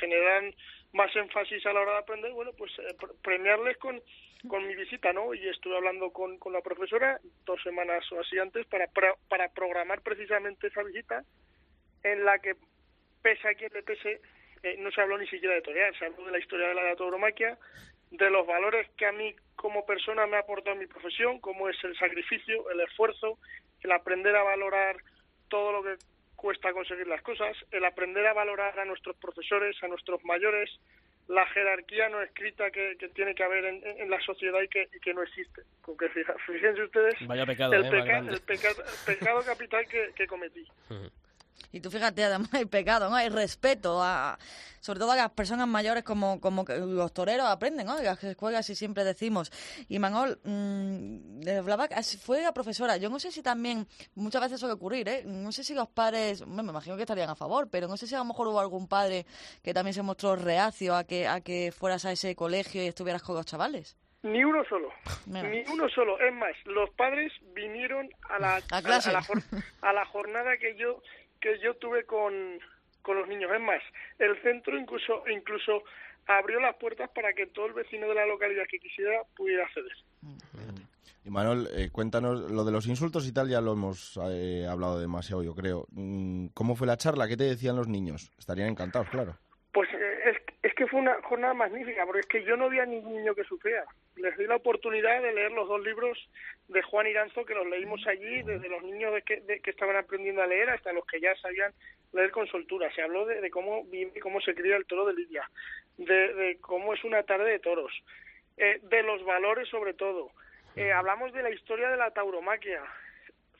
generaran 0.00 0.52
más 0.92 1.14
énfasis 1.14 1.64
a 1.66 1.72
la 1.72 1.80
hora 1.80 1.92
de 1.92 1.98
aprender, 1.98 2.32
bueno, 2.32 2.50
pues 2.58 2.72
eh, 2.80 2.96
pr- 2.98 3.14
premiarles 3.22 3.76
con, 3.76 4.00
con 4.48 4.66
mi 4.66 4.74
visita, 4.74 5.12
¿no? 5.12 5.32
Y 5.34 5.46
estuve 5.48 5.76
hablando 5.76 6.10
con, 6.10 6.38
con 6.38 6.52
la 6.52 6.60
profesora 6.62 7.20
dos 7.44 7.62
semanas 7.62 8.10
o 8.10 8.18
así 8.20 8.38
antes 8.38 8.66
para, 8.66 8.86
para, 8.88 9.14
para 9.28 9.48
programar 9.50 10.00
precisamente 10.00 10.66
esa 10.66 10.82
visita 10.82 11.22
en 12.02 12.24
la 12.24 12.38
que, 12.40 12.56
pese 13.22 13.46
a 13.46 13.54
quien 13.54 13.70
le 13.74 13.82
pese, 13.84 14.20
eh, 14.62 14.76
no 14.78 14.90
se 14.90 15.00
habló 15.00 15.18
ni 15.18 15.26
siquiera 15.26 15.54
de 15.54 15.62
torear, 15.62 15.96
se 15.98 16.06
habló 16.06 16.24
de 16.26 16.32
la 16.32 16.38
historia 16.38 16.68
de 16.68 16.74
la 16.74 16.96
tauromaquia, 16.96 17.58
de 18.10 18.30
los 18.30 18.46
valores 18.46 18.88
que 18.96 19.06
a 19.06 19.12
mí 19.12 19.34
como 19.56 19.84
persona 19.84 20.26
me 20.26 20.36
ha 20.36 20.40
aportado 20.40 20.76
mi 20.76 20.86
profesión, 20.86 21.40
como 21.40 21.68
es 21.68 21.76
el 21.84 21.96
sacrificio, 21.98 22.70
el 22.70 22.80
esfuerzo, 22.80 23.38
el 23.82 23.92
aprender 23.92 24.34
a 24.36 24.42
valorar 24.42 24.96
todo 25.48 25.72
lo 25.72 25.82
que 25.82 25.96
cuesta 26.36 26.72
conseguir 26.72 27.06
las 27.08 27.20
cosas, 27.22 27.56
el 27.72 27.84
aprender 27.84 28.26
a 28.26 28.32
valorar 28.32 28.78
a 28.78 28.84
nuestros 28.84 29.16
profesores, 29.16 29.76
a 29.82 29.88
nuestros 29.88 30.24
mayores, 30.24 30.70
la 31.26 31.44
jerarquía 31.48 32.08
no 32.08 32.22
escrita 32.22 32.70
que, 32.70 32.96
que 32.98 33.08
tiene 33.10 33.34
que 33.34 33.42
haber 33.42 33.64
en, 33.66 33.84
en 33.84 34.08
la 34.08 34.20
sociedad 34.20 34.62
y 34.62 34.68
que, 34.68 34.88
y 34.94 35.00
que 35.00 35.12
no 35.12 35.22
existe. 35.22 35.62
Porque 35.84 36.08
fíjense 36.08 36.82
ustedes 36.84 37.14
Vaya 37.26 37.44
pecado, 37.44 37.74
el, 37.74 37.84
¿eh? 37.84 37.90
Peca- 37.90 38.18
el 38.18 38.40
peca- 38.40 38.70
el 38.70 39.14
pecado 39.16 39.42
capital 39.44 39.86
que, 39.88 40.12
que 40.14 40.26
cometí. 40.26 40.66
Y 41.70 41.80
tú 41.80 41.90
fíjate, 41.90 42.24
además, 42.24 42.52
el 42.54 42.68
pecado, 42.68 43.10
¿no? 43.10 43.18
El 43.18 43.32
respeto, 43.32 44.02
a, 44.02 44.38
sobre 44.80 45.00
todo 45.00 45.12
a 45.12 45.16
las 45.16 45.30
personas 45.30 45.68
mayores 45.68 46.02
como, 46.02 46.40
como 46.40 46.64
que 46.64 46.76
los 46.78 47.12
toreros 47.12 47.46
aprenden, 47.46 47.86
¿no? 47.86 47.98
En 47.98 48.04
las 48.04 48.22
escuelas 48.24 48.68
y 48.70 48.74
siempre 48.74 49.04
decimos. 49.04 49.52
Y 49.88 49.98
Manol, 49.98 50.40
mmm, 50.44 51.40
hablaba, 51.58 51.88
fue 52.20 52.40
la 52.42 52.52
profesora. 52.52 52.96
Yo 52.96 53.10
no 53.10 53.18
sé 53.20 53.30
si 53.30 53.42
también, 53.42 53.86
muchas 54.14 54.40
veces 54.40 54.60
suele 54.60 54.74
ocurrir, 54.74 55.08
¿eh? 55.08 55.22
No 55.26 55.52
sé 55.52 55.62
si 55.62 55.74
los 55.74 55.88
padres, 55.88 56.46
me 56.46 56.62
imagino 56.62 56.96
que 56.96 57.02
estarían 57.02 57.30
a 57.30 57.36
favor, 57.36 57.68
pero 57.70 57.86
no 57.86 57.96
sé 57.96 58.06
si 58.06 58.14
a 58.14 58.18
lo 58.18 58.24
mejor 58.24 58.48
hubo 58.48 58.60
algún 58.60 58.88
padre 58.88 59.26
que 59.62 59.74
también 59.74 59.94
se 59.94 60.02
mostró 60.02 60.36
reacio 60.36 60.96
a 60.96 61.04
que, 61.04 61.28
a 61.28 61.40
que 61.42 61.72
fueras 61.76 62.04
a 62.06 62.12
ese 62.12 62.34
colegio 62.34 62.82
y 62.82 62.86
estuvieras 62.86 63.22
con 63.22 63.34
los 63.36 63.44
chavales. 63.44 63.96
Ni 64.22 64.42
uno 64.42 64.64
solo, 64.68 64.88
Mira. 65.26 65.48
ni 65.48 65.62
uno 65.72 65.88
solo. 65.90 66.18
Es 66.18 66.32
más, 66.32 66.50
los 66.64 66.90
padres 66.96 67.30
vinieron 67.54 68.10
a 68.28 68.40
la, 68.40 68.56
A 68.70 68.80
la, 68.80 69.24
a 69.82 69.92
la 69.92 70.06
jornada 70.06 70.56
que 70.58 70.74
yo 70.76 71.00
que 71.40 71.58
yo 71.58 71.74
tuve 71.74 72.04
con, 72.04 72.58
con 73.02 73.16
los 73.18 73.28
niños. 73.28 73.50
Es 73.52 73.60
más, 73.60 73.82
el 74.18 74.40
centro 74.42 74.78
incluso 74.78 75.24
incluso 75.28 75.84
abrió 76.26 76.60
las 76.60 76.76
puertas 76.76 77.10
para 77.10 77.32
que 77.32 77.46
todo 77.46 77.66
el 77.66 77.72
vecino 77.72 78.08
de 78.08 78.14
la 78.14 78.26
localidad 78.26 78.64
que 78.70 78.78
quisiera 78.78 79.22
pudiera 79.36 79.64
acceder. 79.64 79.92
Y 81.24 81.30
Manuel, 81.30 81.68
eh, 81.74 81.90
cuéntanos, 81.90 82.50
lo 82.50 82.64
de 82.64 82.72
los 82.72 82.86
insultos 82.86 83.26
y 83.26 83.32
tal 83.32 83.48
ya 83.48 83.60
lo 83.60 83.72
hemos 83.72 84.18
eh, 84.30 84.66
hablado 84.68 84.98
demasiado, 84.98 85.42
yo 85.42 85.54
creo. 85.54 85.86
Mm, 85.90 86.48
¿Cómo 86.54 86.74
fue 86.74 86.86
la 86.86 86.96
charla? 86.96 87.28
¿Qué 87.28 87.36
te 87.36 87.44
decían 87.44 87.76
los 87.76 87.88
niños? 87.88 88.32
Estarían 88.38 88.68
encantados, 88.68 89.08
claro. 89.10 89.36
Pues 89.72 89.88
eh, 89.92 90.30
es 90.30 90.47
que 90.78 90.86
fue 90.86 91.00
una 91.00 91.20
jornada 91.22 91.54
magnífica, 91.54 92.06
porque 92.06 92.20
es 92.20 92.26
que 92.26 92.44
yo 92.44 92.56
no 92.56 92.68
vi 92.68 92.78
a 92.78 92.86
ningún 92.86 93.16
niño 93.16 93.34
que 93.34 93.42
sufriera. 93.42 93.84
Les 94.14 94.38
di 94.38 94.46
la 94.46 94.54
oportunidad 94.54 95.20
de 95.20 95.32
leer 95.32 95.50
los 95.50 95.66
dos 95.66 95.82
libros 95.82 96.16
de 96.68 96.80
Juan 96.82 97.08
Iranzo, 97.08 97.44
que 97.44 97.52
los 97.52 97.66
leímos 97.66 98.06
allí, 98.06 98.42
desde 98.44 98.68
los 98.68 98.84
niños 98.84 99.12
de 99.12 99.22
que, 99.22 99.40
de 99.40 99.58
que 99.58 99.70
estaban 99.70 99.96
aprendiendo 99.96 100.40
a 100.40 100.46
leer 100.46 100.70
hasta 100.70 100.92
los 100.92 101.04
que 101.04 101.20
ya 101.20 101.34
sabían 101.34 101.72
leer 102.12 102.30
con 102.30 102.46
soltura. 102.46 102.94
Se 102.94 103.02
habló 103.02 103.26
de, 103.26 103.40
de 103.40 103.50
cómo 103.50 103.82
vive 103.86 104.20
cómo 104.20 104.40
se 104.40 104.54
cría 104.54 104.76
el 104.76 104.86
toro 104.86 105.04
de 105.04 105.14
Lidia, 105.14 105.50
de, 105.96 106.34
de 106.34 106.58
cómo 106.60 106.94
es 106.94 107.02
una 107.02 107.24
tarde 107.24 107.50
de 107.50 107.58
toros, 107.58 107.92
eh, 108.56 108.78
de 108.80 109.02
los 109.02 109.24
valores 109.24 109.68
sobre 109.68 109.94
todo. 109.94 110.30
Eh, 110.76 110.92
hablamos 110.92 111.32
de 111.32 111.42
la 111.42 111.50
historia 111.50 111.90
de 111.90 111.96
la 111.96 112.12
tauromaquia, 112.12 112.84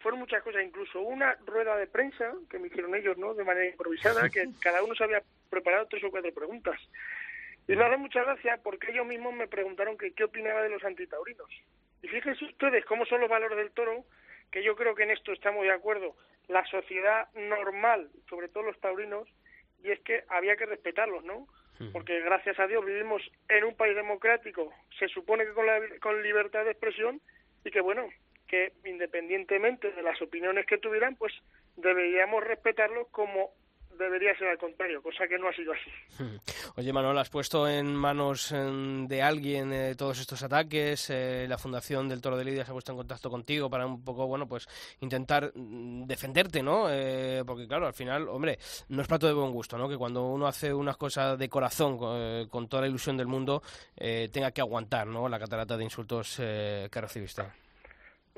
fueron 0.01 0.21
muchas 0.21 0.43
cosas, 0.43 0.63
incluso 0.63 1.01
una 1.01 1.37
rueda 1.47 1.77
de 1.77 1.87
prensa 1.87 2.33
que 2.49 2.59
me 2.59 2.69
hicieron 2.69 2.95
ellos, 2.95 3.19
¿no? 3.19 3.35
De 3.35 3.45
manera 3.45 3.67
improvisada, 3.67 4.29
que 4.31 4.49
cada 4.61 4.83
uno 4.83 4.95
se 4.95 5.05
había 5.05 5.23
preparado 5.51 5.87
tres 5.87 6.05
o 6.05 6.11
cuatro 6.11 6.33
preguntas. 6.33 6.81
Y 7.67 7.77
me 7.77 7.89
da 7.89 7.97
mucha 7.97 8.23
gracia 8.23 8.59
porque 8.63 8.91
ellos 8.91 9.07
mismos 9.07 9.35
me 9.35 9.49
preguntaron 9.49 9.99
que 9.99 10.13
qué 10.13 10.25
opinaba 10.25 10.63
de 10.63 10.71
los 10.71 10.83
antitaurinos. 10.85 11.51
Y 12.03 12.09
fíjense 12.09 12.45
ustedes 12.45 12.85
cómo 12.85 13.05
son 13.07 13.21
los 13.21 13.29
valores 13.29 13.59
del 13.59 13.73
toro, 13.73 14.05
que 14.51 14.63
yo 14.63 14.77
creo 14.77 14.95
que 14.95 15.03
en 15.03 15.11
esto 15.11 15.33
estamos 15.33 15.63
de 15.65 15.73
acuerdo, 15.73 16.17
la 16.47 16.65
sociedad 16.67 17.29
normal, 17.35 18.09
sobre 18.31 18.49
todo 18.49 18.63
los 18.63 18.81
taurinos, 18.81 19.29
y 19.83 19.91
es 19.91 20.01
que 20.01 20.25
había 20.29 20.57
que 20.57 20.67
respetarlos, 20.67 21.25
¿no? 21.25 21.47
Porque 21.93 22.21
gracias 22.23 22.59
a 22.59 22.67
Dios 22.67 22.85
vivimos 22.85 23.23
en 23.49 23.63
un 23.63 23.77
país 23.77 23.95
democrático, 23.95 24.73
se 24.99 25.07
supone 25.07 25.45
que 25.45 25.53
con, 25.53 25.65
la, 25.65 25.81
con 26.01 26.21
libertad 26.23 26.65
de 26.65 26.73
expresión, 26.73 27.21
y 27.65 27.71
que 27.71 27.81
bueno, 27.81 28.09
que 28.49 28.73
independientemente 28.85 29.93
de 29.93 30.03
las 30.03 30.21
opiniones 30.21 30.67
que 30.67 30.79
tuvieran, 30.79 31.15
pues 31.17 31.33
deberíamos 31.77 32.43
respetarlos 32.43 33.09
como 33.09 33.53
debería 33.99 34.37
ser 34.39 34.49
al 34.49 34.59
contrario, 34.59 35.03
cosa 35.03 35.27
que 35.27 35.39
no 35.39 35.49
ha 35.49 35.53
sido 35.53 35.73
así. 35.73 35.91
Oye, 36.77 36.93
Manuel, 36.93 37.19
¿has 37.19 37.29
puesto 37.29 37.69
en 37.69 37.95
manos 37.95 38.55
de 38.55 39.23
alguien 39.23 39.73
eh, 39.73 39.95
todos 39.97 40.21
estos 40.21 40.43
ataques? 40.43 41.11
Eh, 41.11 41.47
la 41.49 41.59
Fundación 41.59 42.09
del 42.09 42.21
Toro 42.21 42.37
de 42.37 42.45
Lidia 42.45 42.65
se 42.65 42.71
ha 42.71 42.75
puesto 42.75 42.93
en 42.93 42.99
contacto 42.99 43.29
contigo 43.29 43.69
para 43.69 43.87
un 43.87 44.05
poco, 44.05 44.27
bueno, 44.27 44.47
pues 44.47 44.67
intentar 45.01 45.53
mm, 45.55 46.05
defenderte, 46.05 46.63
¿no? 46.63 46.87
Eh, 46.91 47.43
porque, 47.45 47.67
claro, 47.67 47.87
al 47.87 47.95
final, 47.95 48.29
hombre, 48.29 48.59
no 48.89 49.03
es 49.03 49.09
plato 49.09 49.27
de 49.27 49.35
buen 49.35 49.51
gusto, 49.51 49.77
¿no? 49.77 49.89
Que 49.89 49.97
cuando 49.97 50.27
uno 50.27 50.47
hace 50.47 50.73
unas 50.73 50.97
cosas 50.97 51.39
de 51.39 51.49
corazón, 51.49 51.99
con 52.49 52.69
toda 52.69 52.83
la 52.83 52.89
ilusión 52.89 53.17
del 53.17 53.27
mundo, 53.27 53.63
tenga 53.97 54.53
que 54.53 54.61
aguantar, 54.61 55.07
¿no? 55.07 55.29
La 55.29 55.39
catarata 55.39 55.77
de 55.77 55.85
insultos 55.85 56.37
que 56.37 57.01
recibiste. 57.01 57.68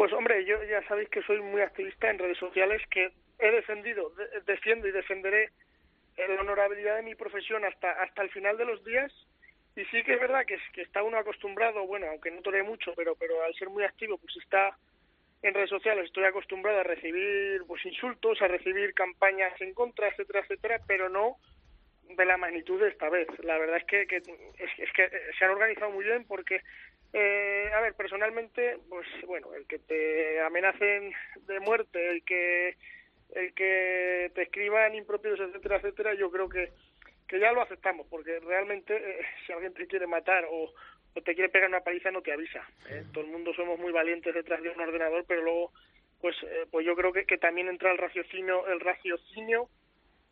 Pues 0.01 0.15
hombre, 0.15 0.47
yo 0.47 0.57
ya 0.65 0.83
sabéis 0.89 1.11
que 1.11 1.21
soy 1.25 1.43
muy 1.43 1.61
activista 1.61 2.09
en 2.09 2.19
redes 2.19 2.39
sociales, 2.39 2.81
que 2.91 3.13
he 3.39 3.51
defendido, 3.51 4.11
defiendo 4.47 4.89
y 4.89 4.93
defenderé 4.93 5.51
la 6.17 6.41
honorabilidad 6.41 6.97
de 6.97 7.03
mi 7.03 7.15
profesión 7.15 7.67
hasta 7.67 7.91
hasta 8.03 8.23
el 8.23 8.31
final 8.31 8.57
de 8.57 8.65
los 8.65 8.83
días 8.83 9.13
y 9.77 9.85
sí 9.85 10.03
que 10.03 10.15
es 10.15 10.21
verdad 10.21 10.47
que, 10.47 10.57
que 10.73 10.81
está 10.81 11.03
uno 11.03 11.19
acostumbrado, 11.19 11.87
bueno, 11.87 12.07
aunque 12.07 12.31
no 12.31 12.41
tore 12.41 12.63
mucho, 12.63 12.95
pero 12.97 13.15
pero 13.15 13.43
al 13.43 13.53
ser 13.57 13.69
muy 13.69 13.85
activo, 13.85 14.17
pues 14.17 14.35
está 14.39 14.75
en 15.43 15.53
redes 15.53 15.69
sociales, 15.69 16.07
estoy 16.07 16.25
acostumbrado 16.25 16.81
a 16.81 16.85
recibir 16.85 17.61
pues 17.67 17.85
insultos, 17.85 18.41
a 18.41 18.49
recibir 18.49 18.95
campañas 18.95 19.53
en 19.61 19.75
contra, 19.75 20.09
etcétera, 20.09 20.41
etcétera, 20.41 20.81
pero 20.87 21.11
no 21.11 21.37
de 22.17 22.25
la 22.25 22.39
magnitud 22.39 22.81
de 22.81 22.89
esta 22.89 23.11
vez. 23.11 23.29
La 23.45 23.59
verdad 23.59 23.77
es 23.77 23.85
que, 23.85 24.07
que 24.07 24.17
es, 24.17 24.93
que 24.95 25.11
se 25.39 25.45
han 25.45 25.51
organizado 25.51 25.91
muy 25.91 26.07
bien 26.07 26.25
porque 26.25 26.63
eh, 27.13 27.71
a 27.75 27.81
ver, 27.81 27.95
personalmente, 27.95 28.79
pues 28.89 29.07
bueno, 29.27 29.53
el 29.55 29.67
que 29.67 29.79
te 29.79 30.41
amenacen 30.41 31.13
de 31.47 31.61
muerte, 31.61 32.11
el 32.11 32.25
que 32.25 32.77
el 33.35 33.55
que 33.55 34.31
te 34.35 34.43
escriban 34.43 34.95
impropios, 34.95 35.39
etcétera, 35.39 35.77
etcétera, 35.77 36.15
yo 36.15 36.31
creo 36.31 36.49
que, 36.49 36.73
que 37.29 37.39
ya 37.39 37.53
lo 37.53 37.63
aceptamos, 37.63 38.07
porque 38.09 38.41
realmente 38.41 38.97
eh, 38.97 39.25
si 39.47 39.53
alguien 39.53 39.75
te 39.75 39.87
quiere 39.87 40.07
matar 40.07 40.47
o, 40.51 40.73
te 41.25 41.35
quiere 41.35 41.49
pegar 41.49 41.69
una 41.69 41.81
paliza 41.81 42.11
no 42.11 42.23
te 42.23 42.33
avisa. 42.33 42.63
¿eh? 42.89 43.05
Todo 43.13 43.25
el 43.25 43.31
mundo 43.31 43.53
somos 43.55 43.79
muy 43.79 43.93
valientes 43.93 44.33
detrás 44.33 44.63
de 44.63 44.71
un 44.71 44.81
ordenador, 44.81 45.25
pero 45.27 45.43
luego, 45.43 45.73
pues, 46.21 46.37
eh, 46.45 46.67
pues 46.71 46.87
yo 46.87 46.95
creo 46.95 47.13
que, 47.13 47.25
que 47.25 47.37
también 47.37 47.69
entra 47.69 47.91
el 47.91 47.99
raciocinio, 47.99 48.67
el 48.69 48.81
raciocinio 48.81 49.69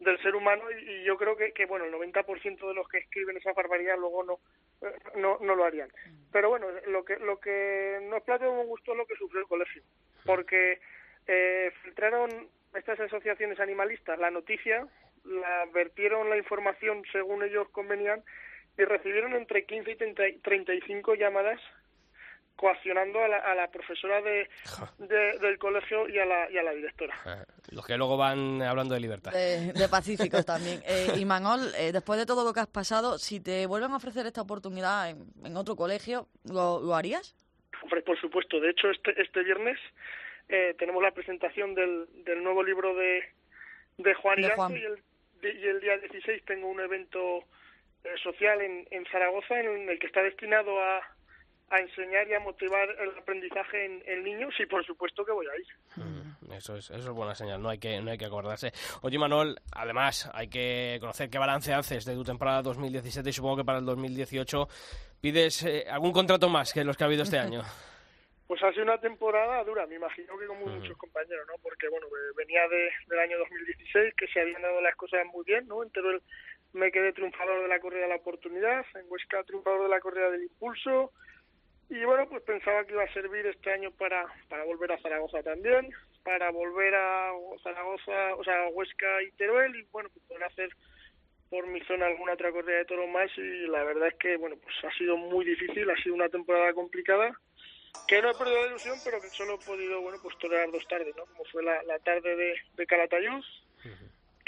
del 0.01 0.21
ser 0.23 0.35
humano 0.35 0.65
y, 0.71 1.05
yo 1.05 1.17
creo 1.17 1.37
que, 1.37 1.53
que, 1.53 1.67
bueno, 1.67 1.85
el 1.85 1.93
90% 1.93 2.69
de 2.69 2.75
los 2.75 2.89
que 2.89 2.99
escriben 2.99 3.37
esa 3.37 3.53
barbaridad 3.53 3.97
luego 3.99 4.23
no, 4.25 4.39
no, 5.17 5.39
no 5.41 5.55
lo 5.55 5.65
harían. 5.65 5.91
Pero 6.33 6.51
bueno, 6.51 6.69
lo 6.87 7.05
que, 7.05 7.17
lo 7.17 7.41
que 7.41 7.99
no 8.03 8.17
es 8.17 8.23
plato 8.23 8.45
de 8.45 8.51
buen 8.51 8.69
gusto 8.69 8.93
es 8.93 8.99
lo 8.99 9.07
que 9.07 9.17
sufrió 9.17 9.41
el 9.41 9.49
colegio, 9.49 9.83
porque 10.25 10.81
eh, 11.27 11.73
filtraron 11.83 12.49
estas 12.75 13.01
asociaciones 13.01 13.59
animalistas 13.61 14.19
la 14.19 14.31
noticia, 14.31 14.87
la 15.25 15.67
vertieron 15.73 16.31
la 16.31 16.37
información 16.37 17.03
según 17.13 17.43
ellos 17.43 17.69
convenían 17.71 18.23
y 18.77 18.85
recibieron 18.85 19.35
entre 19.35 19.65
15 19.65 19.91
y 19.91 20.39
35 20.41 21.15
llamadas 21.17 21.61
coaccionando 22.59 23.23
a 23.23 23.29
la, 23.29 23.37
a 23.39 23.55
la 23.55 23.71
profesora 23.71 24.21
de, 24.21 24.49
del 24.99 25.59
colegio 25.59 26.09
y 26.09 26.19
a 26.19 26.27
la, 26.27 26.51
y 26.51 26.59
a 26.59 26.63
la 26.65 26.73
directora. 26.73 27.15
Eh, 27.25 27.45
los 27.71 27.87
que 27.87 27.97
luego 27.97 28.17
van 28.17 28.61
hablando 28.63 28.95
de 28.95 29.01
libertad. 29.01 29.33
De, 29.33 29.89
pacíficos 29.89 30.45
también. 30.45 30.83
Eh, 30.89 31.19
y 31.19 31.25
Manol, 31.25 31.61
eh, 31.77 31.93
después 31.93 32.19
de 32.19 32.27
todo 32.27 32.45
lo 32.45 32.53
que 32.53 32.61
has 32.61 32.67
pasado, 32.67 33.19
si 33.19 33.41
te 33.41 33.67
vuelven 33.67 33.93
a 33.93 33.97
ofrecer 33.97 34.27
esta 34.27 34.41
oportunidad 34.41 35.11
en, 35.11 35.27
en 35.45 35.57
otro 35.57 35.77
colegio, 35.77 36.27
¿lo, 36.45 36.81
¿lo, 36.81 36.95
harías? 36.95 37.37
Hombre, 37.83 38.01
por 38.03 38.19
supuesto. 38.19 38.59
De 38.59 38.71
hecho, 38.71 38.91
este, 38.91 39.21
este 39.21 39.43
viernes 39.45 39.79
eh, 40.49 40.75
tenemos 40.79 41.03
la 41.03 41.13
presentación 41.13 41.75
del, 41.75 42.07
del 42.25 42.43
nuevo 42.43 42.63
libro 42.63 42.95
de, 42.95 43.23
de 43.99 44.15
Juan 44.15 44.41
y 44.41 44.45
el, 44.45 44.99
y 45.43 45.67
el 45.67 45.81
día 45.81 45.99
16 45.99 46.45
tengo 46.47 46.69
un 46.69 46.81
evento 46.81 47.45
eh, 48.05 48.15
social 48.23 48.61
en, 48.63 48.89
en 48.91 49.05
Zaragoza 49.07 49.61
en 49.61 49.89
el 49.89 49.99
que 49.99 50.07
está 50.07 50.23
destinado 50.23 50.81
a, 50.81 51.01
a 51.71 51.79
enseñar 51.81 52.29
y 52.29 52.35
a 52.35 52.41
motivar 52.41 52.89
el 53.01 53.11
aprendizaje 53.19 53.85
en, 53.85 54.03
en, 54.07 54.25
niños 54.25 54.55
y 54.59 54.67
por 54.67 54.85
supuesto 54.85 55.25
que 55.25 55.33
voy 55.33 55.47
a 55.47 55.57
ir. 55.57 55.67
Mm, 55.97 56.53
eso 56.53 56.77
es, 56.77 56.91
eso 56.91 57.11
es 57.11 57.15
buena 57.15 57.35
señal, 57.35 57.61
no 57.61 57.69
hay 57.69 57.79
que, 57.79 58.01
no 58.01 58.11
hay 58.11 58.19
que 58.19 58.27
acordarse. 58.27 58.73
Oye 59.03 59.19
Manuel, 59.19 59.57
además 59.73 60.31
hay 60.33 60.49
que 60.49 60.97
conocer 61.01 61.29
qué 61.29 61.39
balance 61.39 61.73
haces 61.75 62.05
de 62.05 62.15
tu 62.15 62.25
temporada 62.25 62.63
2017 62.63 63.29
y 63.29 63.33
supongo 63.33 63.59
que 63.59 63.65
para 63.65 63.79
el 63.79 63.85
2018 63.85 64.69
pides 65.21 65.63
eh, 65.65 65.85
algún 65.91 66.13
contrato 66.13 66.49
más 66.49 66.73
que 66.73 66.85
los 66.85 66.97
que 66.97 67.05
ha 67.05 67.07
habido 67.07 67.23
este 67.23 67.39
año. 67.39 67.63
Pues 68.49 68.63
ha 68.63 68.73
sido 68.73 68.85
una 68.85 68.99
temporada 68.99 69.63
dura, 69.63 69.87
me 69.87 69.97
imagino 69.97 70.39
que 70.39 70.47
como 70.47 70.65
muchos 70.65 70.97
compañeros, 70.97 71.47
¿no? 71.47 71.53
Porque, 71.63 71.87
bueno, 71.91 72.07
venía 72.35 72.67
de, 72.69 72.91
del 73.07 73.19
año 73.19 73.37
2016, 73.41 74.15
que 74.15 74.27
se 74.29 74.41
habían 74.41 74.63
dado 74.63 74.81
las 74.81 74.97
cosas 74.97 75.27
muy 75.27 75.45
bien, 75.45 75.69
¿no? 75.69 75.83
En 75.83 75.91
Teruel 75.91 76.23
me 76.73 76.91
quedé 76.91 77.13
triunfador 77.13 77.61
de 77.61 77.69
la 77.69 77.79
corrida 77.79 78.05
de 78.05 78.09
la 78.09 78.17
oportunidad, 78.17 78.87
en 78.95 79.05
Huesca 79.11 79.45
triunfador 79.45 79.83
de 79.83 79.89
la 79.91 80.01
corrida 80.01 80.31
del 80.31 80.45
impulso, 80.45 81.13
y 81.91 82.05
bueno, 82.05 82.29
pues 82.29 82.43
pensaba 82.43 82.85
que 82.85 82.93
iba 82.93 83.05
a 83.05 83.13
servir 83.13 83.47
este 83.47 83.73
año 83.73 83.91
para, 83.93 84.27
para 84.49 84.65
volver 84.65 84.93
a 84.93 84.99
Zaragoza 85.01 85.43
también, 85.43 85.91
para 86.23 86.51
volver 86.51 86.95
a 86.95 87.33
Zaragoza, 87.63 88.35
o 88.37 88.45
sea, 88.45 88.65
a 88.65 88.69
Huesca 88.69 89.23
y 89.23 89.31
Teruel, 89.33 89.75
y 89.77 89.83
bueno, 89.91 90.11
pues 90.13 90.25
poder 90.27 90.45
hacer 90.45 90.71
por 91.49 91.67
mi 91.67 91.81
zona 91.81 92.07
alguna 92.07 92.35
otra 92.35 92.53
corrida 92.53 92.77
de 92.77 92.85
toro 92.85 93.07
más, 93.07 93.31
y 93.39 93.67
la 93.69 93.83
verdad 93.85 94.09
es 94.09 94.15
que, 94.17 94.37
bueno, 94.37 94.57
pues 94.63 94.75
ha 94.85 94.97
sido 94.99 95.17
muy 95.17 95.47
difícil, 95.47 95.91
ha 95.91 95.97
sido 96.03 96.15
una 96.15 96.29
temporada 96.29 96.75
complicada, 96.75 97.33
que 98.07 98.21
no 98.21 98.31
he 98.31 98.35
perdido 98.35 98.63
la 98.63 98.69
ilusión, 98.69 98.99
pero 99.03 99.21
que 99.21 99.29
solo 99.31 99.55
he 99.55 99.65
podido, 99.65 100.01
bueno, 100.03 100.19
pues 100.23 100.37
torear 100.39 100.71
dos 100.71 100.87
tardes, 100.89 101.17
¿no? 101.17 101.25
Como 101.25 101.45
fue 101.47 101.63
la, 101.63 101.83
la 101.85 101.99
tarde 102.01 102.37
de, 102.37 102.55
de 102.75 102.87
Calatayud, 102.87 103.43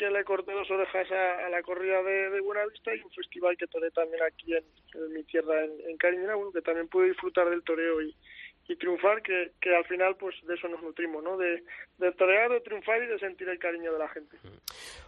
que 0.01 0.11
le 0.11 0.24
corté 0.24 0.53
dos 0.53 0.70
orejas 0.70 1.12
a, 1.12 1.44
a 1.44 1.51
la 1.51 1.62
corrida 1.62 2.03
de, 2.03 2.30
de, 2.30 2.40
Buenavista 2.40 2.94
y 2.94 3.03
un 3.03 3.11
festival 3.11 3.55
que 3.59 3.66
toré 3.66 3.90
también 3.90 4.22
aquí 4.22 4.55
en, 4.55 5.12
mi 5.12 5.22
tierra, 5.24 5.62
en, 5.62 5.72
en 5.90 5.98
bueno, 6.24 6.51
que 6.53 6.62
también 6.62 6.88
pude 6.88 7.09
disfrutar 7.09 7.51
del 7.51 7.62
toreo 7.62 8.01
y, 8.01 8.16
triunfar, 8.78 9.20
que, 9.20 9.51
al 9.76 9.84
final 9.84 10.16
pues 10.16 10.36
de 10.46 10.55
eso 10.55 10.68
nos 10.68 10.80
nutrimos, 10.80 11.22
¿no? 11.24 11.36
De, 11.36 11.64
de 11.98 12.12
torear, 12.12 12.48
de 12.51 12.61
triunfar 12.61 13.03
y 13.03 13.09
de 13.09 13.18
sentir 13.18 13.48
el 13.48 13.59
cariño 13.59 13.92
de 13.92 13.98
la 13.98 14.09
gente. 14.09 14.38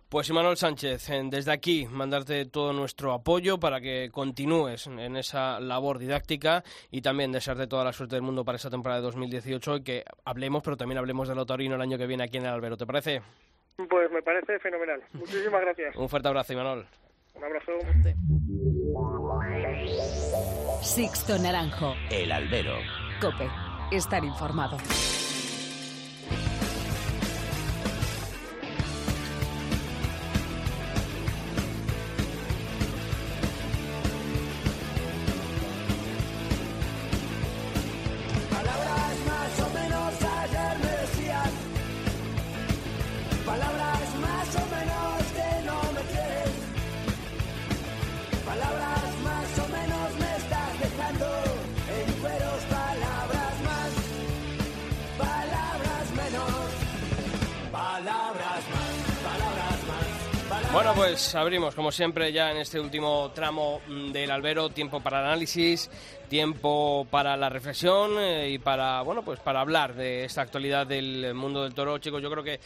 Pues 0.09 0.31
Manuel 0.33 0.57
Sánchez, 0.57 1.09
desde 1.31 1.53
aquí 1.53 1.87
mandarte 1.87 2.45
todo 2.47 2.73
nuestro 2.73 3.13
apoyo 3.13 3.61
para 3.61 3.81
que 3.81 4.11
continúes 4.13 4.89
en 4.89 5.17
esa 5.17 5.61
labor 5.61 6.01
didáctica 6.01 6.65
y 6.91 7.03
también 7.03 7.31
desearte 7.31 7.69
toda 7.69 7.85
la 7.85 7.93
suerte 7.93 8.17
del 8.17 8.23
mundo 8.23 8.45
para 8.45 8.57
esta 8.57 8.69
temporada 8.69 9.01
de 9.01 9.07
2018 9.07 9.77
y 9.77 9.85
que 9.85 10.05
hablemos, 10.25 10.63
pero 10.65 10.77
también 10.77 10.99
hablemos 10.99 11.29
del 11.29 11.39
Otorino 11.39 11.77
el 11.77 11.83
año 11.83 11.97
que 11.97 12.09
viene 12.09 12.25
aquí 12.25 12.39
en 12.39 12.47
el 12.47 12.51
Albero, 12.51 12.77
¿te 12.77 12.85
parece? 12.85 13.23
Pues 13.77 14.11
me 14.11 14.23
parece 14.23 14.59
fenomenal. 14.59 15.03
Muchísimas 15.13 15.61
gracias. 15.63 15.97
Un 15.97 16.09
fuerte 16.09 16.29
abrazo, 16.29 16.53
Imanol. 16.53 16.87
Un 17.35 17.45
abrazo. 17.45 17.73
Sixto 20.83 21.39
Naranjo. 21.39 21.95
El 22.11 22.33
Albero. 22.33 22.77
Cope. 23.21 23.49
Estar 23.91 24.25
informado. 24.25 24.77
Bueno, 60.73 60.95
pues 60.95 61.35
abrimos, 61.35 61.75
como 61.75 61.93
siempre, 61.93 62.33
ya 62.33 62.51
en 62.51 62.57
este 62.57 62.81
último 62.81 63.31
tramo 63.35 63.83
del 64.11 64.31
albero, 64.31 64.71
tiempo 64.71 65.01
para 65.01 65.19
análisis, 65.19 65.91
tiempo 66.33 67.07
para 67.11 67.37
la 67.37 67.51
reflexión 67.51 68.13
eh, 68.19 68.49
y 68.49 68.59
para, 68.59 69.03
bueno, 69.03 69.21
pues 69.23 69.39
para 69.41 69.61
hablar 69.61 69.95
de 69.95 70.25
esta 70.25 70.41
actualidad 70.41 70.87
del 70.87 71.35
mundo 71.35 71.63
del 71.63 71.75
toro. 71.75 71.99
Chicos, 71.99 72.23
yo 72.23 72.31
creo 72.31 72.43
que 72.43 72.59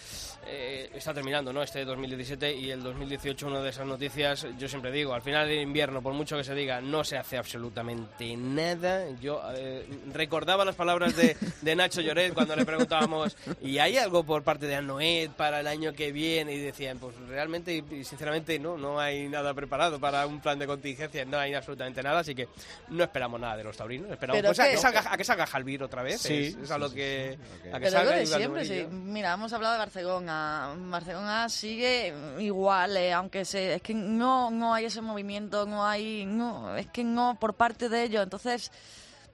eh, 0.47 0.89
está 0.95 1.13
terminando, 1.13 1.53
¿no? 1.53 1.65
Este 1.65 1.85
2017 1.85 2.55
y 2.55 2.71
el 2.71 2.81
2018, 2.81 3.49
una 3.49 3.61
de 3.61 3.71
esas 3.71 3.85
noticias, 3.85 4.47
yo 4.57 4.69
siempre 4.69 4.93
digo, 4.93 5.15
al 5.15 5.23
final 5.23 5.49
del 5.49 5.63
invierno, 5.63 6.01
por 6.01 6.15
mucho 6.15 6.37
que 6.37 6.45
se 6.45 6.55
diga, 6.55 6.81
no 6.81 7.03
se 7.03 7.19
hace 7.19 7.39
absolutamente 7.39 8.37
nada. 8.37 9.11
Yo 9.21 9.43
eh, 9.57 9.85
recordaba 10.13 10.65
las 10.65 10.77
palabras 10.77 11.17
de, 11.17 11.37
de, 11.61 11.75
Nacho 11.75 12.03
Lloret 12.03 12.35
cuando 12.35 12.55
le 12.55 12.65
preguntábamos, 12.65 13.37
¿y 13.61 13.79
hay 13.79 13.97
algo 13.97 14.23
por 14.23 14.45
parte 14.45 14.69
de 14.69 14.77
Anoed 14.77 15.31
para 15.31 15.59
el 15.59 15.67
año 15.67 15.93
que 15.93 16.13
viene? 16.13 16.55
Y 16.55 16.61
decían, 16.61 17.01
pues 17.01 17.17
realmente 17.27 17.83
y 17.91 18.05
sinceramente 18.05 18.61
no, 18.61 18.79
no 18.79 19.01
hay 19.01 19.29
nada 19.29 19.53
preparado 19.55 19.99
para 19.99 20.25
un 20.25 20.41
plan 20.41 20.57
de 20.57 20.69
contingencia, 20.69 21.25
no 21.25 21.37
hay 21.37 21.55
absolutamente 21.55 22.01
nada, 22.01 22.21
así 22.21 22.33
que 22.33 22.47
no 22.91 23.03
esperamos 23.03 23.41
nada 23.41 23.56
de 23.57 23.65
los 23.65 23.77
taurinos. 23.77 24.11
Esperamos 24.11 24.39
Pero 24.41 24.49
pues, 24.51 24.61
a, 24.61 24.71
que- 24.71 24.77
salga, 24.77 25.05
a 25.13 25.17
que 25.17 25.25
salga 25.25 25.47
Jalvir 25.47 25.83
otra 25.83 26.03
vez. 26.03 26.21
Sí, 26.21 26.35
es, 26.49 26.57
es 26.57 26.71
a 26.71 26.79
lo 26.79 26.89
sí, 26.89 26.95
que, 26.97 27.39
sí, 27.39 27.45
sí, 27.63 27.69
ok. 27.69 27.75
a 27.75 27.79
que 27.79 27.85
Pero 27.85 27.91
salga 27.91 28.11
lo 28.11 28.17
de 28.17 28.23
y 28.23 28.27
siempre, 28.27 28.65
sí. 28.65 28.87
Mira, 28.91 29.33
hemos 29.35 29.53
hablado 29.53 29.73
de 29.75 29.79
Barcelona. 29.79 30.75
Barcelona 30.77 31.49
sigue 31.49 32.15
igual, 32.39 32.97
eh, 32.97 33.13
aunque 33.13 33.45
se, 33.45 33.75
es 33.75 33.83
que 33.83 33.95
no, 33.95 34.51
no 34.51 34.75
hay 34.75 34.85
ese 34.87 35.01
movimiento, 35.01 35.67
no 35.67 35.87
hay, 35.87 36.25
no, 36.27 36.77
es 36.77 36.87
que 36.89 37.05
no 37.05 37.37
por 37.41 37.55
parte 37.55 37.89
de 37.89 38.03
ellos. 38.05 38.23
Entonces, 38.23 38.71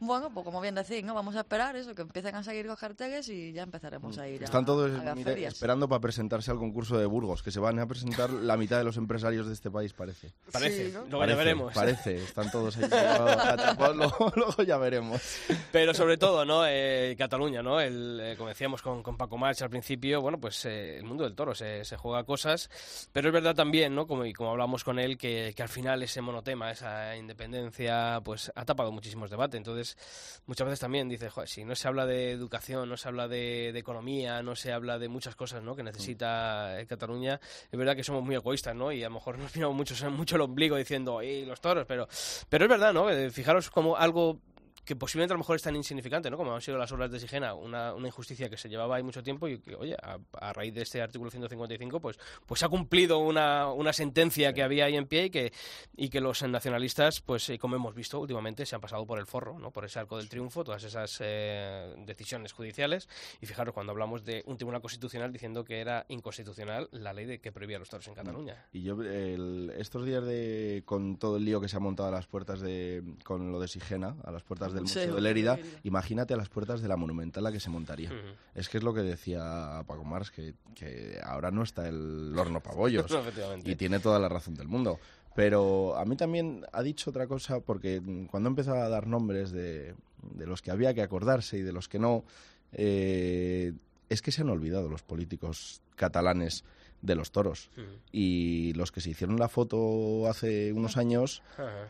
bueno, 0.04 0.30
pues 0.32 0.44
como 0.44 0.60
bien 0.60 0.74
decís, 0.74 1.04
¿no? 1.04 1.14
Vamos 1.14 1.36
a 1.36 1.40
esperar 1.40 1.76
eso, 1.76 1.94
que 1.94 2.02
empiecen 2.02 2.34
a 2.34 2.42
seguir 2.42 2.66
los 2.66 2.78
carteles 2.78 3.28
y 3.28 3.52
ya 3.52 3.62
empezaremos 3.62 4.18
a 4.18 4.28
ir 4.28 4.42
a, 4.42 4.44
Están 4.44 4.64
todos 4.64 4.90
a 4.98 5.04
las 5.04 5.16
mire, 5.16 5.30
ferias. 5.30 5.54
esperando 5.54 5.88
para 5.88 6.00
presentarse 6.00 6.50
al 6.50 6.58
concurso 6.58 6.98
de 6.98 7.06
Burgos, 7.06 7.42
que 7.42 7.50
se 7.50 7.60
van 7.60 7.78
a 7.78 7.86
presentar 7.86 8.30
la 8.30 8.56
mitad 8.56 8.78
de 8.78 8.84
los 8.84 8.96
empresarios 8.96 9.46
de 9.46 9.52
este 9.52 9.70
país, 9.70 9.92
parece. 9.92 10.32
Parece, 10.52 10.86
Sí, 10.86 10.92
¿no? 10.92 11.00
luego 11.00 11.18
parece, 11.18 11.32
ya 11.32 11.44
veremos. 11.44 11.74
Parece, 11.74 12.16
están 12.22 12.50
todos 12.50 12.76
ahí. 12.76 12.84
atrapados, 12.92 13.96
luego, 13.96 14.32
luego 14.36 14.62
ya 14.62 14.76
veremos. 14.78 15.20
Pero 15.70 15.94
sobre 15.94 16.16
todo, 16.16 16.44
¿no? 16.44 16.64
Eh, 16.66 17.14
Cataluña, 17.18 17.62
¿no? 17.62 17.80
El, 17.80 18.18
eh, 18.22 18.34
como 18.36 18.48
decíamos 18.48 18.82
con, 18.82 19.02
con 19.02 19.16
Paco 19.16 19.38
March 19.38 19.62
al 19.62 19.70
principio, 19.70 20.20
bueno, 20.20 20.38
pues 20.40 20.64
eh, 20.64 20.98
el 20.98 21.04
mundo 21.04 21.24
del 21.24 21.34
toro 21.34 21.54
se, 21.54 21.84
se 21.84 21.96
juega 21.96 22.24
cosas, 22.24 22.70
pero 23.12 23.28
es 23.28 23.32
verdad 23.32 23.54
también, 23.54 23.94
¿no? 23.94 24.06
Como, 24.06 24.24
y 24.24 24.32
como 24.32 24.50
hablamos 24.50 24.84
con 24.84 24.98
él, 24.98 25.16
que, 25.18 25.52
que 25.56 25.62
al 25.62 25.68
final 25.68 26.02
ese 26.02 26.20
monotema, 26.20 26.70
esa 26.70 27.16
independencia, 27.16 28.20
pues 28.24 28.52
ha 28.54 28.64
tapado 28.64 28.92
muchísimos 28.92 29.30
debates. 29.30 29.58
Entonces, 29.58 29.91
muchas 30.46 30.66
veces 30.66 30.80
también 30.80 31.08
dice, 31.08 31.28
"Joder, 31.30 31.48
si 31.48 31.64
no 31.64 31.74
se 31.74 31.88
habla 31.88 32.06
de 32.06 32.30
educación, 32.30 32.88
no 32.88 32.96
se 32.96 33.08
habla 33.08 33.28
de, 33.28 33.70
de 33.72 33.78
economía, 33.78 34.42
no 34.42 34.56
se 34.56 34.72
habla 34.72 34.98
de 34.98 35.08
muchas 35.08 35.36
cosas, 35.36 35.62
¿no? 35.62 35.76
Que 35.76 35.82
necesita 35.82 36.80
eh, 36.80 36.86
Cataluña, 36.86 37.40
es 37.70 37.78
verdad 37.78 37.96
que 37.96 38.04
somos 38.04 38.22
muy 38.22 38.34
egoístas, 38.34 38.74
¿no? 38.74 38.92
Y 38.92 39.02
a 39.02 39.08
lo 39.08 39.14
mejor 39.14 39.38
nos 39.38 39.54
miramos 39.56 39.76
mucho, 39.76 40.10
mucho 40.10 40.36
el 40.36 40.42
ombligo 40.42 40.76
diciendo, 40.76 41.22
¡y 41.22 41.44
los 41.44 41.60
toros! 41.60 41.84
Pero, 41.86 42.08
pero 42.48 42.64
es 42.64 42.70
verdad, 42.70 42.92
¿no? 42.92 43.10
Eh, 43.10 43.30
Fijaros 43.30 43.70
como 43.70 43.96
algo 43.96 44.40
que 44.84 44.96
posiblemente 44.96 45.32
a 45.32 45.36
lo 45.36 45.38
mejor 45.38 45.56
es 45.56 45.62
tan 45.62 45.76
insignificante, 45.76 46.30
¿no? 46.30 46.36
Como 46.36 46.54
han 46.54 46.60
sido 46.60 46.76
las 46.76 46.90
obras 46.92 47.10
de 47.10 47.20
Sigena, 47.20 47.54
una, 47.54 47.94
una 47.94 48.08
injusticia 48.08 48.50
que 48.50 48.56
se 48.56 48.68
llevaba 48.68 48.96
ahí 48.96 49.02
mucho 49.02 49.22
tiempo 49.22 49.46
y 49.46 49.58
que, 49.58 49.74
oye, 49.76 49.94
a, 50.02 50.18
a 50.40 50.52
raíz 50.52 50.74
de 50.74 50.82
este 50.82 51.00
artículo 51.00 51.30
155, 51.30 52.00
pues, 52.00 52.18
pues 52.46 52.62
ha 52.62 52.68
cumplido 52.68 53.18
una, 53.18 53.70
una 53.72 53.92
sentencia 53.92 54.52
que 54.52 54.62
había 54.62 54.86
ahí 54.86 54.96
en 54.96 55.06
pie 55.06 55.26
y 55.26 55.30
que, 55.30 55.52
y 55.96 56.08
que 56.08 56.20
los 56.20 56.42
nacionalistas, 56.42 57.20
pues 57.20 57.48
eh, 57.50 57.58
como 57.58 57.76
hemos 57.76 57.94
visto 57.94 58.18
últimamente, 58.20 58.66
se 58.66 58.74
han 58.74 58.80
pasado 58.80 59.06
por 59.06 59.18
el 59.18 59.26
forro, 59.26 59.58
¿no? 59.58 59.70
Por 59.70 59.84
ese 59.84 59.98
arco 60.00 60.16
del 60.18 60.28
triunfo, 60.28 60.64
todas 60.64 60.82
esas 60.82 61.16
eh, 61.20 61.94
decisiones 61.98 62.52
judiciales. 62.52 63.08
Y 63.40 63.46
fijaros, 63.46 63.72
cuando 63.74 63.92
hablamos 63.92 64.24
de 64.24 64.42
un 64.46 64.56
tribunal 64.56 64.80
constitucional 64.80 65.32
diciendo 65.32 65.64
que 65.64 65.80
era 65.80 66.04
inconstitucional 66.08 66.88
la 66.92 67.12
ley 67.12 67.26
de 67.26 67.40
que 67.40 67.52
prohibía 67.52 67.78
los 67.78 67.88
toros 67.88 68.08
en 68.08 68.14
Cataluña. 68.14 68.66
Y 68.72 68.82
yo, 68.82 69.00
el- 69.02 69.72
estos 69.78 70.04
días 70.04 70.24
de 70.24 70.82
con 70.84 71.16
todo 71.18 71.36
el 71.36 71.44
lío 71.44 71.60
que 71.60 71.68
se 71.68 71.76
ha 71.76 71.80
montado 71.80 72.08
a 72.08 72.12
las 72.12 72.26
puertas 72.26 72.60
de 72.60 73.02
con 73.24 73.52
lo 73.52 73.60
de 73.60 73.68
Sigena, 73.68 74.16
a 74.24 74.30
las 74.32 74.42
puertas 74.42 74.71
del 74.72 74.86
Sí, 74.88 74.98
Museo 75.00 75.14
de 75.16 75.20
Lérida, 75.20 75.56
Lérida. 75.56 75.78
imagínate 75.84 76.34
a 76.34 76.36
las 76.36 76.48
puertas 76.48 76.80
de 76.82 76.88
la 76.88 76.96
Monumental 76.96 77.44
la 77.44 77.52
que 77.52 77.60
se 77.60 77.70
montaría. 77.70 78.10
Es 78.54 78.68
que 78.68 78.78
es 78.78 78.84
lo 78.84 78.92
que 78.94 79.00
decía 79.02 79.82
Paco 79.86 80.04
Mars, 80.04 80.30
que, 80.30 80.54
que 80.74 81.18
ahora 81.22 81.50
no 81.50 81.62
está 81.62 81.88
el 81.88 82.32
horno 82.36 82.60
pabollos. 82.60 83.06
No, 83.10 83.20
efectivamente. 83.20 83.70
y 83.70 83.76
tiene 83.76 83.98
toda 84.00 84.18
la 84.18 84.28
razón 84.28 84.54
del 84.54 84.68
mundo. 84.68 84.98
Pero 85.34 85.96
a 85.96 86.04
mí 86.04 86.14
también 86.16 86.64
ha 86.72 86.82
dicho 86.82 87.08
otra 87.10 87.26
cosa, 87.26 87.60
porque 87.60 88.02
cuando 88.30 88.50
empezaba 88.50 88.84
a 88.84 88.88
dar 88.90 89.06
nombres 89.06 89.50
de, 89.50 89.94
de 90.20 90.46
los 90.46 90.60
que 90.60 90.70
había 90.70 90.92
que 90.92 91.00
acordarse 91.02 91.56
y 91.58 91.62
de 91.62 91.72
los 91.72 91.88
que 91.88 91.98
no, 91.98 92.24
eh, 92.72 93.72
es 94.08 94.20
que 94.22 94.32
se 94.32 94.42
han 94.42 94.50
olvidado 94.50 94.88
los 94.88 95.02
políticos 95.02 95.80
catalanes 95.96 96.64
de 97.02 97.14
los 97.14 97.32
toros. 97.32 97.68
Y 98.12 98.72
los 98.74 98.92
que 98.92 99.00
se 99.00 99.10
hicieron 99.10 99.38
la 99.38 99.48
foto 99.48 100.26
hace 100.28 100.72
unos 100.72 100.96
años, 100.96 101.42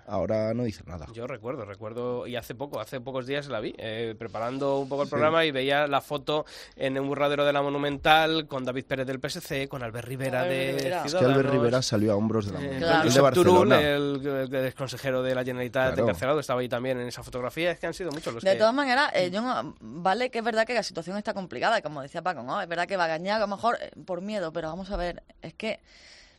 ahora 0.07 0.55
no 0.55 0.65
dicen 0.65 0.87
nada. 0.89 1.07
Yo 1.13 1.27
recuerdo, 1.27 1.65
recuerdo, 1.65 2.27
y 2.27 2.37
hace 2.37 2.55
poco, 2.55 2.81
hace 2.81 3.01
pocos 3.01 3.27
días 3.27 3.47
la 3.49 3.61
vi, 3.61 3.75
eh, 3.79 4.15
preparando 4.19 4.79
un 4.79 4.89
poco 4.89 5.03
el 5.05 5.09
programa 5.09 5.45
y 5.45 5.51
veía 5.51 5.87
la 5.87 6.01
foto 6.01 6.45
en 6.77 6.99
un 6.99 7.07
burradero 7.09 7.45
de 7.45 7.53
la 7.53 7.63
Monumental 7.63 8.47
con 8.47 8.65
David 8.65 8.85
Pérez 8.87 9.07
del 9.07 9.21
PSC, 9.21 9.69
con 9.69 9.83
Albert 9.83 10.09
Rivera 10.09 10.43
Albert 10.43 10.81
de. 10.81 10.89
Es 11.07 11.15
que 11.15 11.25
Albert 11.25 11.51
Rivera 11.51 11.83
salió 11.83 12.13
a 12.13 12.17
hombros 12.17 12.47
de 12.47 12.53
la 12.53 12.59
eh, 12.59 12.63
Monumental. 12.63 12.89
Claro. 12.91 13.09
El 13.09 13.15
de 13.15 13.21
Barcelona. 13.21 13.81
el, 13.81 14.49
el 14.55 14.67
exconsejero 14.67 15.23
de 15.23 15.35
la 15.35 15.45
Generalitat 15.45 15.89
Claro. 15.93 16.03
encarcelado, 16.05 16.41
estaba 16.41 16.61
ahí 16.61 16.69
también 16.69 16.99
en 17.01 17.09
esa 17.09 17.23
fotografía. 17.23 17.71
Es 17.73 17.79
que 17.79 17.87
han 17.87 17.95
sido 17.95 18.11
muchos 18.13 18.33
los 18.33 18.43
De 18.43 18.53
que... 18.53 18.59
todas 18.59 18.75
maneras, 18.75 19.11
eh, 19.15 19.31
yo 19.31 19.43
no- 19.43 19.75
vale 19.81 20.31
que 20.31 20.39
es 20.39 20.45
verdad 20.45 20.67
que 20.67 20.75
la 20.75 20.83
situación 20.83 21.17
está 21.19 21.35
complicada, 21.35 21.83
como 21.83 22.01
decía 22.03 22.23
Paco, 22.23 22.43
¿no? 22.43 22.61
Es 22.63 22.69
verdad 22.69 22.87
que 22.87 22.97
va 22.97 23.05
a 23.05 23.09
ganar 23.09 23.37
a 23.37 23.39
lo 23.41 23.47
mejor 23.49 23.77
eh, 23.81 23.91
por 24.07 24.21
miedo, 24.23 24.53
pero 24.53 24.69
vamos 24.69 24.91
a 24.91 24.97
ver, 24.97 25.02
es 25.43 25.55
que 25.55 25.81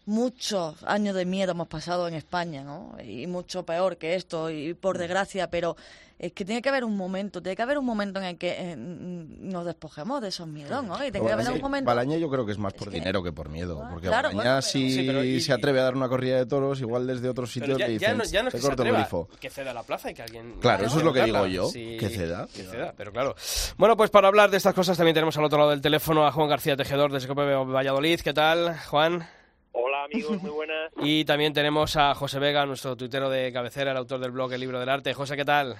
muchos 0.05 0.83
años 0.83 1.15
de 1.15 1.25
miedo 1.25 1.51
hemos 1.51 1.67
pasado 1.67 2.07
en 2.07 2.13
España, 2.13 2.63
¿no? 2.63 2.95
Y 3.03 3.27
mucho 3.27 3.65
peor 3.65 3.97
que 3.97 4.15
esto, 4.15 4.49
y 4.49 4.73
por 4.73 4.97
desgracia, 4.97 5.49
pero 5.49 5.75
es 6.19 6.31
que 6.31 6.45
tiene 6.45 6.61
que 6.61 6.69
haber 6.69 6.83
un 6.85 6.95
momento, 6.95 7.41
tiene 7.41 7.55
que 7.55 7.61
haber 7.63 7.77
un 7.77 7.85
momento 7.85 8.19
en 8.19 8.25
el 8.25 8.37
que 8.37 8.55
eh, 8.57 8.75
nos 8.77 9.65
despojemos 9.65 10.21
de 10.21 10.29
esos 10.29 10.47
miedos, 10.47 10.83
¿no? 10.83 10.95
Y 11.05 11.11
tiene 11.11 11.25
que 11.27 11.33
haber 11.33 11.49
un 11.51 11.59
momento... 11.61 11.85
Balaña 11.87 12.17
yo 12.17 12.29
creo 12.29 12.45
que 12.45 12.51
es 12.53 12.57
más 12.57 12.73
por 12.73 12.89
que- 12.89 12.99
dinero 12.99 13.23
que 13.23 13.31
por 13.33 13.49
miedo. 13.49 13.83
Porque 13.91 14.07
claro, 14.07 14.29
Balaña 14.29 14.35
bueno, 14.35 14.49
pero- 14.51 14.61
si 14.61 14.91
Sí, 14.93 15.03
pero 15.05 15.23
y- 15.23 15.41
se 15.41 15.51
atreve 15.51 15.79
a 15.81 15.83
dar 15.83 15.95
una 15.95 16.07
corrida 16.07 16.37
de 16.37 16.45
toros, 16.45 16.79
igual 16.79 17.07
desde 17.07 17.27
otros 17.29 17.51
Pero 17.53 17.65
sitios 17.65 17.77
ya, 17.79 17.85
te 17.87 17.91
ya 17.93 17.99
dicen, 18.13 18.17
no, 18.19 18.23
ya 18.25 18.41
no 18.43 18.47
es 18.49 18.51
te 18.53 18.57
que 18.57 18.61
se 18.61 18.67
corto 18.67 18.83
el 18.83 18.93
grifo. 18.93 19.27
que 19.39 19.49
ceda 19.49 19.73
la 19.73 19.83
plaza 19.83 20.11
y 20.11 20.13
que 20.13 20.21
alguien... 20.21 20.55
Claro, 20.61 20.85
eso 20.85 20.97
es 20.99 21.03
lo 21.03 21.11
que 21.11 21.23
digo 21.23 21.45
yo, 21.47 21.65
Sí, 21.69 21.97
que 21.99 22.09
ceda. 22.09 22.47
Que 22.53 22.63
ceda, 22.63 22.93
pero 22.95 23.11
claro. 23.11 23.35
Bueno, 23.77 23.97
pues 23.97 24.09
para 24.09 24.27
hablar 24.29 24.49
de 24.51 24.57
estas 24.57 24.73
cosas 24.75 24.95
también 24.95 25.15
tenemos 25.15 25.35
al 25.37 25.43
otro 25.45 25.57
lado 25.57 25.71
del 25.71 25.81
teléfono 25.81 26.25
a 26.25 26.31
Juan 26.31 26.47
García 26.47 26.77
Tejedor 26.77 27.11
desde 27.11 27.27
Cope 27.27 27.43
Valladolid. 27.53 28.21
¿Qué 28.21 28.33
tal, 28.33 28.77
Juan? 28.87 29.27
Hola 29.73 30.03
amigos, 30.05 30.41
muy 30.41 30.51
buenas. 30.51 30.91
Y 31.01 31.25
también 31.25 31.51
tenemos 31.51 31.97
a 31.97 32.13
José 32.15 32.39
Vega, 32.39 32.65
nuestro 32.65 32.95
tuitero 32.95 33.29
de 33.29 33.51
cabecera, 33.51 33.91
el 33.91 33.97
autor 33.97 34.19
del 34.19 34.31
blog 34.31 34.53
El 34.53 34.61
Libro 34.61 34.79
del 34.79 34.87
Arte. 34.89 35.13
José, 35.13 35.35
¿qué 35.35 35.45
tal? 35.45 35.75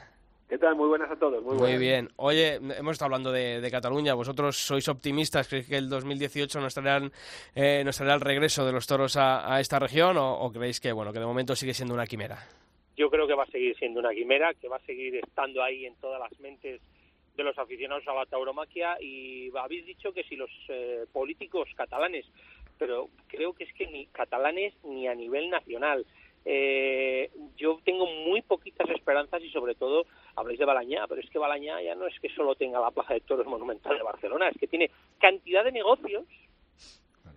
¿Qué 0.50 0.58
tal? 0.58 0.76
Muy 0.76 0.88
buenas 0.88 1.10
a 1.10 1.16
todos. 1.16 1.44
Muy, 1.44 1.78
bien. 1.78 2.10
Oye, 2.18 2.56
hemos 2.56 2.92
estado 2.94 3.08
hablando 3.08 3.32
de, 3.32 3.62
de 3.62 3.72
Cataluña. 3.72 4.14
¿Vosotros 4.14 4.58
sois 4.58 4.88
optimistas? 4.88 5.48
¿Creéis 5.48 5.68
que 5.68 5.78
el 5.78 5.90
2018 5.90 6.60
nos 6.60 6.74
traerán, 6.74 7.12
eh, 7.56 7.82
nos 7.86 7.98
traerá 7.98 8.16
el 8.16 8.22
regreso 8.22 8.66
de 8.66 8.72
los 8.72 8.86
toros 8.86 9.16
a, 9.16 9.52
a 9.54 9.60
esta 9.60 9.80
región 9.80 10.18
o, 10.18 10.40
o 10.40 10.52
creéis 10.52 10.80
que, 10.80 10.92
bueno, 10.92 11.14
que 11.14 11.20
de 11.20 11.26
momento 11.26 11.56
sigue 11.56 11.74
siendo 11.74 11.94
una 11.94 12.06
quimera? 12.06 12.38
Yo 12.96 13.10
creo 13.10 13.26
que 13.26 13.34
va 13.34 13.44
a 13.44 13.52
seguir 13.52 13.76
siendo 13.78 14.00
una 14.00 14.12
quimera, 14.12 14.54
que 14.54 14.68
va 14.68 14.78
a 14.78 14.86
seguir 14.86 15.16
estando 15.16 15.64
ahí 15.64 15.86
en 15.86 15.96
todas 15.96 16.20
las 16.20 16.40
mentes 16.40 16.82
de 17.36 17.44
los 17.44 17.58
aficionados 17.58 18.08
a 18.08 18.14
la 18.14 18.26
tauromaquia 18.26 18.96
y 19.02 19.50
habéis 19.58 19.86
dicho 19.86 20.14
que 20.14 20.24
si 20.24 20.36
los 20.36 20.52
eh, 20.70 21.06
políticos 21.12 21.68
catalanes, 21.76 22.26
pero 22.78 23.10
creo 23.28 23.54
que 23.54 23.64
es 23.66 23.74
que 23.74 23.88
ni 23.88 24.06
catalanes 24.08 24.74
ni 24.84 25.08
a 25.08 25.16
nivel 25.16 25.50
nacional. 25.50 26.06
Eh, 26.46 27.32
yo 27.56 27.80
tengo 27.86 28.06
muy 28.06 28.42
poquitas 28.42 28.90
esperanzas 28.90 29.42
y 29.42 29.50
sobre 29.50 29.76
todo 29.76 30.06
habláis 30.36 30.60
de 30.60 30.66
Balañá, 30.66 31.08
pero 31.08 31.22
es 31.22 31.30
que 31.30 31.40
Balañá 31.40 31.82
ya 31.82 31.96
no 31.96 32.06
es 32.06 32.20
que 32.20 32.30
solo 32.30 32.56
tenga 32.56 32.82
la 32.82 32.92
Plaza 32.92 33.14
de 33.14 33.22
Toros 33.22 33.48
Monumental 33.48 33.98
de 33.98 34.04
Barcelona, 34.04 34.50
es 34.50 34.58
que 34.58 34.68
tiene 34.68 34.92
cantidad 35.20 35.64
de 35.64 35.72
negocios 35.72 36.26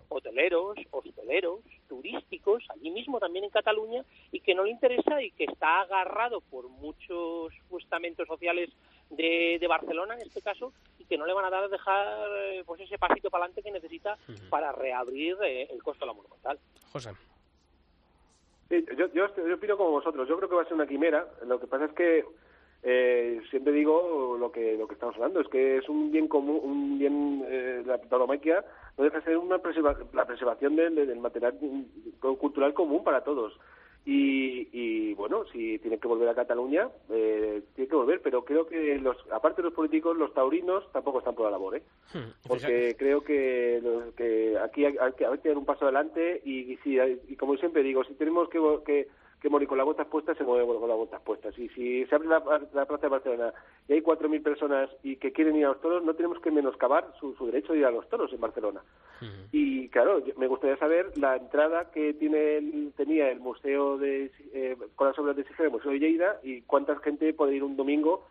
hoteleros, 0.08 0.76
hosteleros, 0.90 1.60
turísticos, 1.88 2.64
allí 2.70 2.90
mismo 2.90 3.18
también 3.18 3.44
en 3.44 3.50
Cataluña, 3.50 4.04
y 4.32 4.40
que 4.40 4.54
no 4.54 4.64
le 4.64 4.70
interesa 4.70 5.20
y 5.22 5.30
que 5.32 5.44
está 5.44 5.80
agarrado 5.80 6.40
por 6.40 6.68
muchos 6.68 7.52
estamentos 7.78 8.26
sociales 8.26 8.70
de, 9.10 9.58
de 9.60 9.66
Barcelona, 9.66 10.14
en 10.14 10.22
este 10.22 10.42
caso, 10.42 10.72
que 11.08 11.16
no 11.18 11.26
le 11.26 11.32
van 11.34 11.44
a 11.44 11.50
dar 11.50 11.64
a 11.64 11.68
dejar 11.68 12.28
eh, 12.38 12.62
pues 12.66 12.80
ese 12.80 12.98
pasito 12.98 13.30
para 13.30 13.44
adelante 13.44 13.62
que 13.62 13.72
necesita 13.72 14.16
para 14.50 14.72
reabrir 14.72 15.36
eh, 15.42 15.68
el 15.70 15.82
costo 15.82 16.04
de 16.04 16.08
la 16.08 16.14
monumental. 16.14 16.58
José. 16.92 17.10
Sí, 18.68 18.84
yo, 18.98 19.06
yo, 19.12 19.26
estoy- 19.26 19.48
yo 19.48 19.54
opino 19.54 19.76
como 19.76 19.90
vosotros. 19.92 20.28
Yo 20.28 20.36
creo 20.36 20.48
que 20.48 20.56
va 20.56 20.62
a 20.62 20.64
ser 20.64 20.74
una 20.74 20.86
quimera. 20.86 21.26
Lo 21.46 21.60
que 21.60 21.66
pasa 21.68 21.84
es 21.84 21.92
que 21.92 22.24
eh, 22.82 23.40
siempre 23.50 23.72
digo 23.72 24.36
lo 24.38 24.50
que 24.52 24.76
lo 24.76 24.86
que 24.86 24.94
estamos 24.94 25.14
hablando 25.16 25.40
es 25.40 25.48
que 25.48 25.78
es 25.78 25.88
un 25.88 26.10
bien 26.12 26.28
común, 26.28 26.60
un 26.62 26.98
bien 26.98 27.44
eh, 27.48 27.82
la 27.86 27.98
tauromaquia 27.98 28.64
no 28.98 29.04
deja 29.04 29.18
de 29.18 29.24
ser 29.24 29.38
una 29.38 29.58
preserva- 29.58 29.96
la 30.12 30.24
preservación 30.26 30.76
del, 30.76 30.94
del 30.94 31.18
material 31.20 31.56
cultural 32.20 32.74
común 32.74 33.02
para 33.04 33.22
todos. 33.24 33.58
Y, 34.08 34.68
y, 34.72 35.14
bueno, 35.14 35.44
si 35.52 35.80
tienen 35.80 35.98
que 35.98 36.06
volver 36.06 36.28
a 36.28 36.34
Cataluña, 36.36 36.88
eh, 37.10 37.60
tienen 37.74 37.90
que 37.90 37.96
volver, 37.96 38.22
pero 38.22 38.44
creo 38.44 38.64
que 38.64 38.98
los, 39.00 39.16
aparte 39.32 39.62
de 39.62 39.64
los 39.64 39.74
políticos, 39.74 40.16
los 40.16 40.32
taurinos 40.32 40.84
tampoco 40.92 41.18
están 41.18 41.34
por 41.34 41.46
la 41.46 41.50
labor, 41.50 41.74
¿eh? 41.76 41.82
porque 42.46 42.94
creo 42.96 43.22
que, 43.22 43.82
que 44.16 44.56
aquí 44.58 44.84
hay, 44.84 44.96
hay 45.00 45.12
que 45.14 45.26
hay 45.26 45.38
que 45.38 45.48
dar 45.48 45.58
un 45.58 45.64
paso 45.64 45.86
adelante 45.86 46.40
y, 46.44 46.72
y 46.72 46.76
si, 46.84 46.98
y 47.00 47.34
como 47.34 47.56
siempre 47.56 47.82
digo, 47.82 48.04
si 48.04 48.14
tenemos 48.14 48.48
que, 48.48 48.60
que, 48.86 49.08
que 49.40 49.50
morir 49.50 49.68
con 49.68 49.78
las 49.78 49.86
botas 49.86 50.06
puestas, 50.06 50.36
se 50.36 50.44
mueve 50.44 50.64
con 50.66 50.88
las 50.88 50.96
botas 50.96 51.20
puestas. 51.22 51.58
Y 51.58 51.68
si 51.70 52.04
se 52.06 52.14
abre 52.14 52.28
la, 52.28 52.42
la 52.72 52.86
plaza 52.86 53.02
de 53.02 53.08
Barcelona 53.08 53.52
y 53.88 53.92
hay 53.94 54.00
4.000 54.02 54.42
personas 54.42 54.90
y 55.02 55.16
que 55.16 55.32
quieren 55.32 55.56
ir 55.56 55.66
a 55.66 55.68
los 55.68 55.80
toros, 55.80 56.02
no 56.04 56.14
tenemos 56.14 56.40
que 56.40 56.50
menoscabar 56.50 57.12
su, 57.20 57.34
su 57.34 57.46
derecho 57.46 57.72
de 57.72 57.80
ir 57.80 57.86
a 57.86 57.90
los 57.90 58.08
toros 58.08 58.32
en 58.32 58.40
Barcelona. 58.40 58.82
Y 59.52 59.88
claro, 59.90 60.22
me 60.36 60.46
gustaría 60.46 60.76
saber 60.78 61.16
la 61.18 61.36
entrada 61.36 61.90
que 61.90 62.14
tiene 62.14 62.56
el- 62.58 62.92
tenía 62.96 63.30
el 63.30 63.40
museo 63.40 63.98
de 63.98 64.30
eh, 64.52 64.76
con 64.94 65.08
las 65.08 65.18
obras 65.18 65.36
de 65.36 65.44
Sigena, 65.44 65.66
el 65.68 65.72
Museo 65.72 65.92
de 65.92 65.98
Lleida, 66.00 66.40
y 66.42 66.62
cuánta 66.62 66.96
gente 67.00 67.32
puede 67.34 67.54
ir 67.56 67.62
un 67.64 67.76
domingo 67.76 68.26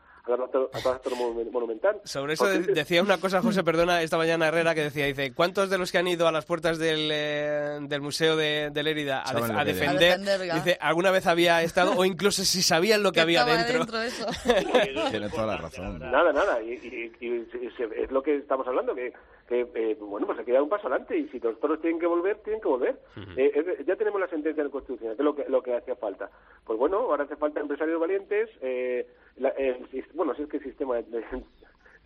Monumental. 1.51 2.01
Sobre 2.03 2.33
eso 2.33 2.47
decía 2.47 3.01
una 3.01 3.17
cosa 3.17 3.41
José, 3.41 3.63
perdona, 3.63 4.01
esta 4.01 4.17
mañana 4.17 4.47
Herrera 4.47 4.73
que 4.73 4.83
decía, 4.83 5.05
dice, 5.05 5.33
¿cuántos 5.33 5.69
de 5.69 5.77
los 5.77 5.91
que 5.91 5.97
han 5.99 6.07
ido 6.07 6.27
a 6.27 6.31
las 6.31 6.45
puertas 6.45 6.77
del, 6.77 7.09
eh, 7.11 7.79
del 7.81 8.01
Museo 8.01 8.35
de, 8.35 8.69
de 8.71 8.83
Lérida 8.83 9.23
a, 9.25 9.63
defender, 9.63 10.19
dice, 10.53 10.77
alguna 10.81 11.11
vez 11.11 11.27
había 11.27 11.61
estado 11.61 11.93
o 11.95 12.05
incluso 12.05 12.43
si 12.43 12.61
sabían 12.61 13.03
lo 13.03 13.11
que, 13.11 13.21
había 13.21 13.45
dentro? 13.45 13.85
Tiene 15.11 15.29
toda 15.29 15.45
la 15.45 15.57
razón. 15.57 15.99
Nada, 15.99 16.33
nada, 16.33 16.61
y, 16.61 16.73
es 17.21 18.11
lo 18.11 18.21
que 18.21 18.37
estamos 18.37 18.67
hablando, 18.67 18.95
que, 18.95 19.13
que 19.47 19.67
eh, 19.75 19.95
bueno, 19.99 20.25
pues 20.25 20.39
hay 20.39 20.45
que 20.45 20.51
dar 20.51 20.61
un 20.61 20.69
paso 20.69 20.87
adelante 20.87 21.17
y 21.17 21.27
si 21.29 21.39
los 21.39 21.59
toros 21.59 21.79
tienen 21.79 21.99
que 21.99 22.07
volver, 22.07 22.37
tienen 22.43 22.61
que 22.61 22.67
volver. 22.67 22.99
Eh, 23.37 23.83
ya 23.85 23.95
tenemos 23.95 24.19
la 24.19 24.27
sentencia 24.27 24.63
del 24.63 24.71
Constitucional, 24.71 25.15
que 25.15 25.21
es 25.21 25.25
lo 25.25 25.35
que, 25.35 25.45
lo 25.49 25.61
que 25.61 25.75
hacía 25.75 25.95
falta. 25.95 26.31
Pues 26.65 26.79
bueno, 26.79 26.97
ahora 26.97 27.25
hace 27.25 27.35
falta 27.35 27.59
empresarios 27.59 27.99
valientes, 27.99 28.49
eh, 28.61 29.07
bueno, 30.13 30.33
si 30.35 30.43
es 30.43 30.49
que 30.49 30.57
el 30.57 30.63
sistema 30.63 30.95
de, 30.95 31.23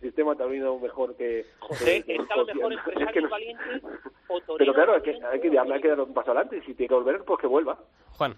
sistema 0.00 0.34
taurino 0.34 0.78
mejor 0.78 1.16
que... 1.16 1.46
José, 1.60 2.02
que, 2.02 2.16
está 2.16 2.36
lo 2.36 2.46
mejor 2.46 2.72
empresarios 2.72 3.30
valientes 3.30 3.82
o 4.28 4.40
Pero 4.58 4.74
claro, 4.74 4.94
hay 4.94 5.02
que, 5.02 5.10
hay, 5.12 5.40
que, 5.40 5.58
hay 5.58 5.80
que 5.80 5.88
dar 5.88 6.00
un 6.00 6.14
paso 6.14 6.32
adelante 6.32 6.58
y 6.58 6.60
si 6.60 6.74
tiene 6.74 6.88
que 6.88 6.94
volver, 6.94 7.24
pues 7.24 7.40
que 7.40 7.46
vuelva. 7.46 7.78
Juan. 8.12 8.34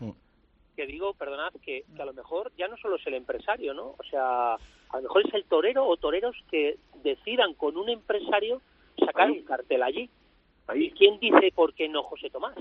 Que 0.76 0.86
digo, 0.86 1.12
perdonad, 1.14 1.52
que, 1.62 1.84
que 1.94 2.02
a 2.02 2.06
lo 2.06 2.14
mejor 2.14 2.52
ya 2.56 2.66
no 2.68 2.76
solo 2.78 2.96
es 2.96 3.06
el 3.06 3.14
empresario, 3.14 3.74
¿no? 3.74 3.94
O 3.98 4.04
sea, 4.08 4.54
a 4.54 4.96
lo 4.96 5.02
mejor 5.02 5.26
es 5.26 5.34
el 5.34 5.44
torero 5.44 5.86
o 5.86 5.96
toreros 5.96 6.36
que 6.50 6.78
decidan 7.02 7.54
con 7.54 7.76
un 7.76 7.88
empresario 7.90 8.62
sacar 8.98 9.30
un 9.30 9.42
cartel 9.44 9.82
allí. 9.82 10.10
¿Y 10.74 10.90
quién 10.92 11.18
dice 11.18 11.52
por 11.54 11.74
qué 11.74 11.88
no 11.88 12.02
José 12.04 12.30
Tomás? 12.30 12.54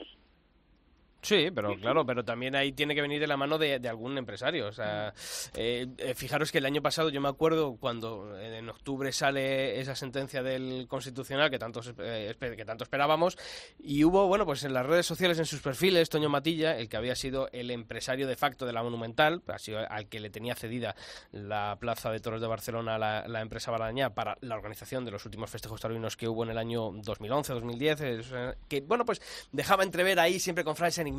Sí, 1.21 1.49
pero 1.53 1.75
claro, 1.77 2.03
pero 2.05 2.25
también 2.25 2.55
ahí 2.55 2.71
tiene 2.71 2.95
que 2.95 3.01
venir 3.01 3.19
de 3.19 3.27
la 3.27 3.37
mano 3.37 3.57
de, 3.59 3.75
algún 3.87 4.17
empresario. 4.17 4.67
O 4.67 4.71
sea, 4.71 5.13
eh, 5.55 5.87
eh, 5.97 6.15
fijaros 6.15 6.51
que 6.51 6.57
el 6.57 6.65
año 6.65 6.81
pasado 6.81 7.09
yo 7.09 7.21
me 7.21 7.29
acuerdo 7.29 7.77
cuando 7.77 8.39
en 8.39 8.67
octubre 8.69 9.11
sale 9.11 9.79
esa 9.79 9.95
sentencia 9.95 10.41
del 10.41 10.87
Constitucional 10.87 11.51
que 11.51 11.59
tanto, 11.59 11.81
eh, 11.99 12.35
que 12.39 12.65
tanto 12.65 12.83
esperábamos 12.83 13.37
y 13.79 14.03
hubo, 14.03 14.27
bueno, 14.27 14.45
pues 14.45 14.63
en 14.63 14.73
las 14.73 14.85
redes 14.85 15.05
sociales, 15.05 15.37
en 15.37 15.45
sus 15.45 15.61
perfiles, 15.61 16.09
Toño 16.09 16.29
Matilla, 16.29 16.77
el 16.77 16.89
que 16.89 16.97
había 16.97 17.15
sido 17.15 17.49
el 17.51 17.69
empresario 17.69 18.27
de 18.27 18.35
facto 18.35 18.65
de 18.65 18.73
la 18.73 18.81
Monumental, 18.81 19.43
ha 19.47 19.59
sido 19.59 19.79
al 19.87 20.07
que 20.07 20.19
le 20.19 20.31
tenía 20.31 20.55
cedida 20.55 20.95
la 21.31 21.77
Plaza 21.79 22.11
de 22.11 22.19
Toros 22.19 22.41
de 22.41 22.47
Barcelona 22.47 22.97
la, 22.97 23.27
la 23.27 23.41
empresa 23.41 23.69
Barañá 23.69 24.15
para 24.15 24.37
la 24.41 24.55
organización 24.55 25.05
de 25.05 25.11
los 25.11 25.25
últimos 25.25 25.51
festejos 25.51 25.81
taurinos 25.81 26.17
que 26.17 26.27
hubo 26.27 26.43
en 26.43 26.49
el 26.49 26.57
año 26.57 26.91
2011-2010, 26.91 28.55
que, 28.67 28.81
bueno, 28.81 29.05
pues 29.05 29.21
dejaba 29.51 29.83
entrever 29.83 30.19
ahí 30.19 30.39
siempre 30.39 30.63
con 30.63 30.75
frases 30.75 31.10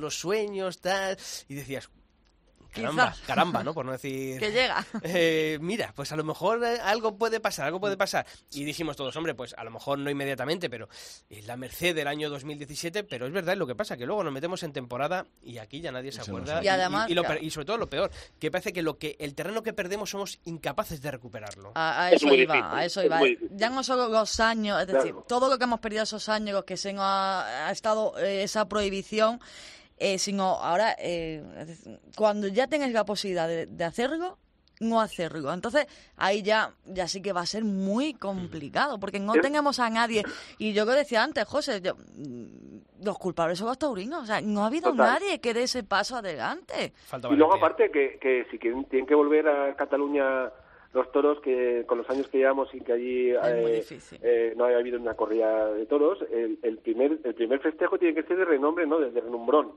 los 0.00 0.18
sueños, 0.18 0.80
tal, 0.80 1.18
y 1.48 1.54
decías, 1.54 1.90
caramba, 2.72 3.14
caramba, 3.26 3.64
¿no? 3.64 3.74
Por 3.74 3.84
no 3.84 3.92
decir... 3.92 4.38
Que 4.38 4.50
llega. 4.50 4.84
Eh, 5.04 5.58
mira, 5.60 5.92
pues 5.94 6.12
a 6.12 6.16
lo 6.16 6.24
mejor 6.24 6.64
eh, 6.64 6.78
algo 6.82 7.16
puede 7.18 7.40
pasar, 7.40 7.66
algo 7.66 7.80
puede 7.80 7.96
pasar. 7.96 8.24
Y 8.52 8.64
dijimos 8.64 8.96
todos, 8.96 9.14
hombre, 9.16 9.34
pues 9.34 9.54
a 9.58 9.64
lo 9.64 9.70
mejor 9.70 9.98
no 9.98 10.10
inmediatamente, 10.10 10.70
pero 10.70 10.88
es 11.28 11.46
la 11.46 11.56
merced 11.56 11.94
del 11.94 12.06
año 12.06 12.30
2017, 12.30 13.04
pero 13.04 13.26
es 13.26 13.32
verdad 13.32 13.56
lo 13.56 13.66
que 13.66 13.74
pasa, 13.74 13.96
que 13.96 14.06
luego 14.06 14.22
nos 14.24 14.32
metemos 14.32 14.62
en 14.62 14.72
temporada 14.72 15.26
y 15.42 15.58
aquí 15.58 15.80
ya 15.80 15.92
nadie 15.92 16.12
se 16.12 16.22
acuerda. 16.22 16.62
Y, 16.62 16.68
además... 16.68 17.10
Y, 17.40 17.50
sobre 17.50 17.66
todo 17.66 17.78
lo 17.78 17.90
peor, 17.90 18.10
que 18.38 18.50
parece 18.50 18.72
que 18.72 18.82
lo 18.82 18.96
que 18.96 19.16
el 19.18 19.34
terreno 19.34 19.62
que 19.62 19.72
perdemos 19.72 20.10
somos 20.10 20.38
incapaces 20.44 21.02
de 21.02 21.10
recuperarlo. 21.10 21.72
A, 21.74 22.10
eso 22.12 22.32
iba, 22.32 22.76
a 22.76 22.84
eso 22.84 23.02
iba. 23.02 23.20
Ya 23.50 23.70
no 23.70 23.82
solo 23.82 24.08
los 24.08 24.40
años, 24.40 24.80
es 24.80 24.86
decir, 24.86 25.14
todo 25.26 25.48
lo 25.48 25.58
que 25.58 25.64
hemos 25.64 25.80
perdido 25.80 26.04
esos 26.04 26.28
años, 26.28 26.54
los 26.54 26.64
que 26.64 26.76
se 26.76 26.92
nos 26.92 27.04
ha, 27.04 27.70
estado 27.70 28.18
eh, 28.18 28.42
esa 28.42 28.68
prohibición 28.68 29.40
eh, 30.04 30.18
sino 30.18 30.56
ahora, 30.56 30.96
eh, 30.98 31.44
cuando 32.16 32.48
ya 32.48 32.66
tengas 32.66 32.90
la 32.90 33.04
posibilidad 33.04 33.46
de, 33.46 33.84
hacerlo, 33.84 34.36
no 34.80 35.00
hacerlo. 35.00 35.52
Entonces, 35.52 35.86
ahí 36.16 36.42
ya, 36.42 36.72
ya 36.86 37.06
sí 37.06 37.22
que 37.22 37.32
va 37.32 37.42
a 37.42 37.46
ser 37.46 37.62
muy 37.62 38.14
complicado, 38.14 38.98
porque 38.98 39.20
no 39.20 39.34
tengamos 39.34 39.78
a 39.78 39.90
nadie. 39.90 40.24
Y 40.58 40.72
yo 40.72 40.86
que 40.86 40.92
decía 40.92 41.22
antes, 41.22 41.44
José, 41.44 41.80
mm, 41.80 43.04
los 43.04 43.16
culpables 43.16 43.60
son 43.60 43.68
los 43.68 43.78
taurinos. 43.78 44.24
O 44.24 44.26
sea, 44.26 44.40
no 44.40 44.64
ha 44.64 44.66
habido 44.66 44.92
nadie 44.92 45.40
que 45.40 45.54
dé 45.54 45.62
ese 45.62 45.84
paso 45.84 46.16
adelante. 46.16 46.92
y 47.30 47.36
luego, 47.36 47.54
aparte, 47.54 47.92
que, 47.92 48.18
que 48.20 48.44
si 48.50 48.58
tienen 48.58 49.06
que 49.06 49.14
volver 49.14 49.46
a 49.46 49.76
Cataluña 49.76 50.50
los 50.94 51.10
toros 51.10 51.40
que 51.40 51.84
con 51.86 51.98
los 51.98 52.10
años 52.10 52.28
que 52.28 52.38
llevamos 52.38 52.74
y 52.74 52.80
que 52.80 52.92
allí 52.92 53.30
eh, 53.30 53.84
eh, 54.22 54.54
no 54.56 54.64
haya 54.64 54.78
habido 54.78 55.00
una 55.00 55.14
corrida 55.14 55.72
de 55.72 55.86
toros, 55.86 56.18
el, 56.30 56.78
primer 56.78 57.18
el 57.24 57.34
primer 57.34 57.60
festejo 57.60 57.98
tiene 57.98 58.14
que 58.14 58.24
ser 58.24 58.36
de 58.36 58.44
renombre, 58.44 58.86
¿no? 58.86 58.98
De, 58.98 59.20
renombrón, 59.20 59.72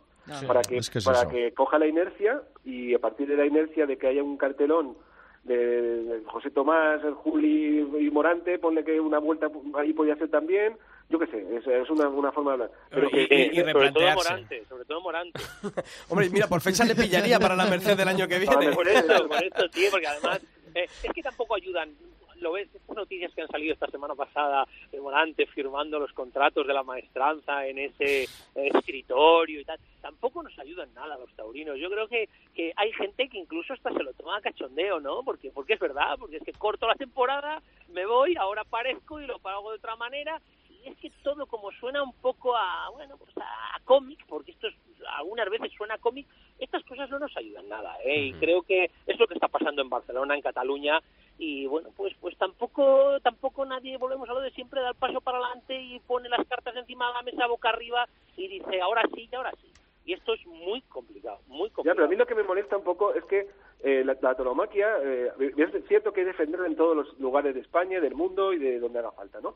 para 0.47 0.61
que, 0.61 0.79
para 1.03 1.27
que 1.27 1.53
coja 1.53 1.77
la 1.77 1.87
inercia 1.87 2.41
y 2.63 2.93
a 2.93 2.99
partir 2.99 3.27
de 3.27 3.37
la 3.37 3.45
inercia 3.45 3.85
de 3.85 3.97
que 3.97 4.07
haya 4.07 4.23
un 4.23 4.37
cartelón 4.37 4.95
de, 5.43 6.23
José 6.25 6.49
Tomás, 6.49 7.03
el 7.03 7.13
Juli 7.13 7.79
y 7.99 8.09
Morante, 8.11 8.57
ponle 8.57 8.83
que 8.83 8.99
una 8.99 9.19
vuelta 9.19 9.47
ahí 9.77 9.93
podía 9.93 10.15
ser 10.15 10.29
también, 10.29 10.75
yo 11.09 11.19
qué 11.19 11.27
sé, 11.27 11.45
es, 11.55 11.89
una, 11.89 12.09
una, 12.09 12.31
forma 12.31 12.51
de 12.51 12.53
hablar. 12.53 12.71
Pero 12.89 13.09
y, 13.09 13.55
sobre 13.71 13.91
todo 13.91 14.15
Morante, 14.15 14.65
sobre 14.67 14.85
todo 14.85 15.01
Morante. 15.01 15.39
Hombre, 16.09 16.29
mira, 16.31 16.47
por 16.47 16.61
fecha 16.61 16.83
le 16.83 16.95
pillaría 16.95 17.39
para 17.39 17.55
la 17.55 17.65
Merced 17.65 17.95
del 17.95 18.07
año 18.07 18.27
que 18.27 18.39
viene. 18.39 18.71
Por 18.71 18.87
eso, 18.87 19.27
por 19.27 19.43
eso, 19.43 19.67
sí, 19.71 19.87
porque 19.91 20.07
además 20.07 20.41
eh, 20.75 20.87
es 21.03 21.13
que 21.13 21.21
tampoco 21.21 21.55
ayudan 21.55 21.93
lo 22.39 22.53
ves, 22.53 22.69
estas 22.73 22.95
noticias 22.95 23.33
que 23.33 23.41
han 23.41 23.47
salido 23.47 23.73
esta 23.73 23.87
semana 23.87 24.15
pasada 24.15 24.67
de 24.91 24.99
Morante 24.99 25.45
firmando 25.47 25.99
los 25.99 26.11
contratos 26.13 26.65
de 26.67 26.73
la 26.73 26.83
maestranza 26.83 27.65
en 27.67 27.79
ese 27.79 28.27
escritorio 28.55 29.59
y 29.61 29.65
tal, 29.65 29.79
tampoco 30.01 30.43
nos 30.43 30.57
ayudan 30.59 30.93
nada 30.93 31.17
los 31.17 31.33
taurinos. 31.35 31.77
Yo 31.77 31.89
creo 31.89 32.07
que, 32.07 32.29
que 32.53 32.73
hay 32.75 32.91
gente 32.93 33.27
que 33.29 33.37
incluso 33.37 33.73
hasta 33.73 33.93
se 33.93 34.03
lo 34.03 34.13
toma 34.13 34.41
cachondeo, 34.41 34.99
¿no? 34.99 35.23
Porque, 35.23 35.51
porque 35.51 35.73
es 35.73 35.79
verdad, 35.79 36.17
porque 36.19 36.37
es 36.37 36.43
que 36.43 36.53
corto 36.53 36.87
la 36.87 36.95
temporada, 36.95 37.61
me 37.89 38.05
voy, 38.05 38.35
ahora 38.37 38.61
aparezco 38.61 39.19
y 39.19 39.27
lo 39.27 39.39
pago 39.39 39.71
de 39.71 39.77
otra 39.77 39.95
manera 39.95 40.41
es 40.85 40.95
que 40.97 41.11
todo 41.23 41.47
como 41.47 41.71
suena 41.71 42.03
un 42.03 42.13
poco 42.13 42.55
a, 42.55 42.89
bueno, 42.93 43.17
pues 43.17 43.31
a, 43.37 43.79
cómic, 43.83 44.23
porque 44.27 44.51
esto 44.51 44.67
es, 44.67 44.75
algunas 45.17 45.49
veces 45.49 45.71
suena 45.75 45.95
a 45.95 45.97
cómic, 45.97 46.27
estas 46.59 46.83
cosas 46.83 47.09
no 47.09 47.19
nos 47.19 47.35
ayudan 47.35 47.67
nada, 47.67 47.97
¿eh? 48.03 48.27
Y 48.27 48.33
creo 48.33 48.61
que 48.61 48.89
es 49.05 49.19
lo 49.19 49.27
que 49.27 49.33
está 49.33 49.47
pasando 49.47 49.81
en 49.81 49.89
Barcelona, 49.89 50.35
en 50.35 50.41
Cataluña, 50.41 51.01
y 51.37 51.65
bueno, 51.65 51.89
pues 51.97 52.13
pues 52.21 52.37
tampoco 52.37 53.19
tampoco 53.21 53.65
nadie, 53.65 53.97
volvemos 53.97 54.29
a 54.29 54.33
lo 54.33 54.41
de 54.41 54.51
siempre, 54.51 54.81
da 54.81 54.89
el 54.89 54.95
paso 54.95 55.21
para 55.21 55.39
adelante 55.39 55.79
y 55.79 55.99
pone 55.99 56.29
las 56.29 56.47
cartas 56.47 56.75
encima 56.75 57.07
de 57.07 57.13
la 57.13 57.21
mesa 57.23 57.47
boca 57.47 57.69
arriba 57.69 58.07
y 58.37 58.47
dice, 58.47 58.79
ahora 58.81 59.01
sí 59.13 59.27
y 59.31 59.35
ahora 59.35 59.51
sí. 59.61 59.71
Y 60.05 60.13
esto 60.13 60.33
es 60.33 60.45
muy 60.45 60.81
complicado, 60.81 61.39
muy 61.47 61.71
complicado. 61.71 61.85
Ya, 61.85 61.95
pero 61.95 62.05
a 62.05 62.09
mí 62.09 62.15
lo 62.15 62.27
que 62.27 62.35
me 62.35 62.43
molesta 62.43 62.77
un 62.77 62.83
poco 62.83 63.15
es 63.15 63.23
que 63.25 63.47
eh, 63.83 64.03
la, 64.05 64.15
la 64.21 64.35
tauromaquia, 64.35 64.87
eh, 65.01 65.31
es 65.57 65.87
cierto 65.87 66.13
que 66.13 66.21
hay 66.21 66.25
que 66.27 66.31
defenderla 66.31 66.67
en 66.67 66.75
todos 66.75 66.95
los 66.95 67.19
lugares 67.19 67.55
de 67.55 67.61
España, 67.61 67.99
del 67.99 68.13
mundo 68.13 68.53
y 68.53 68.59
de 68.59 68.79
donde 68.79 68.99
haga 68.99 69.11
falta, 69.11 69.41
¿no? 69.41 69.55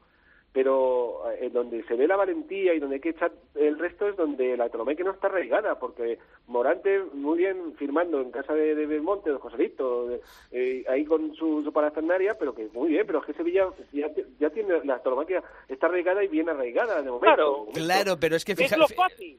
Pero 0.54 1.30
eh, 1.32 1.46
en 1.46 1.54
donde 1.54 1.84
se 1.84 1.96
ve 1.96 2.08
la 2.08 2.16
valentía 2.16 2.74
y 2.74 2.80
donde 2.80 2.96
hay 2.96 3.02
que 3.02 3.10
echar 3.10 3.32
el 3.56 3.78
resto 3.78 4.08
es 4.08 4.16
donde 4.16 4.58
la 4.58 4.70
que 4.70 5.04
no 5.04 5.12
está 5.12 5.28
arraigada, 5.28 5.80
porque 5.80 6.18
Morante 6.48 7.04
muy 7.14 7.38
bien 7.38 7.76
firmando 7.78 8.22
en 8.22 8.32
casa 8.32 8.54
de, 8.54 8.76
de 8.76 8.86
Belmonte, 8.86 9.30
de 9.30 9.38
Joselito, 9.38 10.10
eh, 10.52 10.84
ahí 10.90 11.06
con 11.06 11.34
su, 11.36 11.64
su 11.64 11.72
parafernaria, 11.72 12.38
pero 12.38 12.54
que 12.54 12.68
muy 12.74 12.90
bien, 12.90 13.06
pero 13.06 13.20
es 13.20 13.26
que 13.26 13.34
Sevilla 13.34 13.68
ya, 13.94 14.08
ya 14.40 14.50
tiene 14.50 14.84
la 14.84 15.02
tauromaquia 15.02 15.44
está 15.68 15.88
arraigada 15.88 16.24
y 16.24 16.28
bien 16.28 16.50
arraigada 16.50 17.02
de 17.02 17.12
momento. 17.12 17.68
Claro, 17.74 18.18
pero 18.20 18.36
es 18.36 18.46
que 18.46 18.56
fíjate, 18.56 18.96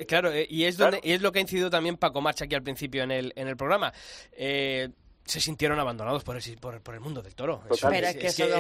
claro, 0.06 0.30
eh, 0.30 0.46
y 0.48 0.64
es 0.64 0.76
donde 0.76 1.00
y 1.02 1.12
es 1.12 1.22
lo 1.22 1.32
que 1.32 1.38
ha 1.38 1.42
incidido 1.42 1.70
también 1.70 1.96
Paco 1.96 2.20
Marcha 2.20 2.44
aquí 2.44 2.54
al 2.54 2.62
principio 2.62 3.02
en 3.02 3.11
el 3.11 3.32
en 3.36 3.48
el 3.48 3.56
programa. 3.56 3.92
Eh, 4.32 4.88
se 5.31 5.41
sintieron 5.41 5.78
abandonados 5.78 6.24
por 6.24 6.37
el, 6.37 6.59
por, 6.59 6.95
el 6.95 7.01
mundo 7.01 7.22
del 7.22 7.35
toro. 7.35 7.62
es, 7.70 7.81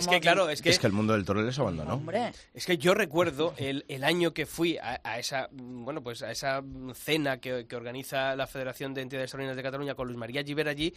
que, 0.06 0.20
claro, 0.20 0.48
es 0.48 0.62
que, 0.62 0.70
es 0.70 0.78
que 0.78 0.86
el 0.86 0.92
mundo 0.92 1.12
del 1.12 1.24
toro 1.24 1.42
les 1.42 1.58
abandonó. 1.58 2.02
Es 2.54 2.64
que 2.64 2.78
yo 2.78 2.94
recuerdo 2.94 3.54
el, 3.56 3.84
el 3.88 4.04
año 4.04 4.32
que 4.32 4.46
fui 4.46 4.78
a, 4.78 5.18
esa 5.18 5.48
bueno 5.52 6.02
pues 6.02 6.22
a 6.22 6.30
esa 6.30 6.62
cena 6.94 7.38
que, 7.38 7.66
que 7.66 7.76
organiza 7.76 8.36
la 8.36 8.46
Federación 8.46 8.94
de 8.94 9.02
Entidades 9.02 9.30
Taurinas 9.32 9.56
de 9.56 9.62
Cataluña 9.62 9.94
con 9.94 10.06
Luis 10.06 10.18
María 10.18 10.42
Giver 10.42 10.68
allí 10.68 10.94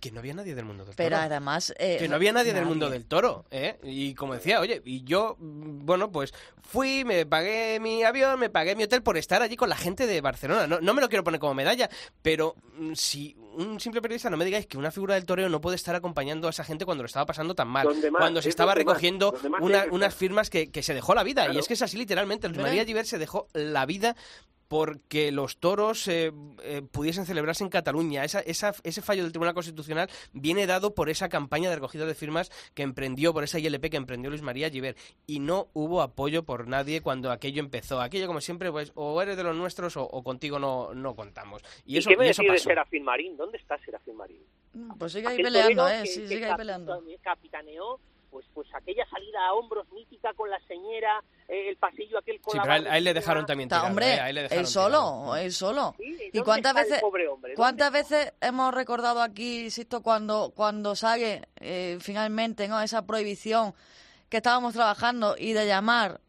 que 0.00 0.10
no 0.10 0.20
había 0.20 0.34
nadie 0.34 0.54
del 0.54 0.64
mundo 0.64 0.84
del 0.84 0.94
Pero 0.94 1.16
toro. 1.16 1.22
además... 1.22 1.74
Eh, 1.78 1.96
que 1.98 2.08
no 2.08 2.16
había 2.16 2.32
nadie, 2.32 2.52
del 2.52 2.64
mundo 2.64 2.88
del 2.88 3.04
toro, 3.06 3.44
¿eh? 3.50 3.78
Y 3.82 4.14
como 4.14 4.34
decía, 4.34 4.60
oye, 4.60 4.80
y 4.84 5.04
yo, 5.04 5.36
bueno, 5.38 6.10
pues 6.10 6.32
fui, 6.62 7.04
me 7.04 7.26
pagué 7.26 7.80
mi 7.80 8.04
avión, 8.04 8.38
me 8.38 8.50
pagué 8.50 8.76
mi 8.76 8.84
hotel 8.84 9.02
por 9.02 9.16
estar 9.16 9.42
allí 9.42 9.56
con 9.56 9.68
la 9.68 9.76
gente 9.76 10.06
de 10.06 10.20
Barcelona. 10.20 10.66
No, 10.66 10.80
no 10.80 10.94
me 10.94 11.00
lo 11.00 11.08
quiero 11.08 11.24
poner 11.24 11.40
como 11.40 11.54
medalla, 11.54 11.88
pero 12.22 12.54
mm, 12.76 12.94
si 12.94 13.36
un 13.54 13.80
simple 13.80 14.00
periodista 14.00 14.30
no 14.30 14.36
me 14.36 14.44
digáis 14.44 14.66
que 14.66 14.78
una 14.78 14.90
figura 14.90 15.14
del 15.14 15.24
toreo 15.24 15.48
no 15.48 15.60
puede 15.60 15.76
estar 15.76 15.94
acompañando 15.94 16.46
a 16.46 16.50
esa 16.50 16.62
gente 16.62 16.84
cuando 16.84 17.02
lo 17.02 17.06
estaba 17.06 17.26
pasando 17.26 17.54
tan 17.54 17.68
mal, 17.68 17.88
cuando 18.12 18.40
se 18.40 18.48
estaba 18.48 18.74
recogiendo 18.74 19.34
unas 19.60 20.14
firmas 20.14 20.48
que, 20.48 20.70
que, 20.70 20.82
se 20.82 20.94
dejó 20.94 21.14
la 21.14 21.24
vida. 21.24 21.52
Y 21.52 21.58
es 21.58 21.66
que 21.66 21.74
es 21.74 21.82
así 21.82 21.96
literalmente. 21.96 22.48
Luis 22.48 22.60
María 22.60 22.84
Giver 22.84 23.06
se 23.06 23.18
dejó 23.18 23.48
la 23.52 23.84
vida 23.84 24.14
porque 24.68 25.32
los 25.32 25.56
toros 25.58 26.06
eh, 26.08 26.30
eh, 26.62 26.82
pudiesen 26.92 27.24
celebrarse 27.26 27.64
en 27.64 27.70
Cataluña. 27.70 28.24
Esa, 28.24 28.40
esa, 28.40 28.74
ese 28.84 29.02
fallo 29.02 29.22
del 29.22 29.32
Tribunal 29.32 29.54
Constitucional 29.54 30.08
viene 30.32 30.66
dado 30.66 30.94
por 30.94 31.08
esa 31.08 31.28
campaña 31.28 31.70
de 31.70 31.76
recogida 31.76 32.04
de 32.06 32.14
firmas 32.14 32.50
que 32.74 32.82
emprendió, 32.82 33.32
por 33.32 33.44
esa 33.44 33.58
ILP 33.58 33.90
que 33.90 33.96
emprendió 33.96 34.30
Luis 34.30 34.42
María 34.42 34.70
Giver. 34.70 34.96
Y 35.26 35.40
no 35.40 35.68
hubo 35.72 36.02
apoyo 36.02 36.42
por 36.44 36.68
nadie 36.68 37.00
cuando 37.00 37.30
aquello 37.32 37.60
empezó. 37.60 38.00
Aquello, 38.00 38.26
como 38.26 38.40
siempre, 38.40 38.70
pues 38.70 38.92
o 38.94 39.20
eres 39.22 39.36
de 39.36 39.42
los 39.42 39.56
nuestros 39.56 39.96
o, 39.96 40.08
contigo 40.22 40.58
no, 40.58 40.94
no 40.94 41.16
contamos. 41.16 41.62
Y, 41.86 41.96
eso, 41.96 42.10
qué 42.10 42.16
me 42.16 42.26
de 42.26 42.58
Serafín 42.58 43.04
Marín? 43.04 43.36
¿Dónde 43.36 43.56
está 43.56 43.78
Serafín 43.78 44.16
Marín? 44.16 44.42
Pues 44.98 45.12
sigue 45.12 45.26
ahí 45.28 45.34
aquel 45.34 45.44
peleando, 45.46 45.88
¿eh? 45.88 46.00
que- 46.02 46.06
Sí, 46.08 46.20
que 46.20 46.28
sigue 46.28 46.44
ahí 46.44 46.56
peleando. 46.56 47.02
capitaneó 47.22 47.98
pues 48.30 48.46
pues 48.54 48.68
aquella 48.74 49.06
salida 49.08 49.46
a 49.46 49.54
hombros 49.54 49.90
mítica 49.92 50.32
con 50.34 50.50
la 50.50 50.58
señora, 50.66 51.22
eh, 51.48 51.68
el 51.68 51.76
pasillo 51.76 52.18
aquel 52.18 52.40
con 52.40 52.52
Sí, 52.52 52.58
la 52.58 52.62
pero 52.62 52.72
a 52.72 52.76
él, 52.76 52.86
a 52.86 52.98
él 52.98 53.04
le 53.04 53.14
dejaron 53.14 53.46
también 53.46 53.66
Está, 53.66 53.76
tirado, 53.76 53.88
hombre, 53.90 54.14
¿eh? 54.14 54.20
A 54.20 54.28
él 54.28 54.34
le 54.34 54.42
dejaron 54.42 54.64
él 54.64 54.66
solo, 54.66 55.36
él 55.36 55.52
solo. 55.52 55.94
Sí, 55.96 56.04
¿Y 56.04 56.38
¿dónde 56.38 56.44
cuántas 56.44 56.74
veces, 56.74 57.00
pobre 57.00 57.28
hombre? 57.28 57.50
¿Dónde 57.50 57.56
cuántas 57.56 57.92
veces 57.92 58.32
hemos 58.40 58.74
recordado 58.74 59.22
aquí, 59.22 59.64
insisto, 59.64 60.02
cuando, 60.02 60.52
cuando 60.54 60.94
sale 60.96 61.48
eh, 61.60 61.98
finalmente 62.00 62.68
¿no? 62.68 62.80
esa 62.80 63.06
prohibición 63.06 63.74
que 64.28 64.38
estábamos 64.38 64.74
trabajando 64.74 65.36
y 65.38 65.52
de 65.52 65.66
llamar 65.66 66.20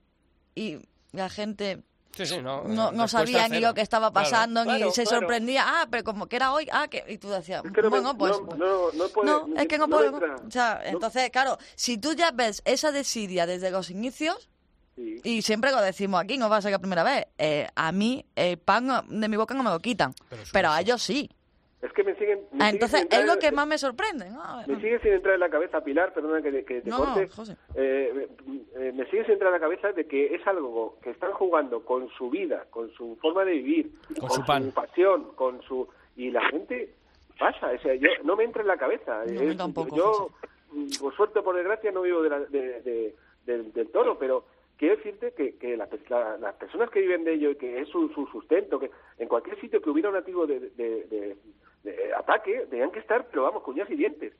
y 0.56 0.80
la 1.12 1.30
gente 1.30 1.84
Sí, 2.26 2.36
sí, 2.36 2.42
no. 2.42 2.64
no, 2.64 3.08
sabía 3.08 3.48
ni 3.48 3.60
lo 3.60 3.74
que 3.74 3.82
estaba 3.82 4.12
pasando 4.12 4.64
claro, 4.64 4.86
ni 4.86 4.92
se 4.92 5.04
claro. 5.04 5.20
sorprendía. 5.20 5.64
Ah, 5.66 5.88
pero 5.90 6.04
como 6.04 6.28
que 6.28 6.36
era 6.36 6.52
hoy, 6.54 6.68
ah, 6.72 6.88
que 6.88 7.04
y 7.08 7.18
tú 7.18 7.30
decías, 7.30 7.64
Es 7.66 7.72
que 7.72 7.82
no 7.82 7.90
me- 7.90 8.00
bueno, 8.02 8.18
pues... 8.18 8.32
no- 8.40 8.46
pues- 8.46 8.60
no- 8.60 8.92
no 8.94 9.08
puede- 9.10 9.28
no, 9.32 9.48
es 9.62 9.68
que 9.68 9.78
no, 9.78 9.88
puedo. 9.88 10.06
entra. 10.08 10.36
O 10.48 10.52
sea, 10.52 10.82
No- 10.84 10.90
entonces, 10.90 11.30
claro, 11.32 11.58
si 11.76 11.98
tú 11.98 12.14
ya 12.14 12.32
ves 12.32 12.62
esa 12.66 12.92
desidia 12.92 13.46
desde 13.46 13.72
los 13.72 13.90
inicios, 13.90 14.50
Sí. 14.96 15.22
y 15.24 15.42
siempre 15.44 15.72
lo 15.72 15.82
decimos 15.82 16.22
aquí, 16.22 16.38
no 16.38 16.50
va 16.50 16.58
a 16.58 16.62
ser 16.62 16.72
la 16.72 16.80
primera 16.80 17.04
vez, 17.04 17.28
eh, 17.38 17.68
a 17.76 17.92
mí 17.94 18.26
el 18.36 18.58
pan 18.58 19.06
de 19.08 19.30
mi 19.30 19.38
boca 19.38 19.54
no 19.54 19.64
me 19.64 19.70
lo 19.70 19.80
quitan, 19.80 20.14
Pero 20.30 20.44
pero 20.52 20.70
a 20.72 20.82
ellos 20.82 21.02
sí. 21.02 21.30
Es 21.82 21.94
que 21.94 22.04
me 22.04 22.14
siguen... 22.16 22.40
me 22.52 22.64
Ah, 22.64 22.66
sigue 22.66 22.70
entonces, 22.76 23.00
sin 23.00 23.04
entrar 23.06 23.22
es 23.22 23.28
lo 23.28 23.34
en- 23.34 23.40
que 23.40 23.52
más 23.54 23.68
me 23.68 23.78
sorprende. 23.78 24.30
¿no? 24.30 24.42
Me 24.68 24.76
sigue 24.82 25.00
sin 25.00 25.14
entrar 25.14 25.36
en 25.36 25.40
la 25.40 25.50
cabeza, 25.50 25.82
Pilar, 25.82 26.14
perdona 26.14 26.42
que, 26.42 26.66
que 26.66 26.82
te 26.82 26.90
No, 26.90 27.00
no, 27.00 27.06
corte. 27.06 27.28
José. 27.30 27.56
Eh, 27.76 28.28
eh, 28.76 28.92
me 28.94 29.06
sigue 29.06 29.24
sin 29.24 29.34
entrar 29.34 29.48
en 29.54 29.62
la 29.62 29.66
cabeza 29.66 29.92
de 29.94 30.06
que 30.06 30.36
es 30.36 30.46
algo 30.46 30.98
que 31.02 31.12
están 31.12 31.32
jugando 31.32 31.86
con 31.86 32.10
su 32.10 32.30
vida, 32.30 32.66
con 32.70 32.92
su 32.92 33.16
forma 33.22 33.46
de 33.46 33.54
vivir, 33.54 33.92
Con 34.20 34.30
su 34.30 34.44
pan. 34.46 34.72
pasión, 34.72 35.32
con 35.36 35.62
su... 35.64 35.88
Y 36.18 36.32
la 36.32 36.46
gente 36.50 36.94
pasa, 37.40 37.72
o 37.72 37.80
sea, 37.82 37.96
yo, 37.96 38.10
no 38.26 38.36
me 38.36 38.44
entra 38.44 38.62
en 38.62 38.68
la 38.68 38.78
cabeza. 38.78 39.24
No, 39.26 39.42
Es- 39.42 39.56
tampoco, 39.58 39.96
yo, 39.96 40.30
mm, 40.74 40.90
por 41.00 41.16
suerte 41.16 41.40
o 41.40 41.44
por 41.44 41.56
desgracia, 41.56 41.92
no 41.94 42.02
vivo 42.02 42.22
de 42.22 42.30
la- 42.30 42.40
de- 42.42 42.82
de- 42.82 43.16
del, 43.46 43.72
del 43.72 43.88
toro, 43.90 44.20
pero 44.20 44.44
quiero 44.78 44.98
decirte 44.98 45.32
que, 45.32 45.56
que 45.56 45.78
la- 45.78 45.88
la- 46.10 46.38
las 46.38 46.56
personas 46.56 46.90
que 46.90 47.00
viven 47.00 47.24
de 47.24 47.36
ello 47.36 47.52
y 47.52 47.56
que 47.56 47.80
es 47.80 47.88
su, 47.88 48.10
su 48.10 48.28
sustento, 48.28 48.78
que 48.80 48.92
en 49.18 49.30
cualquier 49.30 49.58
sitio 49.62 49.82
que 49.82 49.90
hubiera 49.90 50.10
un 50.10 50.18
activo 50.18 50.46
de, 50.46 50.60
de- 50.60 51.06
de- 51.06 51.38
de 51.84 52.14
ataque, 52.14 52.68
tenían 52.70 52.92
que 52.92 53.00
estar, 53.00 53.28
pero 53.28 53.44
vamos, 53.44 53.64
cuñas 53.64 53.90
y 53.90 53.96
dientes. 53.96 54.34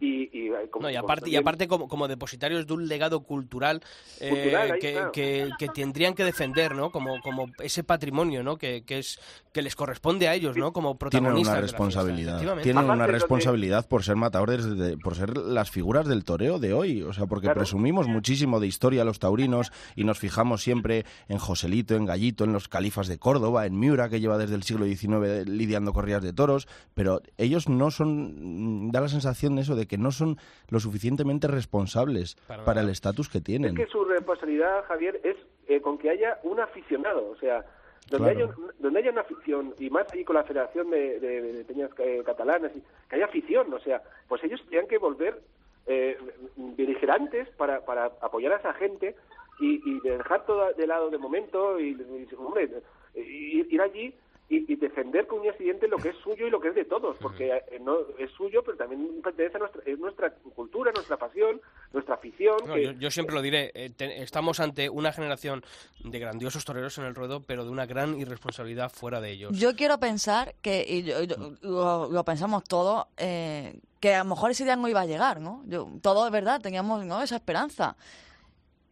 Y, 0.00 0.28
y, 0.36 0.48
eh, 0.48 0.68
como- 0.70 0.84
No, 0.84 0.90
y 0.90 0.94
como 0.94 1.04
aparte, 1.06 1.20
y 1.30 1.32
también- 1.32 1.42
aparte 1.42 1.68
como, 1.68 1.88
como 1.88 2.08
depositarios 2.08 2.66
de 2.66 2.72
un 2.74 2.88
legado 2.88 3.20
cultural, 3.22 3.82
eh, 4.20 4.28
Cultural, 4.30 4.72
ahí 4.72 4.78
que, 4.80 4.88
está. 4.90 5.12
que, 5.12 5.50
que 5.58 5.68
tendrían 5.68 6.14
que 6.14 6.24
defender, 6.24 6.74
¿no? 6.74 6.90
Como, 6.90 7.20
como 7.20 7.46
ese 7.62 7.84
patrimonio, 7.84 8.42
¿no? 8.42 8.56
Que, 8.58 8.82
que 8.84 8.98
es 8.98 9.18
que 9.52 9.62
les 9.62 9.76
corresponde 9.76 10.28
a 10.28 10.34
ellos, 10.34 10.56
¿no? 10.56 10.72
Como 10.72 10.96
Tienen 10.96 10.98
protagonistas. 10.98 11.34
una 11.52 11.54
la 11.54 11.60
fiesta, 11.62 11.76
responsabilidad. 11.78 12.38
Tienen 12.62 12.78
Aparte, 12.78 12.92
una 12.94 13.06
que- 13.06 13.12
responsabilidad 13.12 13.86
por 13.88 14.02
ser 14.02 14.16
matadores, 14.16 14.76
de- 14.76 14.98
por 14.98 15.14
ser 15.14 15.36
las 15.36 15.70
figuras 15.70 16.06
del 16.06 16.24
toreo 16.24 16.58
de 16.58 16.72
hoy. 16.72 17.02
O 17.02 17.12
sea, 17.12 17.26
porque 17.26 17.46
Claro. 17.46 17.60
presumimos 17.60 18.08
muchísimo 18.08 18.60
de 18.60 18.66
historia 18.66 19.04
los 19.04 19.18
taurinos 19.18 19.70
y 19.94 20.04
nos 20.04 20.18
fijamos 20.18 20.62
siempre 20.62 21.04
en 21.28 21.38
Joselito, 21.38 21.94
en 21.94 22.06
Gallito, 22.06 22.44
en 22.44 22.52
los 22.52 22.68
califas 22.68 23.06
de 23.08 23.18
Córdoba, 23.18 23.66
en 23.66 23.78
Miura, 23.78 24.08
que 24.08 24.20
lleva 24.20 24.36
desde 24.36 24.56
el 24.56 24.62
siglo 24.64 24.84
XIX 24.84 25.46
lidiando 25.48 25.92
corridas 25.92 26.22
de 26.22 26.32
toros. 26.32 26.66
Pero 26.94 27.20
ellos 27.38 27.68
no 27.68 27.90
son. 27.90 28.90
Da 28.90 29.00
la 29.00 29.08
sensación 29.08 29.54
de 29.56 29.62
eso, 29.62 29.75
de 29.76 29.86
que 29.86 29.98
no 29.98 30.10
son 30.10 30.36
lo 30.70 30.80
suficientemente 30.80 31.46
responsables 31.46 32.34
Para 32.48 32.80
el 32.80 32.88
estatus 32.88 33.28
que 33.28 33.38
Es 33.38 33.44
tienen. 33.44 33.74
que 33.76 33.86
su 33.86 34.04
responsabilidad, 34.04 34.84
Javier, 34.86 35.20
es 35.22 35.36
eh, 35.68 35.80
con 35.80 35.98
que 35.98 36.10
haya 36.10 36.38
un 36.42 36.58
aficionado, 36.60 37.28
o 37.30 37.36
sea, 37.36 37.64
donde, 38.10 38.32
Claro. 38.32 38.46
haya, 38.50 38.56
un- 38.56 38.72
donde 38.78 38.98
haya 39.00 39.10
una 39.10 39.20
afición, 39.22 39.74
y 39.78 39.90
más 39.90 40.06
ahí 40.12 40.24
con 40.24 40.36
la 40.36 40.44
Federación 40.44 40.90
de, 40.90 41.18
de, 41.20 41.40
de 41.52 41.64
Peñas 41.64 41.90
eh, 41.98 42.22
Catalanas, 42.24 42.70
y 42.76 42.82
que 43.08 43.16
haya 43.16 43.24
afición, 43.26 43.72
o 43.74 43.80
sea, 43.80 44.00
pues 44.28 44.42
ellos 44.44 44.60
tendrían 44.60 44.86
que 44.86 44.98
volver 44.98 45.40
eh, 45.88 46.16
beligerantes 46.56 47.48
para, 47.56 47.84
para 47.84 48.06
apoyar 48.20 48.52
a 48.52 48.56
esa 48.56 48.72
gente 48.74 49.14
y, 49.60 49.80
y 49.88 50.00
dejar 50.00 50.44
todo 50.46 50.72
de 50.72 50.86
lado 50.86 51.10
de 51.10 51.18
momento 51.18 51.78
y, 51.80 51.90
y, 51.90 52.28
hombre, 52.36 52.68
ir, 53.14 53.66
ir 53.72 53.80
allí 53.80 54.14
y, 54.48 54.72
y 54.72 54.76
defender 54.76 55.26
con 55.26 55.40
un 55.40 55.52
siguiente 55.56 55.88
lo 55.88 55.96
que 55.96 56.10
es 56.10 56.16
suyo 56.22 56.46
y 56.46 56.50
lo 56.50 56.60
que 56.60 56.68
es 56.68 56.74
de 56.76 56.84
todos, 56.84 57.16
porque 57.18 57.48
eh, 57.48 57.80
no 57.80 57.96
es 58.18 58.30
suyo, 58.30 58.62
pero 58.64 58.76
también 58.76 59.20
pertenece 59.22 59.56
a 59.56 59.60
nuestra, 59.60 59.82
es 59.84 59.98
nuestra 59.98 60.30
cultura, 60.54 60.92
nuestra 60.92 61.16
pasión, 61.16 61.60
nuestra 61.92 62.14
afición. 62.14 62.56
No, 62.64 62.74
que- 62.74 62.84
yo, 62.84 62.92
yo 62.92 63.10
siempre 63.10 63.34
lo 63.34 63.42
diré, 63.42 63.72
eh, 63.74 63.90
te- 63.90 64.22
estamos 64.22 64.60
ante 64.60 64.88
una 64.88 65.12
generación 65.12 65.64
de 66.04 66.18
grandiosos 66.20 66.64
toreros 66.64 66.96
en 66.98 67.04
el 67.06 67.14
ruedo, 67.16 67.40
pero 67.42 67.64
de 67.64 67.70
una 67.70 67.86
gran 67.86 68.20
irresponsabilidad 68.20 68.90
fuera 68.92 69.20
de 69.20 69.32
ellos. 69.32 69.58
Yo 69.58 69.74
quiero 69.74 69.98
pensar 69.98 70.54
que, 70.62 70.84
y 70.88 71.02
yo- 71.02 71.24
yo- 71.24 71.54
lo, 71.62 72.08
lo 72.08 72.24
pensamos 72.24 72.62
todos, 72.64 73.06
eh, 73.16 73.80
que 73.98 74.14
a 74.14 74.22
lo 74.22 74.30
mejor 74.30 74.52
ese 74.52 74.62
día 74.64 74.76
no 74.76 74.86
iba 74.88 75.00
a 75.00 75.06
llegar, 75.06 75.40
¿no? 75.40 75.64
Yo, 75.66 75.88
todo 76.02 76.24
es 76.24 76.30
verdad, 76.32 76.60
teníamos 76.60 77.04
¿no? 77.04 77.20
esa 77.20 77.34
esperanza. 77.34 77.96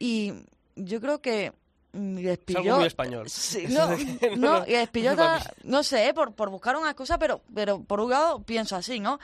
Y 0.01 0.33
yo 0.75 1.01
creo 1.01 1.21
que 1.21 1.53
mm, 1.95 2.17
les 2.17 2.39
Es 2.39 2.49
algo 2.49 2.63
pilló... 2.63 2.77
muy 2.77 2.87
español. 2.87 3.29
Sí, 3.29 3.67
no, 3.69 3.89
no, 4.37 4.37
no, 4.61 4.67
y 4.67 4.73
les 4.73 4.89
pilló 4.89 5.13
no 5.65 5.83
sé, 5.83 6.09
eh, 6.09 6.15
por, 6.15 6.35
por 6.35 6.51
buscar 6.51 6.77
una 6.77 6.91
excusa, 6.91 7.19
pero, 7.19 7.43
pero 7.55 7.83
por 7.83 8.01
un 8.01 8.11
lado 8.11 8.43
pienso 8.43 8.77
así, 8.77 9.01
¿no? 9.01 9.19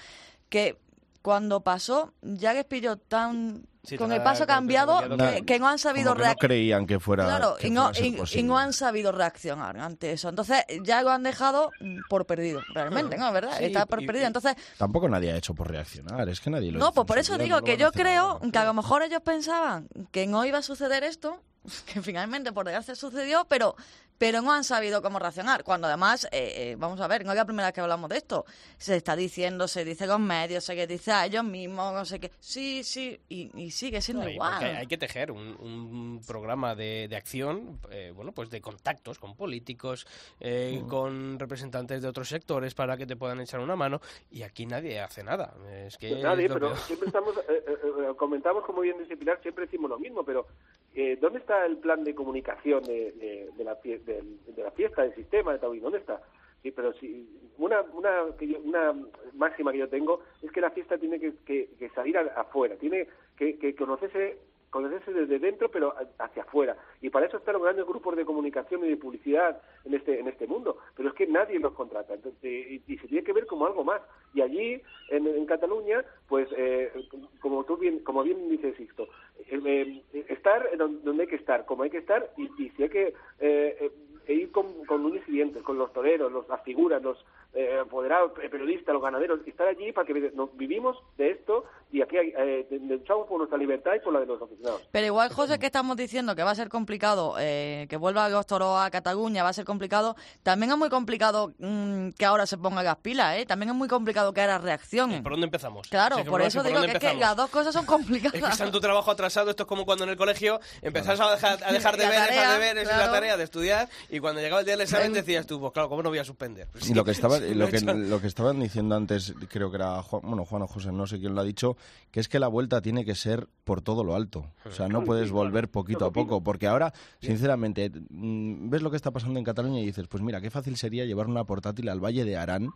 Que 0.48 0.78
cuando 1.22 1.60
pasó, 1.62 2.12
ya 2.22 2.52
les 2.54 2.64
pilló 2.64 2.96
tan... 2.96 3.66
Sí, 3.82 3.96
con 3.96 4.12
el 4.12 4.22
paso 4.22 4.46
cambiado, 4.46 5.00
cambiado 5.00 5.32
que, 5.32 5.36
que- 5.40 5.46
que 5.46 5.58
no 5.58 5.66
han 5.66 5.78
sabido 5.78 6.12
que 6.12 6.18
no 6.18 6.24
reaccionar. 6.24 6.36
creían 6.38 6.86
que 6.86 7.00
fuera, 7.00 7.24
Claro, 7.24 7.56
que 7.58 7.68
y 7.68 7.70
no, 7.70 7.84
fuera 7.84 7.90
a 7.92 7.94
ser 7.94 8.04
y- 8.04 8.08
y 8.08 8.12
posible. 8.18 8.42
no 8.42 8.58
han 8.58 8.72
sabido 8.74 9.10
reaccionar 9.10 9.78
ante 9.78 10.12
eso. 10.12 10.28
Entonces, 10.28 10.58
ya 10.82 11.00
lo 11.02 11.10
han 11.10 11.22
dejado 11.22 11.70
por 12.10 12.26
perdido, 12.26 12.60
realmente, 12.74 13.16
¿no? 13.16 13.32
¿Verdad? 13.32 13.54
Sí, 13.56 13.64
Está 13.64 13.86
por 13.86 14.02
y- 14.02 14.06
perdido. 14.06 14.26
Entonces, 14.26 14.54
Tampoco 14.76 15.08
nadie 15.08 15.32
ha 15.32 15.36
hecho 15.36 15.54
por 15.54 15.70
reaccionar, 15.70 16.28
es 16.28 16.40
que 16.42 16.50
nadie 16.50 16.72
lo 16.72 16.78
no, 16.78 16.92
pues 16.92 17.06
por 17.06 17.16
eso 17.16 17.38
digo 17.38 17.56
no 17.60 17.64
que 17.64 17.78
yo 17.78 17.90
creo 17.90 18.38
que 18.52 18.58
a 18.58 18.64
lo 18.66 18.74
mejor 18.74 19.02
ellos 19.02 19.22
pensaban 19.22 19.88
que 20.10 20.26
no 20.26 20.44
iba 20.44 20.58
a 20.58 20.62
suceder 20.62 21.02
esto, 21.02 21.42
que 21.90 22.02
finalmente 22.02 22.52
por 22.52 22.66
desgracia 22.66 22.94
sucedió, 22.94 23.46
pero 23.48 23.76
pero 24.20 24.42
no 24.42 24.52
han 24.52 24.64
sabido 24.64 25.00
cómo 25.00 25.18
reaccionar. 25.18 25.64
Cuando 25.64 25.86
además, 25.86 26.26
eh, 26.30 26.52
eh, 26.72 26.76
vamos 26.78 27.00
a 27.00 27.08
ver, 27.08 27.24
no 27.24 27.32
es 27.32 27.36
la 27.38 27.46
primera 27.46 27.68
vez 27.68 27.74
que 27.74 27.80
hablamos 27.80 28.10
de 28.10 28.18
esto. 28.18 28.44
Se 28.76 28.94
está 28.94 29.16
diciendo, 29.16 29.66
se 29.66 29.82
dice 29.82 30.06
con 30.06 30.22
medios, 30.26 30.62
se 30.62 30.76
que 30.76 30.86
dice 30.86 31.10
a 31.10 31.24
ellos 31.24 31.42
mismos, 31.42 31.94
no 31.94 32.04
sé 32.04 32.20
qué. 32.20 32.30
Sí, 32.38 32.84
sí, 32.84 33.18
y, 33.30 33.50
y 33.58 33.70
sigue 33.70 34.02
siendo 34.02 34.24
No, 34.24 34.28
igual. 34.28 34.62
hay 34.62 34.86
que 34.86 34.98
tejer 34.98 35.30
un, 35.32 35.56
un 35.58 36.20
programa 36.26 36.74
de, 36.74 37.08
de 37.08 37.16
acción, 37.16 37.80
eh, 37.90 38.12
bueno, 38.14 38.32
pues 38.32 38.50
de 38.50 38.60
contactos 38.60 39.18
con 39.18 39.34
políticos, 39.34 40.06
eh, 40.38 40.82
Mm. 40.82 40.88
con 40.88 41.38
representantes 41.38 42.02
de 42.02 42.08
otros 42.08 42.28
sectores 42.28 42.74
para 42.74 42.98
que 42.98 43.06
te 43.06 43.16
puedan 43.16 43.40
echar 43.40 43.60
una 43.60 43.74
mano. 43.74 44.02
Y 44.30 44.42
aquí 44.42 44.66
nadie 44.66 45.00
hace 45.00 45.24
nada. 45.24 45.54
Es 45.86 45.96
que 45.96 46.10
Pues 46.10 46.22
nadie, 46.22 46.44
es 46.44 46.52
pero 46.52 46.66
peor. 46.68 46.78
siempre 46.80 47.06
estamos, 47.08 47.34
eh, 47.48 48.14
comentamos 48.18 48.64
como 48.66 48.82
bien 48.82 48.98
dice 48.98 49.16
Pilar, 49.16 49.40
siempre 49.40 49.64
decimos 49.64 49.88
lo 49.88 49.98
mismo, 49.98 50.22
pero 50.24 50.46
eh, 50.94 51.16
¿dónde 51.20 51.38
está 51.38 51.64
el 51.66 51.76
plan 51.78 52.04
de 52.04 52.14
comunicación 52.14 52.82
de, 52.84 53.12
de, 53.12 53.50
de 53.56 53.64
la, 53.64 53.74
del- 53.82 54.38
de 54.54 54.62
la 54.62 54.70
fiesta, 54.72 55.02
del 55.02 55.14
sistema 55.14 55.52
de 55.52 55.58
Taurino? 55.58 55.84
¿Dónde 55.84 55.98
está? 55.98 56.20
Sí, 56.62 56.70
pero 56.72 56.92
si 56.94 57.26
una, 57.58 57.80
una, 57.92 58.24
una 58.64 58.94
máxima 59.34 59.72
que 59.72 59.78
yo 59.78 59.88
tengo 59.88 60.20
es 60.42 60.50
que 60.52 60.60
la 60.60 60.70
fiesta 60.70 60.98
tiene 60.98 61.18
que, 61.18 61.32
que- 61.46 61.70
que 61.78 61.88
salir 61.90 62.18
afuera, 62.18 62.76
tiene 62.76 63.06
que, 63.36 63.58
que 63.58 63.74
conocerse 63.74 64.38
conocerse 64.70 65.12
desde 65.12 65.38
dentro 65.38 65.70
pero 65.70 65.94
hacia 66.18 66.42
afuera. 66.42 66.76
Y 67.00 67.10
para 67.10 67.26
eso 67.26 67.36
están 67.36 67.54
los 67.54 67.62
grandes 67.62 67.86
grupos 67.86 68.16
de 68.16 68.24
comunicación 68.24 68.84
y 68.84 68.88
de 68.88 68.96
publicidad 68.96 69.60
en 69.84 69.94
este 69.94 70.18
en 70.20 70.28
este 70.28 70.46
mundo. 70.46 70.78
Pero 70.96 71.10
es 71.10 71.14
que 71.14 71.26
nadie 71.26 71.58
los 71.58 71.74
contrata. 71.74 72.14
Entonces, 72.14 72.42
y, 72.42 72.82
y 72.86 72.98
se 72.98 73.08
tiene 73.08 73.24
que 73.24 73.32
ver 73.32 73.46
como 73.46 73.66
algo 73.66 73.84
más. 73.84 74.00
Y 74.34 74.40
allí 74.40 74.80
en, 75.08 75.26
en 75.26 75.46
Cataluña 75.46 76.04
pues 76.28 76.48
eh, 76.56 76.92
como 77.40 77.64
tú 77.64 77.76
bien 77.76 77.98
como 78.00 78.22
bien 78.22 78.48
dice 78.48 78.74
Sixto 78.74 79.08
eh, 79.48 80.02
eh, 80.12 80.24
estar 80.28 80.68
donde 80.76 81.22
hay 81.22 81.28
que 81.28 81.36
estar 81.36 81.66
como 81.66 81.82
hay 81.82 81.90
que 81.90 81.98
estar 81.98 82.30
y, 82.36 82.44
y 82.62 82.70
si 82.70 82.82
hay 82.84 82.88
que 82.88 83.14
eh, 83.40 83.90
eh, 84.30 84.34
ir 84.34 84.52
con, 84.52 84.84
con 84.84 85.06
y 85.14 85.32
dientes, 85.32 85.62
con 85.62 85.78
los 85.78 85.92
toreros, 85.92 86.30
los, 86.30 86.48
las 86.48 86.62
figuras, 86.62 87.02
los 87.02 87.18
eh, 87.54 87.80
apoderados, 87.80 88.32
eh, 88.42 88.48
periodistas, 88.48 88.92
los 88.92 89.02
ganaderos, 89.02 89.40
y 89.46 89.50
estar 89.50 89.66
allí 89.66 89.92
para 89.92 90.06
que 90.06 90.32
nos 90.34 90.56
vivimos 90.56 90.96
de 91.16 91.30
esto 91.30 91.64
y 91.92 92.02
aquí 92.02 92.16
hay, 92.16 92.32
eh, 92.36 92.66
luchamos 92.88 93.26
por 93.26 93.38
nuestra 93.38 93.58
libertad 93.58 93.92
y 93.96 94.00
por 94.00 94.12
la 94.12 94.20
de 94.20 94.26
los 94.26 94.40
aficionados. 94.40 94.82
Pero 94.92 95.06
igual, 95.06 95.32
José, 95.32 95.58
que 95.58 95.66
estamos 95.66 95.96
diciendo 95.96 96.36
que 96.36 96.44
va 96.44 96.52
a 96.52 96.54
ser 96.54 96.68
complicado 96.68 97.34
eh, 97.38 97.86
que 97.88 97.96
vuelva 97.96 98.28
los 98.28 98.46
toros 98.46 98.78
a 98.80 98.90
Cataluña, 98.90 99.42
va 99.42 99.48
a 99.48 99.52
ser 99.52 99.64
complicado. 99.64 100.14
También 100.44 100.70
es 100.70 100.78
muy 100.78 100.88
complicado 100.88 101.52
mm, 101.58 102.10
que 102.10 102.24
ahora 102.24 102.46
se 102.46 102.56
pongan 102.58 102.84
las 102.84 102.96
pilas, 102.96 103.38
¿eh? 103.38 103.46
También 103.46 103.70
es 103.70 103.74
muy 103.74 103.88
complicado 103.88 104.32
que 104.32 104.40
ahora 104.40 104.58
reaccionen. 104.58 105.22
¿Por 105.22 105.32
dónde 105.32 105.46
empezamos? 105.46 105.88
Claro, 105.88 106.18
Sí, 106.18 106.22
por 106.24 106.42
eso 106.42 106.62
digo 106.62 106.80
que, 106.82 106.92
es 106.92 106.98
que 106.98 107.14
las 107.14 107.36
dos 107.36 107.50
cosas 107.50 107.74
son 107.74 107.86
complicadas. 107.86 108.34
Es 108.34 108.44
que 108.44 108.50
está 108.50 108.64
en 108.64 108.72
tu 108.72 108.80
trabajo 108.80 109.10
atrasado, 109.10 109.50
esto 109.50 109.64
es 109.64 109.68
como 109.68 109.84
cuando 109.84 110.04
en 110.04 110.10
el 110.10 110.16
colegio 110.16 110.60
empezás 110.82 111.18
a 111.18 111.32
dejar, 111.32 111.58
a 111.64 111.72
dejar 111.72 111.96
de 111.96 112.04
La 112.04 112.10
ver, 112.10 112.18
tarea, 112.20 112.40
dejar 112.40 112.52
de 112.52 112.58
ver, 112.60 112.78
es 112.78 112.88
la 112.88 112.94
claro. 112.94 113.12
tarea 113.12 113.36
de 113.36 113.44
estudiar, 113.44 113.88
y 114.08 114.20
cuando 114.20 114.40
llegaba 114.40 114.60
el 114.60 114.66
día 114.66 114.74
del 114.74 114.82
examen 114.82 115.12
decías 115.12 115.44
tú, 115.44 115.58
pues 115.58 115.72
claro, 115.72 115.88
¿cómo 115.88 116.04
no 116.04 116.10
voy 116.10 116.18
a 116.18 116.24
suspender? 116.24 116.68
Pues 116.70 116.84
Y 116.84 116.88
sí, 116.88 116.94
lo 116.94 117.04
que 117.04 117.10
estaba, 117.10 117.39
lo, 117.54 117.68
que, 117.68 117.80
lo 117.80 118.20
que 118.20 118.26
estaban 118.26 118.60
diciendo 118.60 118.94
antes, 118.94 119.34
creo 119.48 119.70
que 119.70 119.76
era 119.76 120.02
Juan, 120.02 120.22
bueno, 120.24 120.44
Juan 120.44 120.62
o 120.62 120.66
José, 120.66 120.92
no 120.92 121.06
sé 121.06 121.18
quién 121.18 121.34
lo 121.34 121.40
ha 121.40 121.44
dicho, 121.44 121.76
que 122.10 122.20
es 122.20 122.28
que 122.28 122.38
la 122.38 122.48
vuelta 122.48 122.80
tiene 122.80 123.04
que 123.04 123.14
ser 123.14 123.48
por 123.64 123.82
todo 123.82 124.04
lo 124.04 124.14
alto. 124.14 124.46
O 124.64 124.70
sea, 124.70 124.88
no 124.88 125.04
puedes 125.04 125.30
volver 125.30 125.68
poquito 125.68 126.04
a 126.04 126.12
poco, 126.12 126.42
porque 126.42 126.66
ahora, 126.66 126.92
sinceramente, 127.20 127.90
mm, 128.10 128.70
ves 128.70 128.82
lo 128.82 128.90
que 128.90 128.96
está 128.96 129.10
pasando 129.10 129.38
en 129.38 129.44
Cataluña 129.44 129.80
y 129.80 129.86
dices, 129.86 130.06
pues 130.08 130.22
mira, 130.22 130.40
qué 130.40 130.50
fácil 130.50 130.76
sería 130.76 131.04
llevar 131.04 131.26
una 131.26 131.44
portátil 131.44 131.88
al 131.88 132.00
Valle 132.00 132.24
de 132.24 132.36
Arán, 132.36 132.70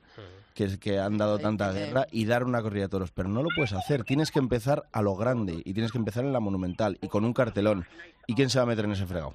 que, 0.55 0.65
es, 0.65 0.79
que 0.79 0.99
han 0.99 1.19
dado 1.19 1.39
tanta 1.39 1.73
guerra, 1.73 2.07
y 2.11 2.25
dar 2.25 2.45
una 2.45 2.63
corrida 2.63 2.85
de 2.85 2.89
toros. 2.89 3.11
Pero 3.13 3.29
no 3.29 3.43
lo 3.43 3.49
puedes 3.55 3.73
hacer, 3.73 4.05
tienes 4.05 4.31
que 4.31 4.39
empezar 4.39 4.85
a 4.93 5.03
lo 5.03 5.17
grande, 5.17 5.63
y 5.65 5.75
tienes 5.75 5.93
que 5.93 5.99
empezar 5.99 6.25
en 6.25 6.33
la 6.33 6.41
monumental, 6.41 6.99
y 7.03 7.09
con 7.09 7.25
un 7.25 7.33
cartelón. 7.33 7.87
¿Y 8.27 8.35
quién 8.35 8.49
se 8.49 8.59
va 8.59 8.63
a 8.63 8.67
meter 8.67 8.87
en 8.87 8.93
ese 8.93 9.07
fregado? 9.07 9.35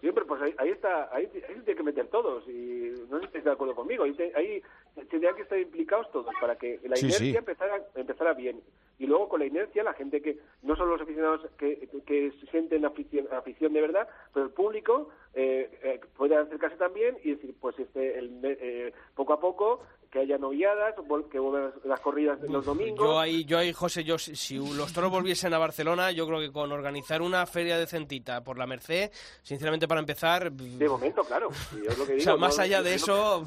Siempre, 0.00 0.24
pues 0.24 0.42
ahí, 0.42 0.54
ahí 0.58 0.70
está, 0.70 1.14
ahí, 1.14 1.24
ahí 1.34 1.54
se 1.56 1.62
tiene 1.62 1.76
que 1.76 1.82
meter 1.82 2.06
todos 2.08 2.46
y 2.48 2.92
no 3.08 3.16
sé 3.16 3.20
si 3.20 3.26
estáis 3.26 3.44
de 3.44 3.50
acuerdo 3.50 3.74
conmigo, 3.74 4.04
ahí, 4.04 4.12
te- 4.14 4.32
ahí 4.36 4.62
tendrían 5.10 5.34
que 5.36 5.42
estar 5.42 5.58
implicados 5.58 6.10
todos 6.12 6.32
para 6.40 6.56
que 6.56 6.80
la 6.84 6.96
Sí, 6.96 7.06
inercia 7.06 7.18
sí. 7.32 7.36
Empezara, 7.36 7.82
empezara 7.94 8.32
bien. 8.34 8.60
Y 8.98 9.06
luego 9.06 9.28
con 9.28 9.40
la 9.40 9.46
inercia 9.46 9.82
la 9.82 9.92
gente 9.92 10.22
que, 10.22 10.38
no 10.62 10.74
solo 10.74 10.92
los 10.92 11.02
aficionados 11.02 11.42
que, 11.58 11.86
que 12.06 12.32
sienten 12.50 12.84
afición, 12.86 13.28
afición 13.32 13.72
de 13.74 13.80
verdad, 13.82 14.08
pero 14.32 14.46
el 14.46 14.52
público 14.52 15.10
eh, 15.34 15.68
eh, 15.82 16.00
puede 16.16 16.34
acercarse 16.36 16.76
también 16.76 17.18
y 17.22 17.34
decir, 17.34 17.54
pues 17.60 17.78
este 17.78 18.18
el, 18.18 18.40
eh, 18.42 18.92
poco 19.14 19.34
a 19.34 19.40
poco 19.40 19.82
que 20.10 20.20
haya 20.20 20.38
noviadas, 20.38 20.94
que 21.30 21.38
vuelvan 21.38 21.72
las- 21.84 22.00
corridas 22.00 22.38
los 22.42 22.64
domingos. 22.64 22.98
Yo 23.06 23.18
ahí, 23.18 23.44
yo 23.44 23.58
ahí, 23.58 23.72
José, 23.72 24.04
yo 24.04 24.18
si, 24.18 24.36
si 24.36 24.56
los 24.56 24.92
toros 24.92 25.10
volviesen 25.10 25.52
a 25.54 25.58
Barcelona, 25.58 26.12
yo 26.12 26.26
creo 26.26 26.40
que 26.40 26.52
con 26.52 26.70
organizar 26.72 27.20
una 27.22 27.44
feria 27.46 27.78
decentita 27.78 28.42
por 28.44 28.58
la 28.58 28.66
Merced, 28.66 29.10
sinceramente 29.42 29.88
para 29.88 30.00
empezar, 30.00 30.52
De 30.52 30.88
momento, 30.88 31.22
claro. 31.24 31.48
sí, 31.52 31.80
es 31.86 31.98
lo 31.98 32.06
que 32.06 32.14
o 32.16 32.20
sea, 32.20 32.32
no- 32.32 32.38
más 32.38 32.58
allá 32.58 32.82
de 32.82 32.90
no- 32.90 32.96
eso, 32.96 33.44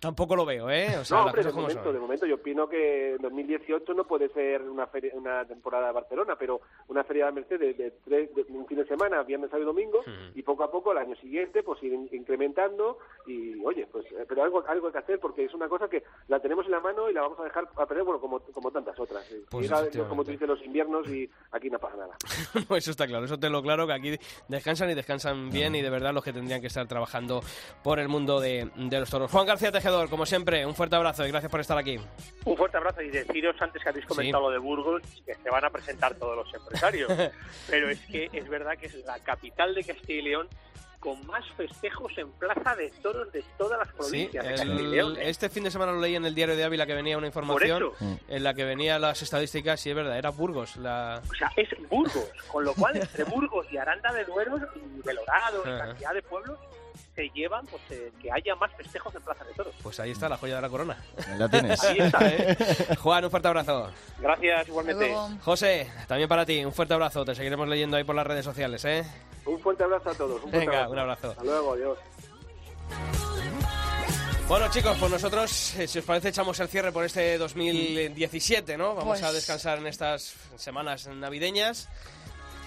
tampoco 0.00 0.36
lo 0.36 0.44
veo, 0.44 0.70
¿eh? 0.70 0.96
O 1.00 1.04
sea, 1.04 1.24
hombre, 1.24 1.42
de 1.42 1.52
momento, 1.52 1.82
son. 1.84 1.92
de 1.94 2.00
momento 2.00 2.26
yo 2.26 2.36
opino 2.36 2.68
que 2.68 3.12
en 3.14 3.18
2018 3.22 3.94
no 3.94 4.04
puede 4.06 4.28
ser 4.30 4.62
una 4.62 4.86
feria, 4.86 5.12
una 5.14 5.44
temporada 5.44 5.88
de 5.88 5.92
Barcelona, 5.92 6.36
pero 6.38 6.60
una 6.88 7.04
feria 7.04 7.26
de 7.26 7.32
Mercedes 7.32 7.76
de, 7.76 7.90
tres, 8.04 8.34
de 8.34 8.42
un 8.48 8.66
fin 8.66 8.78
de 8.78 8.86
semana, 8.86 9.22
viernes, 9.22 9.50
sábado 9.50 9.70
y 9.70 9.74
domingo, 9.74 10.00
y 10.34 10.42
poco 10.42 10.64
a 10.64 10.70
poco 10.70 10.92
el 10.92 10.98
año 10.98 11.16
siguiente 11.16 11.62
pues 11.62 11.82
ir 11.82 11.92
in- 11.92 12.08
incrementando 12.12 12.98
y 13.26 13.62
oye, 13.64 13.86
pues 13.90 14.06
eh, 14.12 14.24
pero 14.28 14.42
algo 14.42 14.64
algo 14.66 14.86
hay 14.88 14.92
que 14.92 14.98
hacer 14.98 15.20
porque 15.20 15.35
es 15.44 15.54
una 15.54 15.68
cosa 15.68 15.88
que 15.88 16.02
la 16.28 16.40
tenemos 16.40 16.64
en 16.66 16.72
la 16.72 16.80
mano 16.80 17.08
y 17.10 17.12
la 17.12 17.22
vamos 17.22 17.38
a 17.40 17.44
dejar 17.44 17.68
a 17.76 17.86
perder 17.86 18.04
bueno 18.04 18.20
como 18.20 18.40
como 18.40 18.70
tantas 18.70 18.98
otras. 18.98 19.30
Eh, 19.30 19.44
Pues 19.50 19.68
Llega, 19.70 20.08
como 20.08 20.24
tú 20.24 20.30
dices 20.30 20.48
los 20.48 20.62
inviernos 20.64 21.06
y 21.08 21.30
aquí 21.52 21.70
no 21.70 21.78
pasa 21.78 21.96
nada. 21.96 22.16
No, 22.68 22.76
eso 22.76 22.90
está 22.90 23.06
claro, 23.06 23.24
eso 23.24 23.38
te 23.38 23.50
lo 23.50 23.62
claro, 23.62 23.86
que 23.86 23.92
aquí 23.92 24.18
descansan 24.48 24.90
y 24.90 24.94
descansan 24.94 25.50
bien 25.50 25.74
y 25.74 25.82
de 25.82 25.90
verdad 25.90 26.12
los 26.14 26.24
que 26.24 26.32
tendrían 26.32 26.60
que 26.60 26.66
estar 26.68 26.86
trabajando 26.86 27.42
por 27.82 27.98
el 27.98 28.08
mundo 28.08 28.40
de, 28.40 28.70
de 28.76 29.00
los 29.00 29.10
toros. 29.10 29.30
Juan 29.30 29.46
García 29.46 29.70
Tejedor, 29.72 30.08
como 30.10 30.26
siempre, 30.26 30.64
un 30.66 30.74
fuerte 30.74 30.96
abrazo 30.96 31.24
y 31.26 31.30
gracias 31.30 31.50
por 31.50 31.60
estar 31.60 31.76
aquí. 31.78 31.98
Un 32.44 32.56
fuerte 32.56 32.76
abrazo 32.76 33.02
y 33.02 33.08
deciros 33.10 33.56
antes 33.60 33.82
que 33.82 33.88
habéis 33.88 34.06
comentado 34.06 34.42
Sí. 34.44 34.46
lo 34.46 34.50
de 34.52 34.58
Burgos 34.58 35.02
que 35.24 35.34
se 35.34 35.50
van 35.50 35.64
a 35.64 35.70
presentar 35.70 36.14
todos 36.14 36.36
los 36.36 36.52
empresarios. 36.54 37.10
Pero 37.70 37.88
es 37.90 38.00
que 38.06 38.28
es 38.32 38.48
verdad 38.48 38.76
que 38.78 38.86
es 38.86 38.94
la 39.04 39.18
capital 39.20 39.74
de 39.74 39.84
Castilla 39.84 40.18
y 40.18 40.22
León 40.22 40.48
con 41.06 41.24
más 41.28 41.44
festejos 41.56 42.10
en 42.18 42.28
plaza 42.32 42.74
de 42.74 42.90
toros 43.00 43.30
de 43.30 43.44
todas 43.56 43.78
las 43.78 43.86
Sí, 44.08 44.26
provincias 44.26 44.44
de 44.44 44.54
el-. 44.98 45.16
¿eh? 45.18 45.28
este 45.30 45.48
fin 45.48 45.62
de 45.62 45.70
semana 45.70 45.92
lo 45.92 46.00
leí 46.00 46.16
en 46.16 46.24
el 46.26 46.34
diario 46.34 46.56
de 46.56 46.64
Ávila 46.64 46.84
que 46.84 46.94
venía 46.94 47.16
una 47.16 47.28
información 47.28 47.92
en 48.26 48.42
la 48.42 48.54
que 48.54 48.64
venía 48.64 48.98
las 48.98 49.22
estadísticas 49.22 49.86
y 49.86 49.90
es 49.90 49.94
verdad, 49.96 50.18
era 50.18 50.30
Burgos 50.30 50.76
la... 50.78 51.22
O 51.30 51.34
sea, 51.36 51.52
es 51.54 51.68
Burgos, 51.88 52.28
con 52.50 52.64
lo 52.64 52.74
cual 52.74 52.96
entre 52.96 53.22
Burgos 53.22 53.68
y 53.70 53.76
Aranda 53.76 54.12
de 54.12 54.24
Duero 54.24 54.56
y 54.74 55.02
Belorado 55.06 55.62
y 55.64 55.68
Ajá. 55.68 55.78
cantidad 55.86 56.12
de 56.14 56.22
pueblos 56.22 56.58
se 57.14 57.28
llevan 57.30 57.66
pues 57.66 57.82
eh, 57.90 58.12
que 58.20 58.30
haya 58.32 58.54
más 58.56 58.72
festejos 58.76 59.14
en 59.14 59.22
plaza 59.22 59.44
de 59.44 59.52
toros. 59.54 59.74
Pues 59.82 59.98
ahí 60.00 60.10
está 60.10 60.28
la 60.28 60.36
joya 60.36 60.56
de 60.56 60.62
la 60.62 60.68
corona. 60.68 60.96
Ya 61.38 61.48
tienes. 61.48 61.82
Ahí 61.84 61.98
está, 61.98 62.18
¿eh? 62.28 62.56
Juan, 63.00 63.24
un 63.24 63.30
fuerte 63.30 63.48
abrazo. 63.48 63.90
Gracias 64.20 64.68
igualmente. 64.68 65.14
José, 65.42 65.90
también 66.08 66.28
para 66.28 66.44
ti, 66.46 66.64
un 66.64 66.72
fuerte 66.72 66.94
abrazo. 66.94 67.24
Te 67.24 67.34
seguiremos 67.34 67.68
leyendo 67.68 67.96
ahí 67.96 68.04
por 68.04 68.14
las 68.14 68.26
redes 68.26 68.44
sociales, 68.44 68.84
¿eh? 68.84 69.04
Un 69.44 69.60
fuerte 69.60 69.84
abrazo 69.84 70.10
a 70.10 70.14
todos. 70.14 70.42
Un 70.44 70.50
Venga, 70.50 70.72
abrazo. 70.84 70.92
un 70.92 70.98
abrazo. 70.98 71.30
Hasta 71.30 71.44
luego, 71.44 71.72
adiós. 71.74 71.98
Bueno, 74.48 74.70
chicos, 74.70 74.96
pues 75.00 75.10
nosotros, 75.10 75.74
eh, 75.76 75.88
si 75.88 75.98
os 75.98 76.04
parece, 76.04 76.28
echamos 76.28 76.58
el 76.60 76.68
cierre 76.68 76.92
por 76.92 77.04
este 77.04 77.36
2017, 77.36 78.76
¿no? 78.76 78.94
Vamos 78.94 79.18
Pues- 79.18 79.22
a 79.24 79.32
descansar 79.32 79.78
en 79.78 79.88
estas 79.88 80.34
semanas 80.56 81.08
navideñas. 81.08 81.88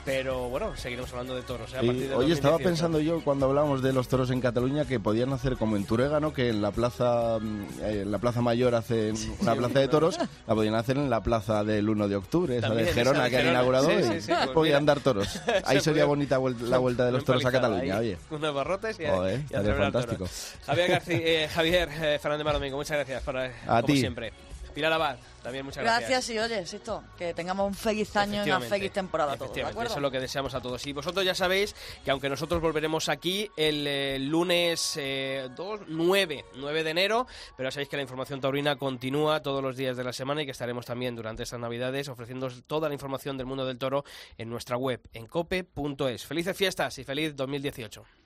Pero 0.10 0.50
bueno, 0.50 0.76
seguiremos 0.76 1.12
hablando 1.12 1.36
de 1.36 1.42
toros. 1.44 1.72
¿eh? 1.74 1.78
A 1.78 1.82
partir 1.82 2.10
de 2.10 2.16
hoy 2.16 2.32
estaba 2.32 2.54
2018. 2.54 2.64
pensando 2.64 3.00
yo 3.00 3.24
cuando 3.24 3.46
hablábamos 3.46 3.82
de 3.82 3.94
los 3.94 4.08
toros 4.08 4.32
en 4.32 4.42
Cataluña 4.42 4.86
que 4.86 5.00
podían 5.00 5.32
hacer 5.34 5.56
como 5.58 5.76
en 5.78 5.86
Turega, 5.86 6.20
¿no? 6.20 6.34
Que 6.34 6.50
en 6.50 6.62
la 6.62 6.72
plaza 6.72 7.38
mm, 7.40 7.64
eh, 7.82 8.02
en 8.02 8.12
la 8.12 8.18
plaza 8.18 8.42
mayor 8.42 8.76
hacen 8.76 9.16
una 9.40 9.56
plaza 9.56 9.80
de 9.80 9.88
toros, 9.88 10.18
la 10.48 10.56
podían 10.56 10.76
hacer 10.76 10.98
en 10.98 11.10
la 11.10 11.22
plaza 11.22 11.64
del 11.64 11.88
1 11.90 12.08
de 12.08 12.16
octubre, 12.16 12.58
esa 12.58 12.68
También, 12.68 12.86
de 12.86 12.92
esa 12.92 13.00
Gerona 13.02 13.24
de 13.26 13.30
que 13.30 13.38
han 13.38 13.48
inaugurado 13.48 13.90
Sí, 13.90 13.96
hoy. 13.96 14.04
sí, 14.04 14.22
sí, 14.22 14.32
pues 14.36 14.50
podían 14.50 14.86
dar 14.86 15.00
toros. 15.00 15.40
Ahí 15.66 15.78
Se 15.78 15.84
sería 15.86 16.06
bonita 16.06 16.40
la 16.62 16.78
vuelta 16.80 17.06
de 17.06 17.12
los 17.12 17.24
toros 17.24 17.46
a 17.46 17.52
Cataluña, 17.52 17.98
ahí, 17.98 18.10
oye. 18.10 18.18
Unos 18.32 18.54
barrotes 18.54 19.00
y, 19.00 19.06
Joder, 19.06 19.42
y 19.50 19.56
a 19.56 19.62
fantástico. 19.76 20.28
Javier, 20.66 20.90
García, 20.90 21.18
eh, 21.22 21.48
Javier 21.54 21.90
eh, 22.02 22.20
Fernández 22.22 22.46
Maromingo, 22.46 22.78
muchas 22.78 22.98
gracias 22.98 23.22
por, 23.24 23.38
A 23.38 23.52
como 23.68 23.84
ti. 23.84 23.98
siempre. 24.00 24.34
Pilar 24.80 24.94
Abad, 24.94 25.18
también 25.44 25.66
muchas 25.66 25.84
gracias. 25.84 26.10
Gracias 26.10 26.30
y 26.30 26.40
oye, 26.40 26.60
esto, 26.62 27.04
que 27.18 27.34
tengamos 27.34 27.68
un 27.68 27.74
feliz 27.74 28.16
año 28.16 28.46
y 28.46 28.50
una 28.50 28.62
feliz 28.62 28.94
temporada 28.94 29.36
todos, 29.36 29.40
¿de 29.40 29.46
efectivamente, 29.46 29.74
acuerdo? 29.74 29.92
Eso 29.92 30.00
es 30.00 30.02
lo 30.02 30.10
que 30.10 30.20
deseamos 30.22 30.54
a 30.54 30.62
todos. 30.62 30.88
Y 30.88 30.94
vosotros 30.94 31.26
ya 31.26 31.36
sabéis 31.36 31.76
que 32.06 32.12
aunque 32.12 32.30
nosotros 32.30 32.62
volveremos 32.62 33.10
aquí 33.10 33.52
el 33.58 33.86
eh, 33.86 34.20
lunes 34.20 34.94
eh, 34.96 35.50
2, 35.54 35.82
9, 35.90 36.46
9 36.56 36.84
de 36.86 36.90
enero, 36.92 37.28
pero 37.58 37.68
ya 37.68 37.72
sabéis 37.72 37.90
que 37.90 37.98
la 37.98 38.04
información 38.04 38.40
taurina 38.40 38.78
continúa 38.78 39.42
todos 39.42 39.62
los 39.62 39.76
días 39.76 39.98
de 39.98 40.06
la 40.06 40.14
semana 40.14 40.44
y 40.44 40.46
que 40.46 40.52
estaremos 40.52 40.86
también 40.86 41.14
durante 41.14 41.44
estas 41.44 41.60
navidades 41.60 42.08
ofreciendo 42.08 42.50
toda 42.66 42.88
la 42.88 42.94
información 42.94 43.36
del 43.36 43.48
mundo 43.48 43.66
del 43.66 43.78
toro 43.78 44.06
en 44.38 44.50
nuestra 44.50 44.78
web, 44.78 45.02
en 45.12 45.28
cope.es. 45.28 46.26
Felices 46.26 46.56
fiestas 46.56 46.98
y 47.00 47.04
feliz 47.04 47.36
2018. 47.36 48.19